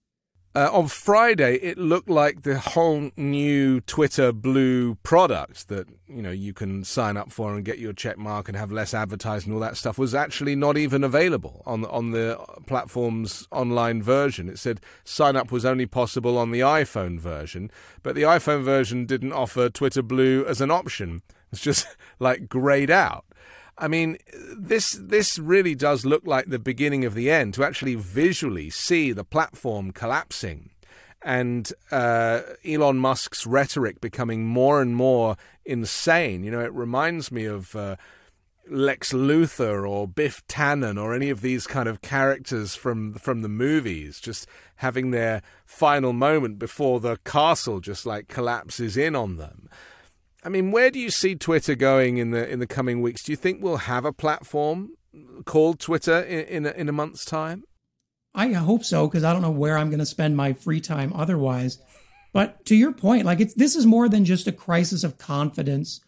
Uh, 0.56 0.70
on 0.72 0.88
Friday, 0.88 1.56
it 1.56 1.78
looked 1.78 2.10
like 2.10 2.44
the 2.44 2.58
whole 2.58 3.12
new 3.18 3.82
Twitter 3.82 4.32
Blue 4.32 4.96
product 5.04 5.68
that 5.68 5.86
you 6.08 6.22
know 6.22 6.32
you 6.32 6.54
can 6.54 6.86
sign 6.86 7.18
up 7.18 7.30
for 7.30 7.54
and 7.54 7.66
get 7.66 7.78
your 7.78 7.92
check 7.92 8.18
mark 8.18 8.48
and 8.48 8.56
have 8.56 8.72
less 8.72 8.94
advertising 8.94 9.52
and 9.52 9.56
all 9.56 9.68
that 9.68 9.76
stuff 9.76 9.98
was 9.98 10.16
actually 10.16 10.56
not 10.56 10.78
even 10.78 11.04
available 11.04 11.62
on 11.66 11.84
on 11.84 12.12
the 12.12 12.40
platform's 12.68 13.50
online 13.52 14.02
version. 14.02 14.48
It 14.48 14.58
said 14.58 14.80
sign 15.04 15.36
up 15.36 15.52
was 15.52 15.66
only 15.66 15.86
possible 15.86 16.38
on 16.38 16.52
the 16.52 16.62
iPhone 16.62 17.20
version, 17.20 17.70
but 18.02 18.16
the 18.16 18.22
iPhone 18.22 18.64
version 18.64 19.06
didn't 19.06 19.34
offer 19.34 19.68
Twitter 19.68 20.02
Blue 20.02 20.46
as 20.46 20.62
an 20.62 20.72
option. 20.72 21.22
It's 21.52 21.60
just 21.60 21.86
like 22.20 22.48
grayed 22.48 22.90
out. 22.90 23.26
I 23.78 23.88
mean, 23.88 24.18
this 24.58 24.92
this 24.92 25.38
really 25.38 25.76
does 25.76 26.06
look 26.06 26.26
like 26.26 26.48
the 26.48 26.60
beginning 26.60 27.04
of 27.04 27.14
the 27.14 27.30
end. 27.30 27.54
To 27.56 27.64
actually 27.64 27.96
visually 27.96 28.70
see 28.70 29.12
the 29.12 29.26
platform 29.26 29.92
collapsing, 29.92 30.70
and 31.22 31.72
uh, 31.92 32.42
Elon 32.66 32.98
Musk's 32.98 33.46
rhetoric 33.46 34.00
becoming 34.00 34.46
more 34.46 34.82
and 34.82 34.96
more 34.96 35.36
insane. 35.66 36.44
You 36.44 36.52
know, 36.52 36.62
it 36.62 36.74
reminds 36.74 37.32
me 37.32 37.46
of. 37.46 37.76
Uh, 37.76 37.96
Lex 38.68 39.14
Luthor 39.14 39.88
or 39.88 40.08
Biff 40.08 40.46
Tannen 40.48 41.00
or 41.00 41.14
any 41.14 41.30
of 41.30 41.42
these 41.42 41.68
kind 41.68 41.88
of 41.88 42.02
characters 42.02 42.74
from 42.74 43.14
from 43.14 43.44
the 43.44 43.48
movies 43.48 44.20
just 44.20 44.48
having 44.78 45.12
their 45.12 45.44
final 45.68 46.14
moment 46.14 46.58
before 46.58 47.00
the 47.00 47.18
castle 47.18 47.80
just 47.80 48.08
like 48.08 48.28
collapses 48.28 48.98
in 48.98 49.16
on 49.16 49.38
them. 49.38 49.70
I 50.46 50.50
mean, 50.50 50.70
where 50.70 50.92
do 50.92 51.00
you 51.00 51.10
see 51.10 51.34
Twitter 51.34 51.74
going 51.74 52.18
in 52.18 52.30
the 52.30 52.48
in 52.48 52.60
the 52.60 52.68
coming 52.68 53.02
weeks? 53.02 53.24
Do 53.24 53.32
you 53.32 53.36
think 53.36 53.64
we'll 53.64 53.78
have 53.78 54.06
a 54.06 54.14
platform 54.14 54.92
called 55.44 55.80
Twitter 55.80 56.22
in 56.22 56.46
in 56.46 56.66
a, 56.68 56.72
in 56.72 56.88
a 56.88 56.92
month's 56.92 57.26
time? 57.26 57.64
I 58.36 58.52
hope 58.52 58.84
so 58.84 59.08
because 59.08 59.24
I 59.24 59.34
don't 59.34 59.42
know 59.42 59.50
where 59.50 59.76
I'm 59.76 59.90
going 59.90 60.00
to 60.00 60.06
spend 60.06 60.38
my 60.38 60.54
free 60.54 60.80
time 60.80 61.12
otherwise. 61.16 61.80
But 62.32 62.64
to 62.66 62.76
your 62.76 62.92
point, 62.92 63.26
like 63.26 63.40
it's 63.40 63.56
this 63.56 63.76
is 63.76 63.88
more 63.88 64.08
than 64.08 64.24
just 64.24 64.46
a 64.46 64.52
crisis 64.52 65.04
of 65.04 65.18
confidence 65.18 66.02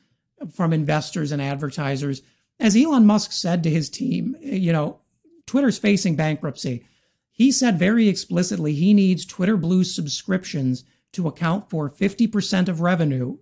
from 0.54 0.72
investors 0.72 1.32
and 1.32 1.42
advertisers. 1.42 2.22
As 2.60 2.76
Elon 2.76 3.08
Musk 3.08 3.32
said 3.32 3.64
to 3.64 3.72
his 3.72 3.90
team, 3.90 4.36
you 4.42 4.72
know, 4.72 5.00
Twitter's 5.48 5.80
facing 5.80 6.16
bankruptcy. 6.16 6.84
He 7.32 7.52
said 7.52 7.80
very 7.80 8.08
explicitly 8.08 8.74
he 8.74 8.94
needs 8.94 9.26
Twitter 9.26 9.58
Blue 9.58 9.84
subscriptions 9.84 10.84
to 11.14 11.28
account 11.28 11.70
for 11.72 11.90
50% 11.90 12.68
of 12.68 12.82
revenue 12.82 13.38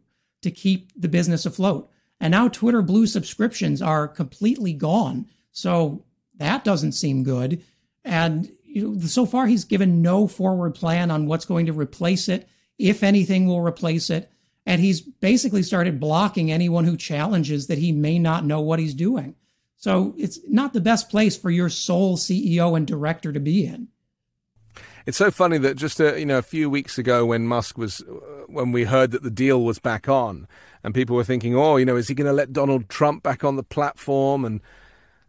to 0.45 0.51
keep 0.51 0.91
the 0.95 1.09
business 1.09 1.45
afloat. 1.45 1.89
And 2.19 2.31
now 2.31 2.47
Twitter 2.47 2.81
Blue 2.81 3.05
subscriptions 3.05 3.81
are 3.81 4.07
completely 4.07 4.73
gone. 4.73 5.27
So 5.51 6.05
that 6.37 6.63
doesn't 6.63 6.93
seem 6.93 7.23
good. 7.23 7.61
And 8.03 8.49
you 8.63 8.93
know, 8.93 8.99
so 9.01 9.25
far, 9.25 9.47
he's 9.47 9.65
given 9.65 10.01
no 10.01 10.27
forward 10.27 10.75
plan 10.75 11.11
on 11.11 11.25
what's 11.27 11.45
going 11.45 11.65
to 11.65 11.73
replace 11.73 12.29
it, 12.29 12.47
if 12.77 13.03
anything 13.03 13.47
will 13.47 13.61
replace 13.61 14.09
it. 14.09 14.31
And 14.65 14.81
he's 14.81 15.01
basically 15.01 15.63
started 15.63 15.99
blocking 15.99 16.51
anyone 16.51 16.85
who 16.85 16.97
challenges 16.97 17.67
that 17.67 17.77
he 17.77 17.91
may 17.91 18.17
not 18.19 18.45
know 18.45 18.61
what 18.61 18.79
he's 18.79 18.93
doing. 18.93 19.35
So 19.77 20.15
it's 20.17 20.39
not 20.47 20.73
the 20.73 20.81
best 20.81 21.09
place 21.09 21.37
for 21.37 21.51
your 21.51 21.69
sole 21.69 22.17
CEO 22.17 22.75
and 22.75 22.87
director 22.87 23.31
to 23.31 23.39
be 23.39 23.65
in. 23.65 23.89
It's 25.05 25.17
so 25.17 25.29
funny 25.29 25.59
that 25.59 25.77
just 25.77 25.99
a, 25.99 26.19
you 26.19 26.25
know 26.25 26.39
a 26.39 26.41
few 26.41 26.69
weeks 26.69 26.97
ago 26.97 27.27
when 27.27 27.45
Musk 27.45 27.77
was 27.77 28.01
uh, 28.01 28.34
when 28.55 28.71
we 28.71 28.85
heard 28.85 29.11
that 29.11 29.23
the 29.23 29.31
deal 29.31 29.63
was 29.63 29.79
back 29.79 30.09
on 30.09 30.47
and 30.83 30.93
people 30.93 31.15
were 31.15 31.23
thinking, 31.23 31.55
"Oh, 31.55 31.77
you 31.77 31.85
know, 31.85 31.95
is 31.95 32.07
he 32.07 32.15
going 32.15 32.27
to 32.27 32.33
let 32.33 32.53
Donald 32.53 32.89
Trump 32.89 33.23
back 33.23 33.43
on 33.43 33.55
the 33.55 33.63
platform?" 33.63 34.45
and 34.45 34.61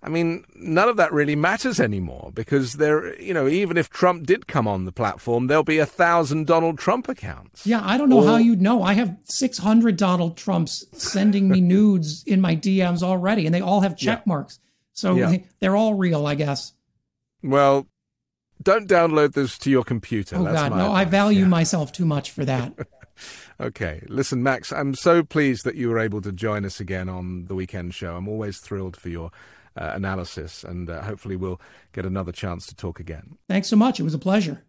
I 0.03 0.09
mean, 0.09 0.45
none 0.55 0.89
of 0.89 0.97
that 0.99 1.13
really 1.13 1.35
matters 1.35 1.81
anymore 1.81 2.31
because 2.33 2.75
there, 2.75 3.21
you 3.21 3.35
know, 3.35 3.49
even 3.49 3.77
if 3.77 3.91
Trump 3.91 4.25
did 4.25 4.47
come 4.47 4.69
on 4.69 4.85
the 4.85 4.93
platform, 4.93 5.49
there'll 5.49 5.65
be 5.65 5.79
a 5.79 5.87
thousand 5.87 6.47
Donald 6.47 6.79
Trump 6.79 7.09
accounts. 7.09 7.67
Yeah, 7.67 7.81
I 7.83 7.99
don't 7.99 8.09
know 8.09 8.23
or, 8.23 8.27
how 8.27 8.37
you'd 8.37 8.63
know. 8.63 8.85
I 8.85 8.93
have 8.93 9.17
600 9.25 9.97
Donald 9.97 10.37
Trumps 10.37 10.85
sending 10.93 11.49
me 11.49 11.61
nudes 11.75 12.23
in 12.25 12.41
my 12.41 12.55
DMs 12.55 13.03
already, 13.03 13.47
and 13.47 13.55
they 13.55 13.61
all 13.61 13.81
have 13.81 13.97
check 13.97 14.21
yeah. 14.21 14.29
marks. 14.33 14.61
So 14.93 15.17
yeah. 15.17 15.39
they're 15.61 15.77
all 15.77 15.95
real, 15.95 16.25
I 16.25 16.37
guess. 16.37 16.73
Well, 17.43 17.87
don't 18.63 18.89
download 18.89 19.33
this 19.33 19.59
to 19.59 19.71
your 19.71 19.83
computer. 19.83 20.37
Oh 20.37 20.45
That's 20.45 20.57
God, 20.57 20.71
no! 20.71 20.85
Advice. 20.85 20.97
I 20.99 21.05
value 21.05 21.41
yeah. 21.41 21.49
myself 21.49 21.93
too 21.93 22.07
much 22.07 22.31
for 22.31 22.45
that. 22.45 22.75
okay, 23.61 24.03
listen, 24.09 24.43
Max. 24.43 24.73
I'm 24.73 24.95
so 24.95 25.23
pleased 25.23 25.65
that 25.65 25.75
you 25.75 25.89
were 25.89 25.99
able 25.99 26.21
to 26.23 26.33
join 26.33 26.65
us 26.65 26.81
again 26.81 27.09
on 27.09 27.47
the 27.47 27.55
weekend 27.55 27.95
show. 27.95 28.17
I'm 28.17 28.29
always 28.29 28.59
thrilled 28.59 28.97
for 28.97 29.09
your 29.09 29.31
uh, 29.77 29.93
analysis, 29.95 30.65
and 30.65 30.89
uh, 30.89 31.03
hopefully 31.03 31.37
we'll 31.37 31.61
get 31.93 32.07
another 32.07 32.33
chance 32.33 32.67
to 32.67 32.75
talk 32.75 33.01
again. 33.01 33.37
Thanks 33.49 33.69
so 33.69 33.77
much. 33.77 34.01
It 34.01 34.05
was 34.05 34.15
a 34.15 34.19
pleasure. 34.19 34.63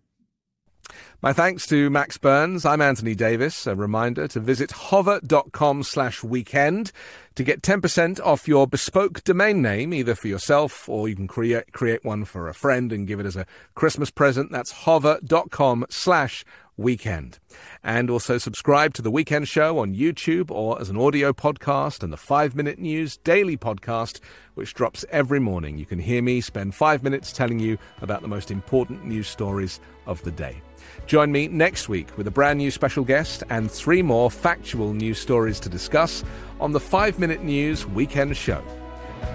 My 1.21 1.33
thanks 1.33 1.65
to 1.67 1.89
Max 1.89 2.17
Burns. 2.17 2.63
I'm 2.63 2.81
Anthony 2.81 3.15
Davis. 3.15 3.65
A 3.65 3.75
reminder 3.75 4.27
to 4.29 4.39
visit 4.39 4.71
hover.com 4.71 5.83
slash 5.83 6.23
weekend 6.23 6.91
to 7.35 7.43
get 7.43 7.61
10% 7.61 8.19
off 8.21 8.47
your 8.47 8.67
bespoke 8.67 9.23
domain 9.23 9.61
name, 9.61 9.93
either 9.93 10.15
for 10.15 10.27
yourself 10.27 10.87
or 10.87 11.09
you 11.09 11.15
can 11.15 11.27
create, 11.27 11.73
create 11.73 12.05
one 12.05 12.23
for 12.23 12.47
a 12.47 12.53
friend 12.53 12.91
and 12.91 13.07
give 13.07 13.19
it 13.19 13.25
as 13.25 13.35
a 13.35 13.47
Christmas 13.73 14.11
present. 14.11 14.51
That's 14.51 14.71
hover.com 14.71 15.87
slash 15.89 16.45
weekend. 16.77 17.39
And 17.83 18.09
also 18.09 18.37
subscribe 18.37 18.93
to 18.93 19.01
The 19.01 19.11
Weekend 19.11 19.47
Show 19.47 19.79
on 19.79 19.95
YouTube 19.95 20.51
or 20.51 20.79
as 20.79 20.89
an 20.89 20.97
audio 20.97 21.33
podcast 21.33 22.03
and 22.03 22.13
the 22.13 22.17
5 22.17 22.55
Minute 22.55 22.79
News 22.79 23.17
daily 23.17 23.57
podcast, 23.57 24.19
which 24.53 24.73
drops 24.73 25.03
every 25.09 25.39
morning. 25.39 25.77
You 25.77 25.85
can 25.85 25.99
hear 25.99 26.21
me 26.21 26.39
spend 26.39 26.75
five 26.75 27.03
minutes 27.03 27.31
telling 27.31 27.59
you 27.59 27.77
about 28.01 28.21
the 28.21 28.27
most 28.27 28.51
important 28.51 29.05
news 29.05 29.27
stories 29.27 29.79
of 30.05 30.21
the 30.23 30.31
day. 30.31 30.61
Join 31.05 31.31
me 31.31 31.47
next 31.47 31.89
week 31.89 32.17
with 32.17 32.27
a 32.27 32.31
brand 32.31 32.59
new 32.59 32.71
special 32.71 33.03
guest 33.03 33.43
and 33.49 33.69
three 33.69 34.01
more 34.01 34.29
factual 34.31 34.93
news 34.93 35.19
stories 35.19 35.59
to 35.61 35.69
discuss 35.69 36.23
on 36.59 36.71
the 36.71 36.79
5 36.79 37.19
Minute 37.19 37.43
News 37.43 37.85
Weekend 37.85 38.37
Show 38.37 38.63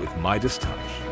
with 0.00 0.14
Midas 0.18 0.58
Touch. 0.58 1.11